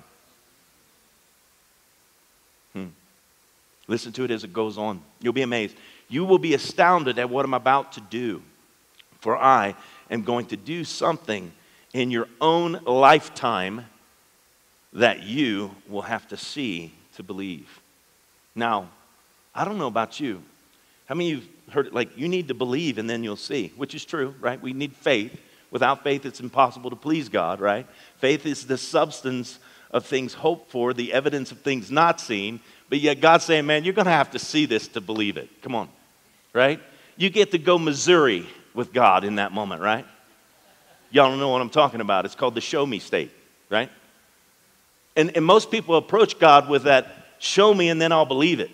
Hmm. 2.74 2.88
Listen 3.88 4.12
to 4.12 4.26
it 4.26 4.32
as 4.32 4.44
it 4.44 4.52
goes 4.52 4.78
on. 4.78 5.02
You'll 5.22 5.32
be 5.32 5.44
amazed. 5.44 5.78
You 6.10 6.26
will 6.26 6.40
be 6.40 6.54
astounded 6.54 7.20
at 7.20 7.30
what 7.30 7.46
I'm 7.46 7.54
about 7.54 7.94
to 7.94 8.02
do, 8.02 8.42
for 9.20 9.38
I 9.38 9.76
am 10.10 10.24
going 10.24 10.46
to 10.48 10.58
do 10.58 10.84
something 10.84 11.52
in 11.94 12.12
your 12.12 12.28
own 12.40 12.80
lifetime 12.86 13.86
that 14.94 15.24
you 15.24 15.72
will 15.88 16.04
have 16.04 16.28
to 16.30 16.38
see 16.38 16.94
to 17.16 17.24
believe. 17.24 17.82
Now, 18.56 18.90
I 19.54 19.66
don't 19.66 19.78
know 19.78 19.88
about 19.88 20.20
you. 20.20 20.42
How 21.08 21.16
many 21.16 21.34
of 21.34 21.44
you 21.44 21.50
heard 21.72 21.88
it 21.88 21.94
like 21.94 22.18
you 22.18 22.28
need 22.28 22.48
to 22.48 22.54
believe 22.54 22.98
and 22.98 23.10
then 23.10 23.24
you'll 23.24 23.36
see, 23.36 23.74
which 23.76 23.96
is 23.96 24.06
true, 24.06 24.34
right? 24.40 24.62
We 24.62 24.74
need 24.74 24.94
faith. 24.94 25.40
Without 25.72 26.04
faith, 26.04 26.26
it's 26.26 26.40
impossible 26.40 26.90
to 26.90 26.96
please 26.96 27.28
God, 27.28 27.60
right? 27.60 27.86
Faith 28.18 28.46
is 28.46 28.68
the 28.68 28.78
substance 28.78 29.60
of 29.92 30.06
things 30.06 30.34
hoped 30.34 30.72
for, 30.72 30.94
the 30.94 31.14
evidence 31.14 31.52
of 31.52 31.62
things 31.62 31.92
not 31.92 32.22
seen. 32.22 32.60
But 32.90 33.00
yet, 33.00 33.20
God's 33.20 33.44
saying, 33.44 33.66
man, 33.66 33.84
you're 33.84 33.94
going 33.94 34.06
to 34.06 34.12
have 34.12 34.32
to 34.32 34.40
see 34.40 34.66
this 34.66 34.88
to 34.90 35.02
believe 35.02 35.38
it. 35.38 35.50
Come 35.62 35.76
on, 35.76 35.90
right? 36.54 36.80
You 37.16 37.30
get 37.30 37.52
to 37.52 37.58
go 37.58 37.78
Missouri 37.78 38.48
with 38.74 38.94
God 38.94 39.24
in 39.24 39.36
that 39.36 39.52
moment, 39.52 39.82
right? 39.82 40.06
Y'all 41.12 41.30
don't 41.30 41.40
know 41.40 41.50
what 41.50 41.62
I'm 41.62 41.70
talking 41.70 42.02
about. 42.02 42.26
It's 42.26 42.36
called 42.36 42.56
the 42.56 42.62
show 42.62 42.86
me 42.86 43.00
state, 43.00 43.32
right? 43.70 43.90
And, 45.16 45.36
and 45.36 45.44
most 45.44 45.72
people 45.72 45.96
approach 45.96 46.38
God 46.38 46.70
with 46.70 46.84
that 46.84 47.08
show 47.40 47.74
me 47.74 47.90
and 47.90 48.02
then 48.02 48.12
I'll 48.12 48.26
believe 48.26 48.60
it. 48.60 48.72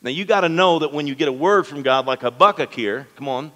Now, 0.00 0.10
you 0.10 0.24
got 0.24 0.40
to 0.40 0.48
know 0.48 0.80
that 0.80 0.92
when 0.92 1.06
you 1.06 1.14
get 1.14 1.28
a 1.28 1.32
word 1.32 1.66
from 1.66 1.82
God, 1.82 2.06
like 2.06 2.22
Habakkuk 2.22 2.72
here, 2.74 3.06
come 3.16 3.28
on, 3.28 3.52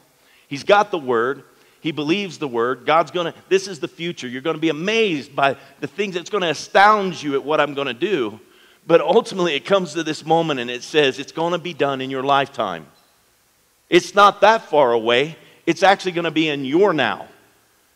he's 0.46 0.62
got 0.62 0.90
the 0.90 0.98
word, 0.98 1.42
he 1.80 1.90
believes 1.90 2.38
the 2.38 2.48
word. 2.48 2.86
God's 2.86 3.10
going 3.10 3.32
to, 3.32 3.38
this 3.48 3.66
is 3.66 3.80
the 3.80 3.88
future. 3.88 4.28
You're 4.28 4.42
going 4.42 4.56
to 4.56 4.60
be 4.60 4.68
amazed 4.68 5.34
by 5.34 5.56
the 5.80 5.86
things 5.86 6.14
that's 6.14 6.30
going 6.30 6.42
to 6.42 6.50
astound 6.50 7.20
you 7.20 7.34
at 7.34 7.44
what 7.44 7.60
I'm 7.60 7.74
going 7.74 7.88
to 7.88 7.94
do. 7.94 8.38
But 8.86 9.00
ultimately, 9.00 9.54
it 9.54 9.64
comes 9.64 9.94
to 9.94 10.02
this 10.02 10.24
moment 10.24 10.60
and 10.60 10.70
it 10.70 10.82
says 10.82 11.18
it's 11.18 11.32
going 11.32 11.52
to 11.52 11.58
be 11.58 11.74
done 11.74 12.00
in 12.00 12.10
your 12.10 12.22
lifetime. 12.22 12.86
It's 13.90 14.14
not 14.14 14.40
that 14.42 14.62
far 14.62 14.92
away. 14.92 15.36
It's 15.66 15.82
actually 15.82 16.12
going 16.12 16.24
to 16.24 16.30
be 16.30 16.48
in 16.48 16.64
your 16.64 16.92
now. 16.92 17.26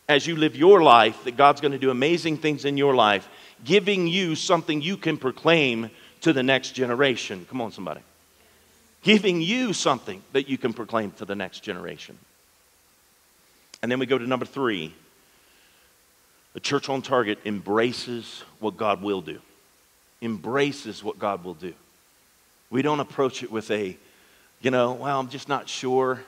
As 0.09 0.27
you 0.27 0.35
live 0.35 0.57
your 0.57 0.83
life, 0.83 1.23
that 1.25 1.37
God's 1.37 1.61
going 1.61 1.73
to 1.73 1.79
do 1.79 1.91
amazing 1.91 2.39
things 2.39 2.65
in 2.65 2.77
your 2.77 2.97
life, 2.97 3.29
giving 3.65 4.09
you 4.09 4.35
something 4.35 4.83
you 4.83 4.97
can 4.97 5.17
proclaim 5.17 5.91
to 6.23 6.33
the 6.33 6.43
next 6.43 6.73
generation. 6.73 7.47
Come 7.49 7.61
on, 7.61 7.71
somebody. 7.71 8.01
Giving 9.03 9.41
you 9.41 9.73
something 9.73 10.23
that 10.33 10.49
you 10.49 10.59
can 10.59 10.73
proclaim 10.73 11.13
to 11.13 11.25
the 11.25 11.37
next 11.37 11.61
generation. 11.61 12.19
And 13.83 13.91
then 13.91 14.01
we 14.01 14.07
go 14.07 14.19
to 14.19 14.27
number 14.27 14.45
three. 14.45 14.93
The 16.55 16.61
church 16.61 16.89
on 16.89 17.03
target 17.03 17.39
embraces 17.45 18.43
what 18.59 18.77
God 18.77 19.03
will 19.03 19.23
do. 19.23 19.41
Embraces 20.23 21.03
what 21.03 21.19
God 21.19 21.45
will 21.45 21.55
do. 21.55 21.73
We 22.71 22.83
don't 22.83 23.01
approach 23.01 23.43
it 23.43 23.51
with 23.51 23.71
a, 23.71 23.97
you 24.61 24.71
know, 24.71 24.93
well, 24.93 25.19
I'm 25.19 25.29
just 25.29 25.49
not 25.49 25.69
sure. 25.69 26.23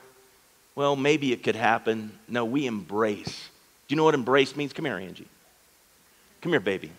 Well, 0.74 0.96
maybe 0.96 1.32
it 1.32 1.42
could 1.42 1.56
happen. 1.56 2.18
No, 2.28 2.44
we 2.44 2.66
embrace. 2.66 3.48
Do 3.86 3.92
you 3.92 3.96
know 3.96 4.04
what 4.04 4.14
embrace 4.14 4.56
means? 4.56 4.72
Come 4.72 4.86
here, 4.86 4.96
Angie. 4.96 5.28
Come 6.40 6.52
here, 6.52 6.60
baby. 6.60 6.90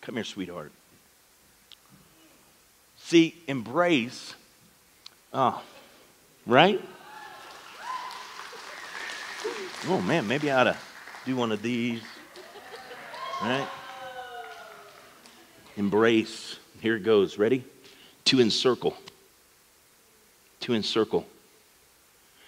Come 0.00 0.14
here, 0.14 0.24
sweetheart. 0.24 0.72
See, 2.96 3.34
embrace, 3.48 4.34
oh, 5.34 5.60
right? 6.46 6.80
Oh 9.88 10.00
man, 10.00 10.28
maybe 10.28 10.50
I 10.50 10.60
ought 10.60 10.64
to 10.64 10.76
do 11.24 11.36
one 11.36 11.52
of 11.52 11.62
these, 11.62 12.02
right? 13.42 13.66
Embrace. 15.76 16.56
Here 16.80 16.96
it 16.96 17.04
goes. 17.04 17.38
Ready? 17.38 17.64
To 18.26 18.40
encircle. 18.40 18.96
To 20.60 20.74
encircle. 20.74 21.26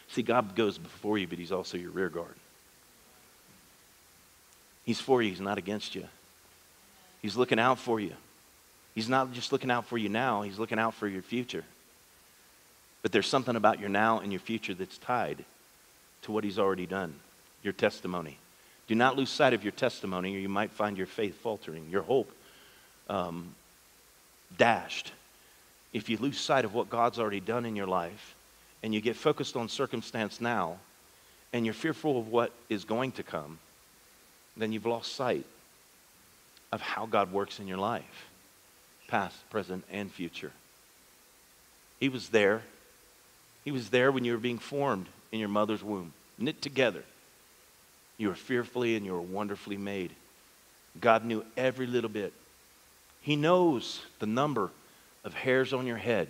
See, 0.09 0.23
God 0.23 0.55
goes 0.55 0.79
before 0.79 1.19
you, 1.19 1.27
but 1.27 1.39
He's 1.39 1.53
also 1.53 1.79
your 1.79 1.91
rear 1.91 2.09
guard. 2.09 2.35
He's 4.85 5.01
for 5.01 5.23
you, 5.23 5.31
He's 5.31 5.41
not 5.41 5.59
against 5.59 5.95
you. 5.95 6.07
He's 7.21 7.37
looking 7.37 7.59
out 7.59 7.79
for 7.79 8.01
you. 8.01 8.13
He's 8.95 9.09
not 9.09 9.33
just 9.33 9.53
looking 9.53 9.71
out 9.71 9.87
for 9.87 9.97
you 9.97 10.09
now, 10.09 10.43
He's 10.43 10.59
looking 10.59 10.79
out 10.79 10.95
for 10.95 11.09
your 11.09 11.23
future. 11.23 11.65
But 13.01 13.13
there's 13.13 13.27
something 13.27 13.57
about 13.57 13.81
your 13.81 13.89
now 13.89 14.21
and 14.21 14.33
your 14.33 14.41
future 14.41 14.75
that's 14.75 14.99
tied 14.99 15.45
to 16.23 16.33
what 16.33 16.45
He's 16.45 16.59
already 16.59 16.87
done 16.87 17.15
your 17.63 17.73
testimony. 17.73 18.39
Do 18.89 18.95
not 18.95 19.17
lose 19.17 19.31
sight 19.31 19.55
of 19.55 19.63
your 19.63 19.73
testimony, 19.73 20.35
or 20.35 20.39
you 20.39 20.49
might 20.49 20.71
find 20.71 20.97
your 20.97 21.07
faith 21.07 21.37
faltering, 21.37 21.89
your 21.91 22.03
hope 22.03 22.31
um, 23.09 23.55
dashed. 24.59 25.13
If 25.93 26.09
you 26.09 26.17
lose 26.17 26.39
sight 26.39 26.65
of 26.65 26.75
what 26.75 26.91
God's 26.91 27.19
already 27.19 27.41
done 27.41 27.65
in 27.65 27.77
your 27.77 27.87
life, 27.87 28.35
and 28.83 28.93
you 28.95 29.01
get 29.01 29.17
focused 29.17 29.57
on 29.57 29.69
circumstance 29.69 30.41
now, 30.41 30.79
and 31.53 31.65
you're 31.65 31.75
fearful 31.75 32.19
of 32.19 32.29
what 32.29 32.53
is 32.69 32.85
going 32.85 33.13
to 33.13 33.23
come, 33.23 33.59
then 34.57 34.73
you've 34.73 34.87
lost 34.87 35.15
sight 35.15 35.45
of 36.73 36.81
how 36.81 37.07
God 37.07 37.33
works 37.33 37.61
in 37.61 37.69
your 37.69 37.79
life, 37.79 38.27
past, 39.09 39.37
present, 39.51 39.85
and 39.91 40.11
future. 40.11 40.53
He 42.01 42.09
was 42.09 42.31
there. 42.31 42.63
He 43.65 43.71
was 43.71 43.91
there 43.91 44.11
when 44.11 44.25
you 44.25 44.33
were 44.33 44.39
being 44.39 44.59
formed 44.59 45.07
in 45.31 45.39
your 45.39 45.49
mother's 45.49 45.85
womb, 45.85 46.13
knit 46.39 46.61
together. 46.61 47.05
You 48.23 48.31
are 48.31 48.37
fearfully 48.37 48.95
and 48.95 49.05
you 49.05 49.17
are 49.17 49.21
wonderfully 49.21 49.77
made. 49.77 50.13
God 51.01 51.25
knew 51.25 51.45
every 51.57 51.89
little 51.89 52.09
bit. 52.09 52.33
He 53.21 53.35
knows 53.35 54.01
the 54.21 54.27
number 54.27 54.71
of 55.25 55.35
hairs 55.35 55.73
on 55.73 55.89
your 55.89 55.97
head. 55.97 56.29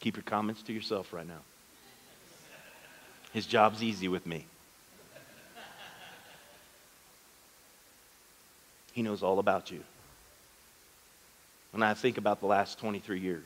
Keep 0.00 0.16
your 0.16 0.24
comments 0.24 0.62
to 0.62 0.72
yourself 0.72 1.12
right 1.12 1.24
now. 1.24 1.38
His 3.32 3.46
job's 3.46 3.84
easy 3.84 4.08
with 4.08 4.26
me. 4.26 4.46
He 8.92 9.02
knows 9.02 9.22
all 9.22 9.38
about 9.38 9.70
you. 9.70 9.84
When 11.70 11.84
I 11.84 11.94
think 11.94 12.18
about 12.18 12.40
the 12.40 12.46
last 12.46 12.80
23 12.80 13.20
years, 13.20 13.44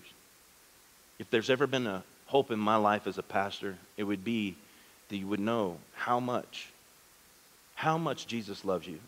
if 1.18 1.28
there's 1.28 1.50
ever 1.50 1.66
been 1.66 1.86
a 1.86 2.02
hope 2.24 2.50
in 2.50 2.58
my 2.58 2.76
life 2.76 3.06
as 3.06 3.18
a 3.18 3.22
pastor, 3.22 3.76
it 3.98 4.04
would 4.04 4.24
be 4.24 4.56
that 5.10 5.18
you 5.18 5.26
would 5.26 5.40
know 5.40 5.76
how 5.94 6.18
much, 6.18 6.70
how 7.76 7.98
much 7.98 8.26
Jesus 8.26 8.64
loves 8.64 8.88
you, 8.88 8.98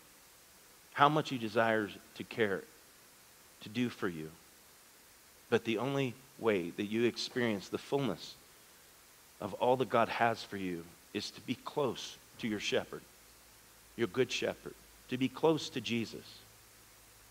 how 0.92 1.08
much 1.08 1.30
he 1.30 1.38
desires 1.38 1.90
to 2.14 2.22
care, 2.22 2.62
to 3.62 3.68
do 3.68 3.88
for 3.88 4.08
you. 4.08 4.30
But 5.50 5.64
the 5.64 5.78
only 5.78 6.14
way 6.38 6.70
that 6.76 6.84
you 6.84 7.04
experience 7.04 7.68
the 7.68 7.78
fullness 7.78 8.34
of 9.40 9.54
all 9.54 9.76
that 9.78 9.88
God 9.88 10.08
has 10.10 10.42
for 10.42 10.58
you 10.58 10.84
is 11.14 11.30
to 11.30 11.40
be 11.40 11.56
close 11.64 12.16
to 12.40 12.46
your 12.46 12.60
shepherd, 12.60 13.00
your 13.96 14.06
good 14.08 14.30
shepherd, 14.30 14.74
to 15.08 15.16
be 15.16 15.28
close 15.28 15.70
to 15.70 15.80
Jesus. 15.80 16.26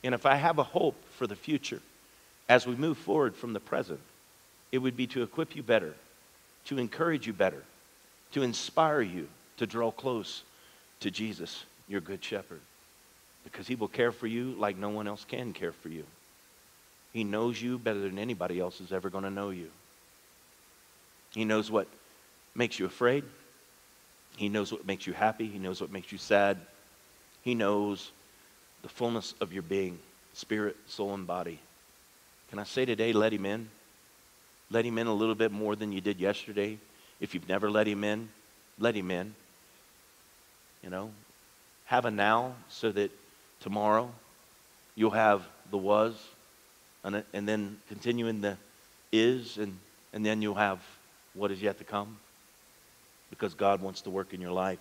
And 0.04 0.16
if 0.16 0.26
I 0.26 0.36
have 0.36 0.58
a 0.58 0.64
hope 0.64 0.98
for 1.18 1.28
the 1.28 1.36
future 1.36 1.82
as 2.50 2.66
we 2.66 2.76
move 2.76 2.98
forward 2.98 3.36
from 3.36 3.54
the 3.54 3.60
present, 3.60 4.00
it 4.72 4.80
would 4.80 4.98
be 4.98 5.08
to 5.08 5.22
equip 5.22 5.56
you 5.56 5.62
better, 5.62 5.94
to 6.66 6.80
encourage 6.80 7.28
you 7.28 7.34
better, 7.34 7.64
to 8.32 8.42
inspire 8.42 9.02
you 9.02 9.28
to 9.58 9.68
draw 9.68 9.92
close 9.92 10.42
to 11.02 11.12
Jesus, 11.12 11.64
your 11.88 12.02
good 12.02 12.24
shepherd, 12.24 12.62
because 13.44 13.68
he 13.68 13.76
will 13.76 13.88
care 13.88 14.12
for 14.12 14.28
you 14.28 14.56
like 14.58 14.78
no 14.78 14.90
one 14.90 15.08
else 15.08 15.26
can 15.28 15.54
care 15.54 15.72
for 15.72 15.90
you. 15.90 16.04
He 17.14 17.24
knows 17.24 17.62
you 17.62 17.78
better 17.78 18.00
than 18.00 18.20
anybody 18.20 18.60
else 18.60 18.82
is 18.82 18.92
ever 18.92 19.10
going 19.10 19.24
to 19.24 19.30
know 19.30 19.50
you. 19.50 19.70
He 21.34 21.46
knows 21.46 21.72
what 21.72 21.88
makes 22.56 22.80
you 22.80 22.86
afraid. 22.86 23.24
He 24.36 24.50
knows 24.50 24.72
what 24.72 24.86
makes 24.86 25.08
you 25.08 25.14
happy. 25.14 25.48
He 25.48 25.60
knows 25.60 25.82
what 25.82 25.92
makes 25.92 26.12
you 26.12 26.18
sad. 26.18 26.58
He 27.44 27.56
knows 27.56 28.12
the 28.82 28.90
fullness 28.90 29.34
of 29.42 29.54
your 29.54 29.64
being, 29.64 29.98
spirit, 30.34 30.76
soul, 30.88 31.14
and 31.14 31.26
body. 31.26 31.60
Can 32.50 32.60
I 32.60 32.64
say 32.64 32.86
today, 32.86 33.14
let 33.14 33.34
Him 33.34 33.46
in? 33.46 33.70
Let 34.70 34.86
Him 34.86 34.98
in 34.98 35.08
a 35.08 35.14
little 35.14 35.36
bit 35.36 35.52
more 35.52 35.76
than 35.76 35.92
you 35.92 36.02
did 36.02 36.20
yesterday. 36.20 36.78
If 37.20 37.34
you've 37.34 37.50
never 37.50 37.72
let 37.72 37.88
Him 37.88 38.04
in, 38.04 38.30
let 38.80 38.96
Him 38.96 39.12
in. 39.12 39.34
You 40.88 40.92
know, 40.92 41.12
have 41.84 42.06
a 42.06 42.12
now 42.12 42.56
so 42.70 42.94
that 42.94 43.12
tomorrow 43.60 44.10
you'll 44.96 45.12
have 45.12 45.46
the 45.70 45.78
was, 45.78 46.16
and, 47.04 47.26
and 47.34 47.46
then 47.46 47.80
continue 47.90 48.28
in 48.28 48.40
the 48.40 48.56
is, 49.12 49.58
and, 49.58 49.78
and 50.14 50.26
then 50.26 50.42
you'll 50.42 50.56
have 50.56 50.80
what 51.34 51.52
is 51.52 51.62
yet 51.62 51.78
to 51.80 51.84
come 51.84 52.16
because 53.30 53.54
God 53.54 53.82
wants 53.82 54.00
to 54.04 54.10
work 54.10 54.34
in 54.34 54.40
your 54.40 54.54
life, 54.54 54.80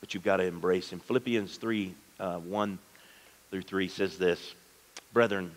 but 0.00 0.12
you've 0.12 0.24
got 0.24 0.38
to 0.38 0.42
embrace 0.42 0.90
Him. 0.90 0.98
Philippians 0.98 1.56
3 1.56 1.94
uh, 2.18 2.38
1 2.38 2.78
through 3.52 3.62
3 3.62 3.86
says 3.86 4.18
this 4.18 4.56
Brethren, 5.12 5.52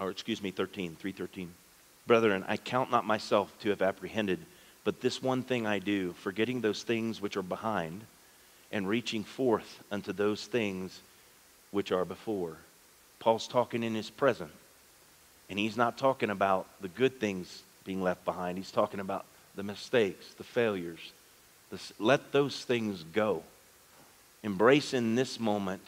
or 0.00 0.08
excuse 0.12 0.40
me, 0.40 0.52
13, 0.52 0.94
313. 1.00 1.52
Brethren, 2.06 2.44
I 2.46 2.58
count 2.58 2.92
not 2.92 3.04
myself 3.04 3.52
to 3.62 3.70
have 3.70 3.82
apprehended, 3.82 4.38
but 4.84 5.00
this 5.00 5.20
one 5.20 5.42
thing 5.42 5.66
I 5.66 5.80
do, 5.80 6.12
forgetting 6.20 6.60
those 6.60 6.84
things 6.84 7.20
which 7.20 7.36
are 7.36 7.42
behind, 7.42 8.02
and 8.72 8.88
reaching 8.88 9.24
forth 9.24 9.82
unto 9.90 10.12
those 10.12 10.46
things 10.46 11.00
which 11.70 11.92
are 11.92 12.04
before. 12.04 12.56
Paul's 13.18 13.48
talking 13.48 13.82
in 13.82 13.94
his 13.94 14.10
present, 14.10 14.50
and 15.48 15.58
he's 15.58 15.76
not 15.76 15.98
talking 15.98 16.30
about 16.30 16.66
the 16.80 16.88
good 16.88 17.20
things 17.20 17.62
being 17.84 18.02
left 18.02 18.24
behind. 18.24 18.58
He's 18.58 18.70
talking 18.70 19.00
about 19.00 19.24
the 19.54 19.62
mistakes, 19.62 20.34
the 20.34 20.44
failures. 20.44 21.12
The, 21.70 21.80
let 21.98 22.32
those 22.32 22.64
things 22.64 23.04
go. 23.12 23.42
Embrace 24.42 24.94
in 24.94 25.14
this 25.14 25.40
moment 25.40 25.82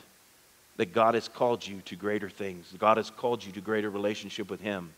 that 0.76 0.92
God 0.92 1.14
has 1.14 1.28
called 1.28 1.66
you 1.66 1.80
to 1.86 1.96
greater 1.96 2.30
things. 2.30 2.72
God 2.78 2.96
has 2.96 3.10
called 3.10 3.44
you 3.44 3.52
to 3.52 3.60
greater 3.60 3.90
relationship 3.90 4.48
with 4.48 4.60
Him 4.60 4.90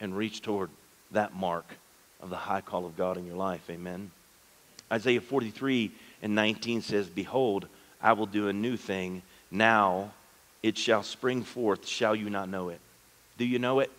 and 0.00 0.16
reach 0.16 0.42
toward 0.42 0.70
that 1.10 1.34
mark 1.34 1.66
of 2.20 2.30
the 2.30 2.36
high 2.36 2.60
call 2.60 2.86
of 2.86 2.96
God 2.96 3.16
in 3.16 3.26
your 3.26 3.36
life. 3.36 3.68
Amen. 3.68 4.10
Isaiah 4.90 5.20
43 5.20 5.90
and 6.22 6.34
19 6.34 6.82
says, 6.82 7.08
Behold, 7.08 7.66
I 8.00 8.12
will 8.12 8.26
do 8.26 8.48
a 8.48 8.52
new 8.52 8.76
thing. 8.76 9.22
Now 9.50 10.12
it 10.62 10.78
shall 10.78 11.02
spring 11.02 11.42
forth. 11.42 11.86
Shall 11.86 12.14
you 12.14 12.30
not 12.30 12.48
know 12.48 12.68
it? 12.68 12.80
Do 13.38 13.44
you 13.44 13.58
know 13.58 13.80
it? 13.80 13.90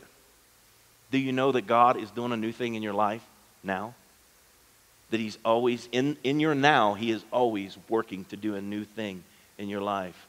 Do 1.11 1.17
you 1.19 1.31
know 1.31 1.51
that 1.51 1.67
God 1.67 1.97
is 1.97 2.09
doing 2.11 2.31
a 2.31 2.37
new 2.37 2.51
thing 2.51 2.75
in 2.75 2.81
your 2.81 2.93
life 2.93 3.23
now? 3.63 3.93
that 5.13 5.19
He's 5.19 5.37
always, 5.45 5.87
in, 5.91 6.17
in 6.23 6.39
your 6.39 6.55
now, 6.55 6.95
He 6.95 7.11
is 7.11 7.23
always 7.31 7.77
working 7.87 8.25
to 8.25 8.35
do 8.35 8.55
a 8.55 8.61
new 8.61 8.83
thing 8.83 9.23
in 9.59 9.69
your 9.69 9.79
life. 9.79 10.25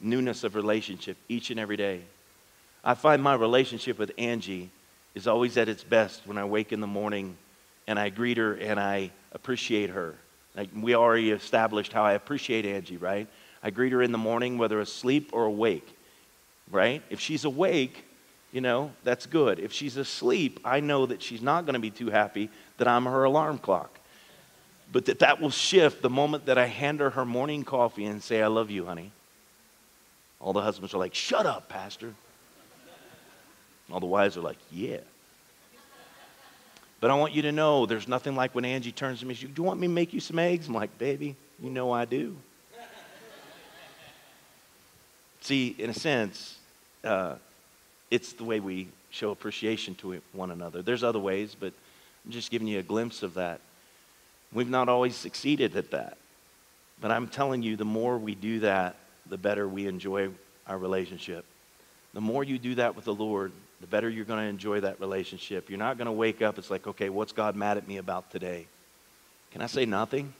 Newness 0.00 0.42
of 0.42 0.56
relationship 0.56 1.16
each 1.28 1.50
and 1.50 1.60
every 1.60 1.76
day. 1.76 2.00
I 2.82 2.94
find 2.94 3.22
my 3.22 3.34
relationship 3.34 3.96
with 3.96 4.10
Angie 4.18 4.70
is 5.14 5.28
always 5.28 5.56
at 5.56 5.68
its 5.68 5.84
best 5.84 6.22
when 6.26 6.36
I 6.36 6.44
wake 6.46 6.72
in 6.72 6.80
the 6.80 6.86
morning 6.88 7.36
and 7.86 7.96
I 7.96 8.08
greet 8.08 8.36
her 8.36 8.54
and 8.54 8.80
I 8.80 9.12
appreciate 9.30 9.90
her. 9.90 10.16
Like 10.56 10.70
we 10.74 10.94
already 10.94 11.30
established 11.30 11.92
how 11.92 12.04
I 12.04 12.12
appreciate 12.12 12.64
Angie, 12.66 12.96
right? 12.96 13.28
I 13.62 13.70
greet 13.70 13.92
her 13.92 14.02
in 14.02 14.12
the 14.12 14.18
morning, 14.18 14.58
whether 14.58 14.80
asleep 14.80 15.30
or 15.32 15.44
awake, 15.44 15.88
right? 16.70 17.02
If 17.10 17.20
she's 17.20 17.44
awake, 17.44 18.04
you 18.52 18.60
know, 18.60 18.92
that's 19.02 19.26
good. 19.26 19.58
If 19.58 19.72
she's 19.72 19.96
asleep, 19.96 20.60
I 20.64 20.80
know 20.80 21.06
that 21.06 21.22
she's 21.22 21.42
not 21.42 21.64
going 21.64 21.74
to 21.74 21.80
be 21.80 21.90
too 21.90 22.10
happy 22.10 22.50
that 22.78 22.86
I'm 22.86 23.04
her 23.04 23.24
alarm 23.24 23.58
clock 23.58 23.98
but 24.94 25.06
that 25.06 25.18
that 25.18 25.40
will 25.40 25.50
shift 25.50 26.02
the 26.02 26.08
moment 26.08 26.46
that 26.46 26.56
I 26.56 26.66
hand 26.66 27.00
her 27.00 27.10
her 27.10 27.24
morning 27.24 27.64
coffee 27.64 28.04
and 28.04 28.22
say, 28.22 28.40
I 28.40 28.46
love 28.46 28.70
you, 28.70 28.86
honey. 28.86 29.10
All 30.40 30.52
the 30.52 30.60
husbands 30.60 30.94
are 30.94 30.98
like, 30.98 31.14
Shut 31.14 31.46
up, 31.46 31.68
Pastor. 31.68 32.14
All 33.90 33.98
the 33.98 34.06
wives 34.06 34.36
are 34.36 34.40
like, 34.40 34.58
Yeah. 34.70 34.98
But 37.00 37.10
I 37.10 37.14
want 37.14 37.34
you 37.34 37.42
to 37.42 37.52
know 37.52 37.86
there's 37.86 38.08
nothing 38.08 38.34
like 38.34 38.54
when 38.54 38.64
Angie 38.64 38.92
turns 38.92 39.20
to 39.20 39.26
me, 39.26 39.34
Do 39.34 39.48
you 39.54 39.62
want 39.62 39.80
me 39.80 39.86
to 39.86 39.92
make 39.92 40.12
you 40.12 40.20
some 40.20 40.38
eggs? 40.38 40.68
I'm 40.68 40.74
like, 40.74 40.96
Baby, 40.98 41.36
you 41.60 41.70
know 41.70 41.92
I 41.92 42.04
do. 42.04 42.36
See, 45.40 45.74
in 45.78 45.90
a 45.90 45.94
sense, 45.94 46.58
uh, 47.02 47.36
it's 48.10 48.32
the 48.32 48.44
way 48.44 48.60
we 48.60 48.88
show 49.10 49.30
appreciation 49.30 49.94
to 49.96 50.20
one 50.32 50.50
another. 50.50 50.82
There's 50.82 51.04
other 51.04 51.18
ways, 51.18 51.54
but 51.58 51.72
I'm 52.24 52.32
just 52.32 52.50
giving 52.50 52.66
you 52.66 52.78
a 52.78 52.82
glimpse 52.82 53.22
of 53.22 53.34
that. 53.34 53.60
We've 54.52 54.70
not 54.70 54.88
always 54.88 55.16
succeeded 55.16 55.76
at 55.76 55.90
that. 55.90 56.16
But 57.00 57.10
I'm 57.10 57.28
telling 57.28 57.62
you, 57.62 57.76
the 57.76 57.84
more 57.84 58.16
we 58.16 58.34
do 58.34 58.60
that, 58.60 58.96
the 59.26 59.36
better 59.36 59.68
we 59.68 59.86
enjoy 59.86 60.30
our 60.66 60.78
relationship. 60.78 61.44
The 62.12 62.20
more 62.20 62.44
you 62.44 62.58
do 62.58 62.76
that 62.76 62.94
with 62.94 63.04
the 63.04 63.14
Lord, 63.14 63.52
the 63.84 63.90
better 63.90 64.08
you're 64.08 64.24
going 64.24 64.42
to 64.42 64.48
enjoy 64.48 64.80
that 64.80 64.98
relationship. 64.98 65.68
You're 65.68 65.78
not 65.78 65.98
going 65.98 66.06
to 66.06 66.12
wake 66.12 66.40
up, 66.40 66.56
it's 66.56 66.70
like, 66.70 66.86
okay, 66.86 67.10
what's 67.10 67.32
God 67.32 67.54
mad 67.54 67.76
at 67.76 67.86
me 67.86 67.98
about 67.98 68.30
today? 68.30 68.66
Can 69.52 69.60
I 69.60 69.66
say 69.66 69.84
nothing? 69.84 70.32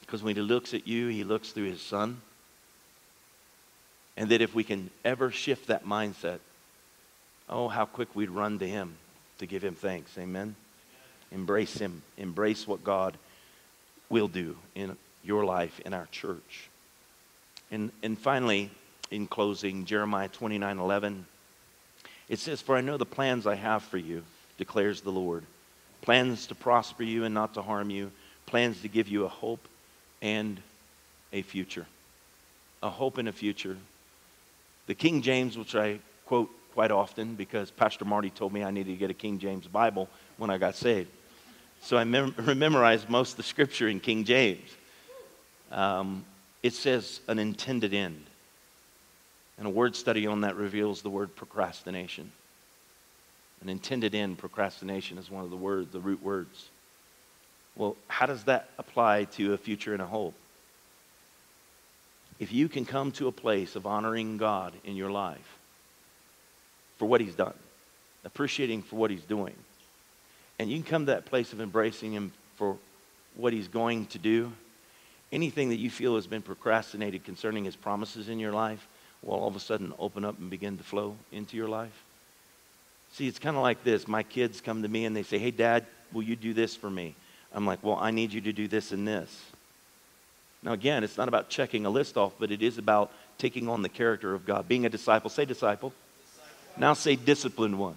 Because 0.00 0.22
when 0.22 0.34
He 0.34 0.40
looks 0.40 0.72
at 0.72 0.88
you, 0.88 1.08
He 1.08 1.22
looks 1.22 1.50
through 1.50 1.66
His 1.66 1.82
Son. 1.82 2.22
And 4.16 4.30
that 4.30 4.40
if 4.40 4.54
we 4.54 4.64
can 4.64 4.88
ever 5.04 5.30
shift 5.30 5.66
that 5.66 5.84
mindset, 5.84 6.38
oh, 7.50 7.68
how 7.68 7.84
quick 7.84 8.16
we'd 8.16 8.30
run 8.30 8.58
to 8.60 8.66
Him 8.66 8.94
to 9.40 9.46
give 9.46 9.62
Him 9.62 9.74
thanks. 9.74 10.16
Amen? 10.16 10.56
Embrace 11.30 11.76
Him. 11.76 12.00
Embrace 12.16 12.66
what 12.66 12.82
God 12.82 13.18
will 14.08 14.28
do 14.28 14.56
in 14.74 14.96
your 15.22 15.44
life, 15.44 15.80
in 15.84 15.92
our 15.92 16.08
church. 16.10 16.70
And, 17.70 17.90
and 18.02 18.18
finally, 18.18 18.70
in 19.14 19.28
closing, 19.28 19.84
Jeremiah 19.84 20.28
29 20.28 20.78
11, 20.78 21.26
it 22.28 22.38
says, 22.38 22.60
For 22.60 22.76
I 22.76 22.80
know 22.80 22.96
the 22.96 23.06
plans 23.06 23.46
I 23.46 23.54
have 23.54 23.82
for 23.82 23.96
you, 23.96 24.24
declares 24.58 25.00
the 25.00 25.12
Lord. 25.12 25.44
Plans 26.02 26.48
to 26.48 26.54
prosper 26.54 27.04
you 27.04 27.24
and 27.24 27.32
not 27.32 27.54
to 27.54 27.62
harm 27.62 27.90
you, 27.90 28.10
plans 28.46 28.82
to 28.82 28.88
give 28.88 29.08
you 29.08 29.24
a 29.24 29.28
hope 29.28 29.66
and 30.20 30.60
a 31.32 31.42
future. 31.42 31.86
A 32.82 32.90
hope 32.90 33.18
and 33.18 33.28
a 33.28 33.32
future. 33.32 33.76
The 34.86 34.94
King 34.94 35.22
James, 35.22 35.56
which 35.56 35.74
I 35.74 36.00
quote 36.26 36.50
quite 36.74 36.90
often 36.90 37.36
because 37.36 37.70
Pastor 37.70 38.04
Marty 38.04 38.30
told 38.30 38.52
me 38.52 38.64
I 38.64 38.70
needed 38.70 38.90
to 38.90 38.96
get 38.96 39.10
a 39.10 39.14
King 39.14 39.38
James 39.38 39.66
Bible 39.66 40.08
when 40.38 40.50
I 40.50 40.58
got 40.58 40.74
saved. 40.74 41.08
So 41.82 41.96
I 41.96 42.04
mem- 42.04 42.34
memorized 42.58 43.08
most 43.08 43.32
of 43.32 43.36
the 43.36 43.42
scripture 43.44 43.88
in 43.88 44.00
King 44.00 44.24
James. 44.24 44.68
Um, 45.70 46.24
it 46.62 46.72
says 46.72 47.20
an 47.28 47.38
intended 47.38 47.94
end. 47.94 48.24
And 49.58 49.66
a 49.66 49.70
word 49.70 49.94
study 49.94 50.26
on 50.26 50.40
that 50.42 50.56
reveals 50.56 51.02
the 51.02 51.10
word 51.10 51.34
procrastination. 51.36 52.32
An 53.62 53.68
intended 53.68 54.14
end, 54.14 54.38
procrastination, 54.38 55.16
is 55.16 55.30
one 55.30 55.44
of 55.44 55.50
the 55.50 55.56
words, 55.56 55.92
the 55.92 56.00
root 56.00 56.22
words. 56.22 56.68
Well, 57.76 57.96
how 58.08 58.26
does 58.26 58.44
that 58.44 58.68
apply 58.78 59.24
to 59.24 59.54
a 59.54 59.58
future 59.58 59.92
and 59.92 60.02
a 60.02 60.06
hope? 60.06 60.34
If 62.38 62.52
you 62.52 62.68
can 62.68 62.84
come 62.84 63.12
to 63.12 63.28
a 63.28 63.32
place 63.32 63.76
of 63.76 63.86
honoring 63.86 64.36
God 64.38 64.74
in 64.84 64.96
your 64.96 65.10
life 65.10 65.58
for 66.98 67.06
what 67.06 67.20
He's 67.20 67.34
done, 67.34 67.54
appreciating 68.24 68.82
for 68.82 68.96
what 68.96 69.10
He's 69.10 69.22
doing, 69.22 69.54
and 70.58 70.70
you 70.70 70.76
can 70.76 70.90
come 70.90 71.06
to 71.06 71.12
that 71.12 71.26
place 71.26 71.52
of 71.52 71.60
embracing 71.60 72.12
Him 72.12 72.32
for 72.56 72.76
what 73.36 73.52
He's 73.52 73.68
going 73.68 74.06
to 74.06 74.18
do, 74.18 74.52
anything 75.32 75.68
that 75.70 75.78
you 75.78 75.90
feel 75.90 76.16
has 76.16 76.26
been 76.26 76.42
procrastinated 76.42 77.24
concerning 77.24 77.64
His 77.64 77.76
promises 77.76 78.28
in 78.28 78.40
your 78.40 78.52
life 78.52 78.86
will 79.24 79.34
all 79.34 79.48
of 79.48 79.56
a 79.56 79.60
sudden 79.60 79.92
open 79.98 80.24
up 80.24 80.38
and 80.38 80.50
begin 80.50 80.76
to 80.78 80.84
flow 80.84 81.16
into 81.32 81.56
your 81.56 81.68
life. 81.68 82.04
See, 83.12 83.28
it's 83.28 83.38
kind 83.38 83.56
of 83.56 83.62
like 83.62 83.84
this. 83.84 84.08
My 84.08 84.22
kids 84.22 84.60
come 84.60 84.82
to 84.82 84.88
me 84.88 85.04
and 85.04 85.16
they 85.16 85.22
say, 85.22 85.38
Hey, 85.38 85.50
Dad, 85.50 85.86
will 86.12 86.22
you 86.22 86.36
do 86.36 86.52
this 86.52 86.74
for 86.76 86.90
me? 86.90 87.14
I'm 87.52 87.66
like, 87.66 87.82
Well, 87.82 87.96
I 88.00 88.10
need 88.10 88.32
you 88.32 88.40
to 88.42 88.52
do 88.52 88.68
this 88.68 88.92
and 88.92 89.06
this. 89.06 89.44
Now, 90.62 90.72
again, 90.72 91.04
it's 91.04 91.18
not 91.18 91.28
about 91.28 91.50
checking 91.50 91.84
a 91.84 91.90
list 91.90 92.16
off, 92.16 92.32
but 92.38 92.50
it 92.50 92.62
is 92.62 92.78
about 92.78 93.12
taking 93.36 93.68
on 93.68 93.82
the 93.82 93.88
character 93.88 94.34
of 94.34 94.46
God. 94.46 94.66
Being 94.66 94.86
a 94.86 94.88
disciple, 94.88 95.28
say 95.28 95.44
disciple. 95.44 95.92
disciple. 96.26 96.80
Now 96.80 96.94
say 96.94 97.16
disciplined 97.16 97.78
one. 97.78 97.96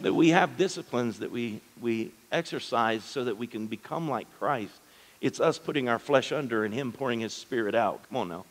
That 0.00 0.14
we 0.14 0.30
have 0.30 0.56
disciplines 0.56 1.18
that 1.18 1.30
we, 1.30 1.60
we 1.80 2.12
exercise 2.30 3.04
so 3.04 3.24
that 3.24 3.36
we 3.36 3.46
can 3.46 3.66
become 3.66 4.08
like 4.08 4.26
Christ. 4.38 4.72
It's 5.20 5.40
us 5.40 5.58
putting 5.58 5.88
our 5.88 5.98
flesh 5.98 6.32
under 6.32 6.64
and 6.64 6.72
Him 6.72 6.92
pouring 6.92 7.20
His 7.20 7.34
Spirit 7.34 7.74
out. 7.74 8.00
Come 8.08 8.16
on 8.16 8.28
now. 8.28 8.44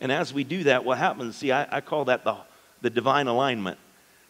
And 0.00 0.10
as 0.10 0.32
we 0.34 0.44
do 0.44 0.64
that, 0.64 0.84
what 0.84 0.98
happens? 0.98 1.36
See, 1.36 1.52
I, 1.52 1.76
I 1.76 1.80
call 1.80 2.06
that 2.06 2.24
the, 2.24 2.36
the 2.80 2.90
divine 2.90 3.28
alignment. 3.28 3.78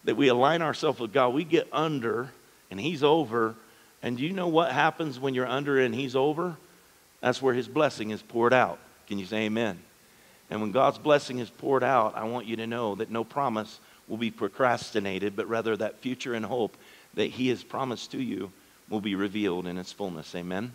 That 0.04 0.16
we 0.16 0.28
align 0.28 0.62
ourselves 0.62 0.98
with 0.98 1.12
God. 1.12 1.32
We 1.32 1.44
get 1.44 1.68
under 1.72 2.30
and 2.70 2.80
He's 2.80 3.02
over. 3.02 3.54
And 4.02 4.16
do 4.16 4.24
you 4.24 4.32
know 4.32 4.48
what 4.48 4.72
happens 4.72 5.18
when 5.20 5.34
you're 5.34 5.46
under 5.46 5.78
and 5.78 5.94
He's 5.94 6.16
over? 6.16 6.56
That's 7.20 7.40
where 7.40 7.54
His 7.54 7.68
blessing 7.68 8.10
is 8.10 8.20
poured 8.20 8.52
out. 8.52 8.78
Can 9.06 9.18
you 9.18 9.26
say 9.26 9.44
amen? 9.44 9.78
And 10.50 10.60
when 10.60 10.72
God's 10.72 10.98
blessing 10.98 11.38
is 11.38 11.48
poured 11.48 11.84
out, 11.84 12.16
I 12.16 12.24
want 12.24 12.46
you 12.46 12.56
to 12.56 12.66
know 12.66 12.94
that 12.96 13.10
no 13.10 13.24
promise 13.24 13.78
will 14.08 14.16
be 14.16 14.30
procrastinated, 14.30 15.36
but 15.36 15.48
rather 15.48 15.76
that 15.76 16.00
future 16.00 16.34
and 16.34 16.44
hope 16.44 16.76
that 17.14 17.26
He 17.26 17.48
has 17.48 17.62
promised 17.62 18.10
to 18.12 18.22
you 18.22 18.52
will 18.90 19.00
be 19.00 19.14
revealed 19.14 19.66
in 19.66 19.78
its 19.78 19.92
fullness. 19.92 20.34
Amen? 20.34 20.72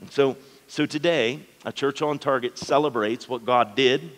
And 0.00 0.10
so, 0.10 0.36
so 0.66 0.86
today, 0.86 1.40
a 1.64 1.72
church 1.72 2.02
on 2.02 2.18
target 2.18 2.58
celebrates 2.58 3.28
what 3.28 3.44
God 3.44 3.74
did 3.74 4.10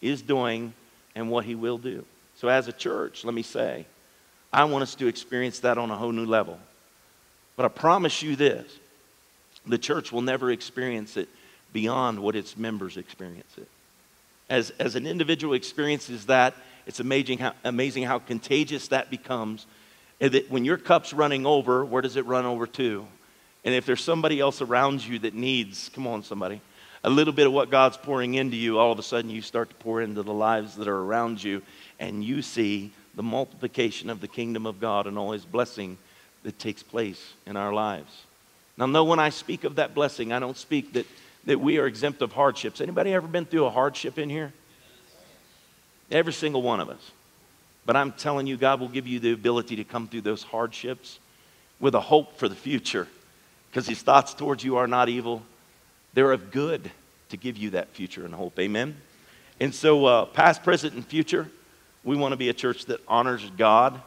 is 0.00 0.22
doing, 0.22 0.74
and 1.14 1.30
what 1.30 1.44
he 1.44 1.54
will 1.54 1.78
do. 1.78 2.04
So, 2.36 2.48
as 2.48 2.68
a 2.68 2.72
church, 2.72 3.24
let 3.24 3.34
me 3.34 3.42
say, 3.42 3.86
I 4.52 4.64
want 4.64 4.82
us 4.82 4.94
to 4.96 5.06
experience 5.06 5.60
that 5.60 5.78
on 5.78 5.90
a 5.90 5.96
whole 5.96 6.12
new 6.12 6.26
level. 6.26 6.58
But 7.56 7.66
I 7.66 7.68
promise 7.68 8.22
you 8.22 8.36
this 8.36 8.78
the 9.66 9.78
church 9.78 10.10
will 10.10 10.22
never 10.22 10.50
experience 10.50 11.16
it 11.16 11.28
beyond 11.72 12.18
what 12.18 12.34
its 12.34 12.56
members 12.56 12.96
experience 12.96 13.52
it. 13.56 13.68
As, 14.50 14.70
as 14.78 14.96
an 14.96 15.06
individual 15.06 15.54
experiences 15.54 16.26
that, 16.26 16.54
it's 16.86 17.00
amazing 17.00 17.38
how, 17.38 17.52
amazing 17.62 18.02
how 18.02 18.18
contagious 18.18 18.88
that 18.88 19.08
becomes. 19.08 19.66
And 20.20 20.32
that 20.32 20.50
when 20.50 20.64
your 20.64 20.76
cup's 20.76 21.12
running 21.12 21.46
over, 21.46 21.84
where 21.84 22.02
does 22.02 22.16
it 22.16 22.26
run 22.26 22.44
over 22.44 22.66
to? 22.66 23.06
And 23.64 23.74
if 23.74 23.86
there's 23.86 24.02
somebody 24.02 24.40
else 24.40 24.60
around 24.60 25.04
you 25.04 25.20
that 25.20 25.34
needs, 25.34 25.90
come 25.94 26.06
on, 26.06 26.22
somebody, 26.22 26.60
a 27.04 27.10
little 27.10 27.32
bit 27.32 27.46
of 27.46 27.52
what 27.52 27.70
God's 27.70 27.96
pouring 27.96 28.34
into 28.34 28.56
you, 28.56 28.78
all 28.78 28.92
of 28.92 28.98
a 28.98 29.02
sudden 29.02 29.30
you 29.30 29.42
start 29.42 29.70
to 29.70 29.74
pour 29.76 30.02
into 30.02 30.22
the 30.22 30.32
lives 30.32 30.76
that 30.76 30.88
are 30.88 30.98
around 30.98 31.42
you, 31.42 31.62
and 32.00 32.24
you 32.24 32.42
see 32.42 32.92
the 33.14 33.22
multiplication 33.22 34.10
of 34.10 34.20
the 34.20 34.28
kingdom 34.28 34.66
of 34.66 34.80
God 34.80 35.06
and 35.06 35.18
all 35.18 35.32
his 35.32 35.44
blessing 35.44 35.98
that 36.42 36.58
takes 36.58 36.82
place 36.82 37.34
in 37.46 37.56
our 37.56 37.72
lives. 37.72 38.22
Now, 38.76 38.86
know 38.86 39.04
when 39.04 39.20
I 39.20 39.28
speak 39.28 39.64
of 39.64 39.76
that 39.76 39.94
blessing, 39.94 40.32
I 40.32 40.38
don't 40.38 40.56
speak 40.56 40.94
that, 40.94 41.06
that 41.44 41.60
we 41.60 41.78
are 41.78 41.86
exempt 41.86 42.22
of 42.22 42.32
hardships. 42.32 42.80
Anybody 42.80 43.12
ever 43.12 43.28
been 43.28 43.44
through 43.44 43.66
a 43.66 43.70
hardship 43.70 44.18
in 44.18 44.30
here? 44.30 44.52
Every 46.10 46.32
single 46.32 46.62
one 46.62 46.80
of 46.80 46.88
us. 46.88 47.10
But 47.84 47.96
I'm 47.96 48.12
telling 48.12 48.46
you, 48.46 48.56
God 48.56 48.80
will 48.80 48.88
give 48.88 49.06
you 49.06 49.18
the 49.18 49.32
ability 49.32 49.76
to 49.76 49.84
come 49.84 50.08
through 50.08 50.20
those 50.22 50.42
hardships 50.42 51.18
with 51.80 51.94
a 51.94 52.00
hope 52.00 52.36
for 52.38 52.48
the 52.48 52.54
future 52.54 53.08
because 53.72 53.86
his 53.86 54.02
thoughts 54.02 54.34
towards 54.34 54.62
you 54.62 54.76
are 54.76 54.86
not 54.86 55.08
evil, 55.08 55.42
they're 56.12 56.32
of 56.32 56.50
good 56.50 56.90
to 57.30 57.38
give 57.38 57.56
you 57.56 57.70
that 57.70 57.88
future 57.88 58.26
and 58.26 58.34
hope. 58.34 58.58
Amen? 58.58 58.94
And 59.60 59.74
so, 59.74 60.04
uh, 60.04 60.26
past, 60.26 60.62
present, 60.62 60.92
and 60.92 61.06
future, 61.06 61.48
we 62.04 62.14
want 62.14 62.32
to 62.32 62.36
be 62.36 62.50
a 62.50 62.52
church 62.52 62.84
that 62.86 63.00
honors 63.08 63.50
God. 63.56 63.98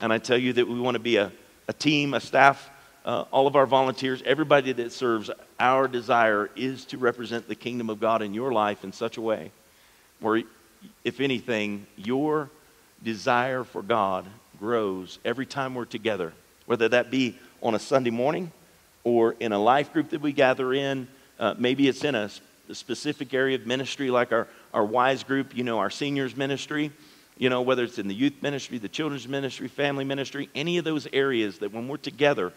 And 0.00 0.12
I 0.12 0.18
tell 0.18 0.38
you 0.38 0.52
that 0.52 0.68
we 0.68 0.78
want 0.78 0.94
to 0.94 1.00
be 1.00 1.16
a, 1.16 1.32
a 1.66 1.72
team, 1.72 2.14
a 2.14 2.20
staff, 2.20 2.70
uh, 3.04 3.24
all 3.32 3.48
of 3.48 3.56
our 3.56 3.66
volunteers, 3.66 4.22
everybody 4.24 4.70
that 4.70 4.92
serves. 4.92 5.32
Our 5.58 5.88
desire 5.88 6.48
is 6.54 6.84
to 6.86 6.98
represent 6.98 7.48
the 7.48 7.56
kingdom 7.56 7.90
of 7.90 7.98
God 7.98 8.22
in 8.22 8.34
your 8.34 8.52
life 8.52 8.84
in 8.84 8.92
such 8.92 9.16
a 9.16 9.20
way 9.20 9.50
where, 10.20 10.44
if 11.02 11.18
anything, 11.18 11.88
your 11.96 12.50
desire 13.02 13.64
for 13.64 13.82
God 13.82 14.26
grows 14.60 15.18
every 15.24 15.46
time 15.46 15.74
we're 15.74 15.86
together, 15.86 16.32
whether 16.66 16.88
that 16.90 17.10
be 17.10 17.36
on 17.60 17.74
a 17.74 17.80
Sunday 17.80 18.10
morning 18.10 18.52
or 19.08 19.34
in 19.40 19.52
a 19.52 19.58
life 19.58 19.92
group 19.92 20.10
that 20.10 20.20
we 20.20 20.32
gather 20.32 20.74
in 20.74 21.08
uh, 21.38 21.54
maybe 21.56 21.88
it's 21.88 22.04
in 22.04 22.14
a, 22.14 22.30
a, 22.68 22.74
specific 22.74 23.32
area 23.32 23.56
of 23.56 23.66
ministry 23.66 24.10
like 24.10 24.32
our, 24.32 24.48
our 24.74 24.84
WISE 24.84 25.22
group, 25.22 25.56
you 25.56 25.64
know, 25.64 25.78
our 25.78 25.88
seniors 25.88 26.36
ministry, 26.36 26.90
you 27.38 27.48
know, 27.48 27.62
whether 27.62 27.84
it's 27.84 27.98
in 27.98 28.08
the 28.08 28.14
youth 28.14 28.42
ministry, 28.42 28.76
the 28.76 28.88
children's 28.88 29.26
ministry, 29.26 29.68
family 29.68 30.04
ministry, 30.04 30.50
any 30.54 30.76
of 30.76 30.84
those 30.84 31.06
areas 31.12 31.58
that 31.60 31.72
when 31.72 31.88
we're 31.88 31.96
together, 31.96 32.52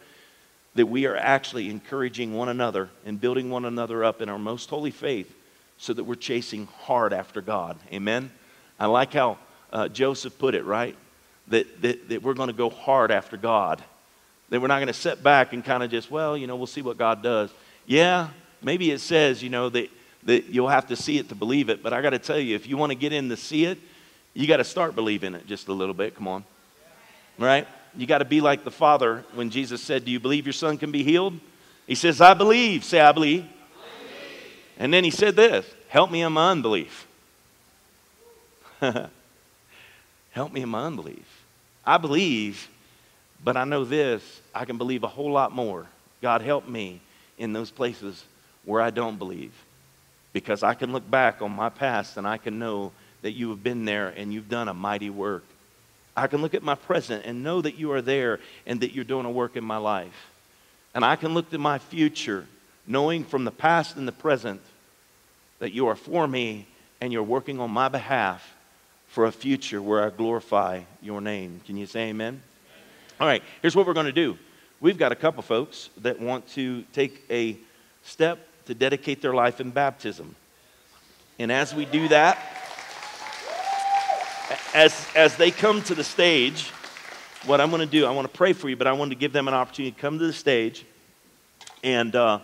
that 0.75 0.87
we 0.87 1.05
are 1.05 1.15
actually 1.15 1.69
encouraging 1.69 2.33
one 2.33 2.49
another 2.49 2.89
and 3.05 3.21
building 3.21 3.49
one 3.49 3.65
another 3.65 4.03
up 4.03 4.21
in 4.21 4.29
our 4.29 4.39
most 4.39 4.69
holy 4.69 4.91
faith 4.91 5.33
so 5.77 5.93
that 5.93 6.03
we're 6.03 6.15
chasing 6.15 6.67
hard 6.81 7.13
after 7.13 7.41
God. 7.41 7.77
Amen? 7.93 8.29
I 8.79 8.87
like 8.87 9.13
how 9.13 9.37
uh, 9.71 9.87
Joseph 9.87 10.37
put 10.37 10.55
it, 10.55 10.65
right? 10.65 10.95
That, 11.47 11.81
that, 11.81 12.09
that 12.09 12.23
we're 12.23 12.33
going 12.33 12.47
to 12.47 12.53
go 12.53 12.69
hard 12.69 13.11
after 13.11 13.37
God. 13.37 13.83
That 14.51 14.61
we're 14.61 14.67
not 14.67 14.77
going 14.77 14.87
to 14.87 14.93
sit 14.93 15.23
back 15.23 15.53
and 15.53 15.65
kind 15.65 15.81
of 15.81 15.89
just, 15.89 16.11
well, 16.11 16.37
you 16.37 16.45
know, 16.45 16.55
we'll 16.55 16.67
see 16.67 16.83
what 16.83 16.97
God 16.97 17.23
does. 17.23 17.49
Yeah, 17.87 18.29
maybe 18.61 18.91
it 18.91 18.99
says, 18.99 19.41
you 19.41 19.49
know, 19.49 19.69
that, 19.69 19.89
that 20.25 20.45
you'll 20.45 20.67
have 20.67 20.87
to 20.87 20.95
see 20.95 21.17
it 21.17 21.29
to 21.29 21.35
believe 21.35 21.69
it. 21.69 21.81
But 21.81 21.93
I 21.93 22.01
got 22.03 22.11
to 22.11 22.19
tell 22.19 22.37
you, 22.37 22.55
if 22.55 22.67
you 22.67 22.77
want 22.77 22.91
to 22.91 22.97
get 22.97 23.11
in 23.11 23.29
to 23.29 23.37
see 23.37 23.65
it, 23.65 23.79
you 24.33 24.47
got 24.47 24.57
to 24.57 24.63
start 24.63 24.93
believing 24.93 25.33
it 25.33 25.47
just 25.47 25.67
a 25.67 25.73
little 25.73 25.95
bit. 25.95 26.15
Come 26.15 26.27
on. 26.27 26.45
Right? 27.39 27.67
You 27.97 28.05
got 28.05 28.19
to 28.19 28.25
be 28.25 28.39
like 28.39 28.63
the 28.63 28.71
Father 28.71 29.25
when 29.33 29.49
Jesus 29.49 29.81
said, 29.81 30.05
Do 30.05 30.11
you 30.11 30.19
believe 30.19 30.45
your 30.45 30.53
son 30.53 30.77
can 30.77 30.91
be 30.91 31.03
healed? 31.03 31.39
He 31.87 31.95
says, 31.95 32.21
I 32.21 32.33
believe. 32.33 32.83
Say, 32.83 32.99
I 32.99 33.11
believe. 33.11 33.43
I 33.43 33.45
believe. 33.45 34.53
And 34.77 34.93
then 34.93 35.03
he 35.03 35.11
said 35.11 35.35
this 35.35 35.65
Help 35.87 36.11
me 36.11 36.21
in 36.21 36.31
my 36.33 36.51
unbelief. 36.51 37.07
Help 40.31 40.51
me 40.51 40.61
in 40.61 40.69
my 40.69 40.85
unbelief. 40.85 41.43
I 41.85 41.97
believe, 41.97 42.69
but 43.43 43.57
I 43.57 43.63
know 43.63 43.83
this 43.83 44.41
I 44.53 44.65
can 44.65 44.77
believe 44.77 45.03
a 45.03 45.07
whole 45.07 45.31
lot 45.31 45.51
more. 45.51 45.85
God, 46.21 46.41
help 46.41 46.67
me 46.67 47.01
in 47.37 47.53
those 47.53 47.71
places 47.71 48.23
where 48.65 48.81
I 48.81 48.91
don't 48.91 49.17
believe. 49.17 49.53
Because 50.33 50.63
I 50.63 50.75
can 50.75 50.93
look 50.93 51.09
back 51.09 51.41
on 51.41 51.51
my 51.51 51.69
past 51.69 52.17
and 52.17 52.27
I 52.27 52.37
can 52.37 52.59
know 52.59 52.91
that 53.21 53.31
you 53.31 53.49
have 53.49 53.63
been 53.63 53.85
there 53.85 54.09
and 54.09 54.33
you've 54.33 54.49
done 54.49 54.67
a 54.67 54.73
mighty 54.73 55.09
work. 55.09 55.43
I 56.15 56.27
can 56.27 56.41
look 56.41 56.53
at 56.53 56.63
my 56.63 56.75
present 56.75 57.25
and 57.25 57.43
know 57.43 57.61
that 57.61 57.75
you 57.75 57.91
are 57.91 58.01
there 58.01 58.39
and 58.65 58.81
that 58.81 58.93
you're 58.93 59.03
doing 59.03 59.25
a 59.25 59.31
work 59.31 59.55
in 59.55 59.63
my 59.63 59.77
life. 59.77 60.29
And 60.93 61.03
I 61.03 61.15
can 61.15 61.33
look 61.33 61.49
to 61.51 61.57
my 61.57 61.79
future 61.79 62.45
knowing 62.85 63.23
from 63.23 63.45
the 63.45 63.51
past 63.51 63.97
and 63.97 64.07
the 64.07 64.11
present 64.11 64.61
that 65.59 65.73
you 65.73 65.87
are 65.87 65.95
for 65.95 66.27
me 66.27 66.67
and 66.99 67.11
you're 67.13 67.23
working 67.23 67.59
on 67.59 67.71
my 67.71 67.87
behalf 67.87 68.55
for 69.07 69.25
a 69.25 69.31
future 69.31 69.81
where 69.81 70.03
I 70.03 70.09
glorify 70.09 70.81
your 71.01 71.21
name. 71.21 71.61
Can 71.65 71.77
you 71.77 71.85
say 71.85 72.09
amen? 72.09 72.41
All 73.21 73.27
right, 73.27 73.43
here's 73.61 73.75
what 73.75 73.85
we're 73.85 73.93
going 73.93 74.07
to 74.07 74.11
do. 74.11 74.35
We've 74.79 74.97
got 74.97 75.11
a 75.11 75.15
couple 75.15 75.43
folks 75.43 75.91
that 75.97 76.19
want 76.19 76.47
to 76.53 76.81
take 76.91 77.23
a 77.29 77.55
step 78.01 78.39
to 78.65 78.73
dedicate 78.73 79.21
their 79.21 79.35
life 79.35 79.61
in 79.61 79.69
baptism. 79.69 80.35
And 81.37 81.51
as 81.51 81.71
we 81.75 81.85
do 81.85 82.07
that, 82.07 82.39
as, 84.73 85.07
as 85.15 85.37
they 85.37 85.51
come 85.51 85.83
to 85.83 85.93
the 85.93 86.03
stage, 86.03 86.71
what 87.45 87.61
I'm 87.61 87.69
going 87.69 87.81
to 87.81 87.85
do, 87.85 88.07
I 88.07 88.09
want 88.09 88.27
to 88.27 88.35
pray 88.35 88.53
for 88.53 88.69
you, 88.69 88.75
but 88.75 88.87
I 88.87 88.93
want 88.93 89.11
to 89.11 89.15
give 89.15 89.33
them 89.33 89.47
an 89.47 89.53
opportunity 89.53 89.91
to 89.91 90.01
come 90.01 90.17
to 90.17 90.25
the 90.25 90.33
stage. 90.33 90.83
And 91.83 92.15
uh, 92.15 92.39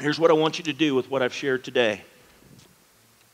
here's 0.00 0.18
what 0.18 0.30
I 0.30 0.34
want 0.34 0.56
you 0.56 0.64
to 0.64 0.72
do 0.72 0.94
with 0.94 1.10
what 1.10 1.20
I've 1.20 1.34
shared 1.34 1.64
today. 1.64 2.00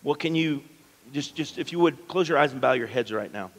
What 0.03 0.19
can 0.19 0.35
you, 0.35 0.65
just, 1.12 1.37
just 1.37 1.57
if 1.57 1.71
you 1.71 1.79
would, 1.79 2.09
close 2.09 2.29
your 2.29 2.37
eyes 2.37 2.51
and 2.51 2.61
bow 2.61 2.73
your 2.73 2.89
heads 2.89 3.12
right 3.12 3.33
now. 3.33 3.53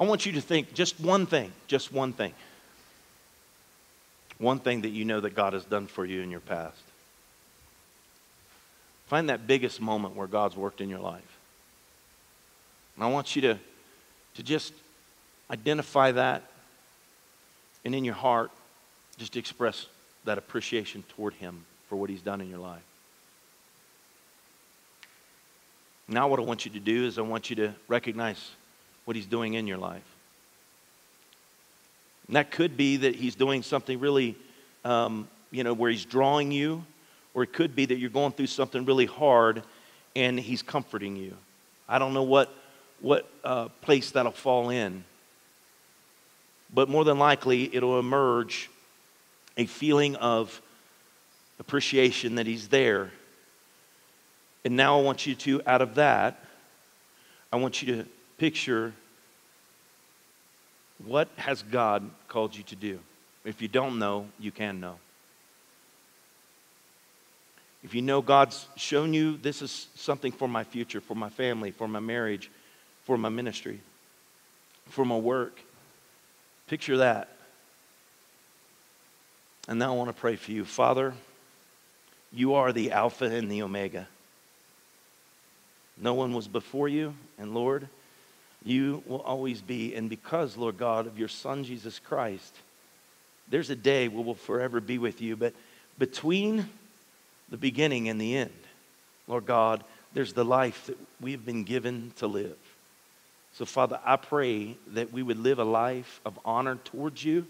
I 0.00 0.04
want 0.04 0.24
you 0.24 0.32
to 0.32 0.40
think 0.40 0.72
just 0.72 0.98
one 0.98 1.26
thing, 1.26 1.52
just 1.66 1.92
one 1.92 2.14
thing. 2.14 2.32
One 4.38 4.58
thing 4.58 4.80
that 4.80 4.88
you 4.88 5.04
know 5.04 5.20
that 5.20 5.34
God 5.34 5.52
has 5.52 5.64
done 5.66 5.86
for 5.86 6.06
you 6.06 6.22
in 6.22 6.30
your 6.30 6.40
past. 6.40 6.80
Find 9.06 9.28
that 9.28 9.46
biggest 9.46 9.78
moment 9.78 10.16
where 10.16 10.26
God's 10.26 10.56
worked 10.56 10.80
in 10.80 10.88
your 10.88 11.00
life. 11.00 11.38
And 12.96 13.04
I 13.04 13.08
want 13.08 13.36
you 13.36 13.42
to, 13.42 13.58
to 14.36 14.42
just 14.42 14.72
identify 15.50 16.12
that 16.12 16.44
and 17.84 17.94
in 17.94 18.04
your 18.04 18.14
heart, 18.14 18.50
just 19.18 19.36
express 19.36 19.86
that 20.24 20.38
appreciation 20.38 21.02
toward 21.14 21.34
Him 21.34 21.64
for 21.88 21.96
what 21.96 22.08
He's 22.08 22.22
done 22.22 22.40
in 22.40 22.48
your 22.48 22.58
life. 22.58 22.82
Now, 26.08 26.28
what 26.28 26.40
I 26.40 26.42
want 26.42 26.64
you 26.64 26.70
to 26.72 26.80
do 26.80 27.04
is 27.06 27.18
I 27.18 27.22
want 27.22 27.50
you 27.50 27.56
to 27.56 27.74
recognize 27.88 28.50
what 29.04 29.16
He's 29.16 29.26
doing 29.26 29.54
in 29.54 29.66
your 29.66 29.78
life. 29.78 30.04
And 32.26 32.36
that 32.36 32.50
could 32.50 32.76
be 32.76 32.98
that 32.98 33.16
He's 33.16 33.34
doing 33.34 33.62
something 33.62 33.98
really, 33.98 34.36
um, 34.84 35.28
you 35.50 35.64
know, 35.64 35.72
where 35.72 35.90
He's 35.90 36.04
drawing 36.04 36.52
you 36.52 36.84
or 37.34 37.42
it 37.42 37.52
could 37.52 37.74
be 37.74 37.86
that 37.86 37.98
you're 37.98 38.10
going 38.10 38.32
through 38.32 38.46
something 38.46 38.84
really 38.84 39.06
hard 39.06 39.62
and 40.14 40.38
He's 40.38 40.62
comforting 40.62 41.16
you. 41.16 41.36
I 41.88 41.98
don't 41.98 42.14
know 42.14 42.22
what, 42.22 42.54
what 43.00 43.28
uh, 43.42 43.68
place 43.80 44.12
that'll 44.12 44.32
fall 44.32 44.70
in, 44.70 45.04
but 46.72 46.88
more 46.88 47.04
than 47.04 47.18
likely 47.18 47.74
it'll 47.74 47.98
emerge 47.98 48.70
a 49.56 49.66
feeling 49.66 50.16
of 50.16 50.60
appreciation 51.58 52.36
that 52.36 52.46
He's 52.46 52.68
there. 52.68 53.10
And 54.64 54.76
now 54.76 54.98
I 54.98 55.02
want 55.02 55.26
you 55.26 55.34
to, 55.34 55.62
out 55.66 55.82
of 55.82 55.96
that, 55.96 56.44
I 57.52 57.56
want 57.56 57.82
you 57.82 57.96
to 57.96 58.06
picture 58.40 58.94
what 61.04 61.28
has 61.36 61.62
God 61.62 62.08
called 62.26 62.56
you 62.56 62.62
to 62.64 62.74
do. 62.74 62.98
If 63.44 63.60
you 63.60 63.68
don't 63.68 63.98
know, 63.98 64.28
you 64.38 64.50
can 64.50 64.80
know. 64.80 64.96
If 67.84 67.94
you 67.94 68.00
know 68.00 68.22
God's 68.22 68.66
shown 68.76 69.12
you 69.12 69.36
this 69.36 69.60
is 69.60 69.88
something 69.94 70.32
for 70.32 70.48
my 70.48 70.64
future, 70.64 71.02
for 71.02 71.14
my 71.14 71.28
family, 71.28 71.70
for 71.70 71.86
my 71.86 72.00
marriage, 72.00 72.50
for 73.04 73.18
my 73.18 73.28
ministry, 73.28 73.78
for 74.86 75.04
my 75.04 75.18
work, 75.18 75.60
picture 76.66 76.96
that. 76.96 77.28
And 79.68 79.78
now 79.78 79.92
I 79.92 79.96
want 79.96 80.08
to 80.08 80.18
pray 80.18 80.36
for 80.36 80.50
you. 80.50 80.64
Father, 80.64 81.12
you 82.32 82.54
are 82.54 82.72
the 82.72 82.92
Alpha 82.92 83.26
and 83.26 83.50
the 83.50 83.60
Omega. 83.62 84.08
No 85.98 86.14
one 86.14 86.32
was 86.32 86.48
before 86.48 86.88
you, 86.88 87.14
and 87.36 87.52
Lord, 87.52 87.86
you 88.64 89.02
will 89.06 89.22
always 89.22 89.60
be. 89.60 89.94
And 89.94 90.08
because, 90.08 90.56
Lord 90.56 90.78
God, 90.78 91.06
of 91.06 91.18
your 91.18 91.28
Son, 91.28 91.64
Jesus 91.64 91.98
Christ, 91.98 92.54
there's 93.48 93.70
a 93.70 93.76
day 93.76 94.08
we 94.08 94.22
will 94.22 94.34
forever 94.34 94.80
be 94.80 94.98
with 94.98 95.20
you. 95.20 95.36
But 95.36 95.54
between 95.98 96.68
the 97.50 97.56
beginning 97.56 98.08
and 98.08 98.20
the 98.20 98.36
end. 98.36 98.52
Lord 99.26 99.46
God, 99.46 99.84
there's 100.14 100.32
the 100.32 100.44
life 100.44 100.86
that 100.86 100.96
we've 101.20 101.44
been 101.44 101.64
given 101.64 102.12
to 102.16 102.26
live. 102.26 102.56
So, 103.52 103.64
Father, 103.64 103.98
I 104.04 104.16
pray 104.16 104.76
that 104.94 105.12
we 105.12 105.22
would 105.22 105.38
live 105.38 105.58
a 105.58 105.64
life 105.64 106.20
of 106.24 106.38
honor 106.44 106.76
towards 106.84 107.24
you 107.24 107.46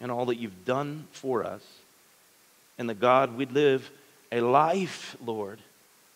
and 0.00 0.12
all 0.12 0.26
that 0.26 0.36
you've 0.36 0.64
done 0.64 1.08
for 1.10 1.42
us. 1.42 1.62
And 2.76 2.88
that, 2.88 3.00
God, 3.00 3.36
we'd 3.36 3.52
live 3.52 3.90
a 4.30 4.40
life, 4.40 5.16
Lord, 5.24 5.58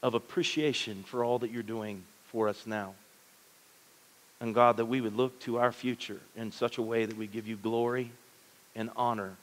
of 0.02 0.14
appreciation 0.14 1.02
for 1.02 1.24
all 1.24 1.38
that 1.40 1.50
you're 1.50 1.62
doing 1.62 2.04
for 2.26 2.48
us 2.48 2.66
now. 2.66 2.94
And, 4.42 4.54
God, 4.54 4.78
that 4.78 4.86
we 4.86 5.00
would 5.00 5.16
look 5.16 5.38
to 5.42 5.58
our 5.58 5.70
future 5.70 6.18
in 6.36 6.50
such 6.50 6.76
a 6.76 6.82
way 6.82 7.06
that 7.06 7.16
we 7.16 7.28
give 7.28 7.46
you 7.46 7.56
glory 7.56 8.10
and 8.74 8.90
honor 8.96 9.36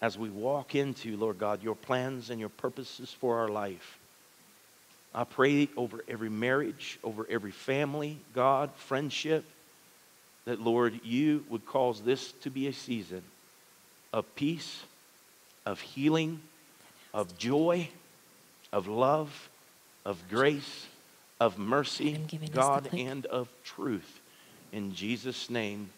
as 0.00 0.16
we 0.16 0.30
walk 0.30 0.74
into, 0.74 1.14
Lord 1.18 1.38
God, 1.38 1.62
your 1.62 1.74
plans 1.74 2.30
and 2.30 2.40
your 2.40 2.48
purposes 2.48 3.14
for 3.20 3.38
our 3.40 3.48
life. 3.48 3.98
I 5.14 5.24
pray 5.24 5.68
over 5.76 6.02
every 6.08 6.30
marriage, 6.30 6.98
over 7.04 7.26
every 7.28 7.50
family, 7.50 8.16
God, 8.34 8.70
friendship, 8.76 9.44
that, 10.46 10.58
Lord, 10.58 11.00
you 11.04 11.44
would 11.50 11.66
cause 11.66 12.00
this 12.00 12.32
to 12.40 12.50
be 12.50 12.66
a 12.66 12.72
season 12.72 13.22
of 14.10 14.34
peace, 14.36 14.84
of 15.66 15.80
healing, 15.80 16.40
of 17.12 17.36
joy, 17.36 17.90
of 18.72 18.88
love, 18.88 19.50
of 20.06 20.18
grace, 20.30 20.86
of 21.38 21.58
mercy, 21.58 22.18
God, 22.52 22.88
and 22.94 23.26
of 23.26 23.48
truth. 23.64 24.19
In 24.72 24.94
Jesus' 24.94 25.50
name. 25.50 25.90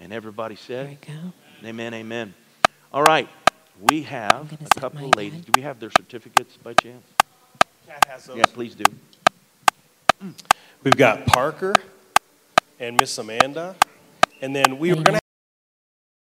And 0.00 0.12
everybody 0.12 0.56
said, 0.56 0.98
Amen, 1.64 1.94
amen. 1.94 2.34
All 2.92 3.02
right, 3.02 3.28
we 3.90 4.02
have 4.02 4.52
a 4.52 4.80
couple 4.80 5.06
of 5.06 5.14
ladies. 5.16 5.44
Do 5.44 5.52
we 5.56 5.62
have 5.62 5.80
their 5.80 5.90
certificates 5.90 6.56
by 6.56 6.74
chance? 6.74 7.04
Cat 7.86 8.04
has 8.06 8.24
those. 8.24 8.36
Yeah, 8.36 8.44
please 8.46 8.74
do. 8.74 8.84
We've 10.82 10.96
got 10.96 11.26
Parker 11.26 11.74
and 12.78 12.96
Miss 12.98 13.16
Amanda. 13.18 13.74
And 14.40 14.54
then 14.54 14.78
we 14.78 14.90
were 14.90 15.02
going 15.02 15.17
to 15.17 15.17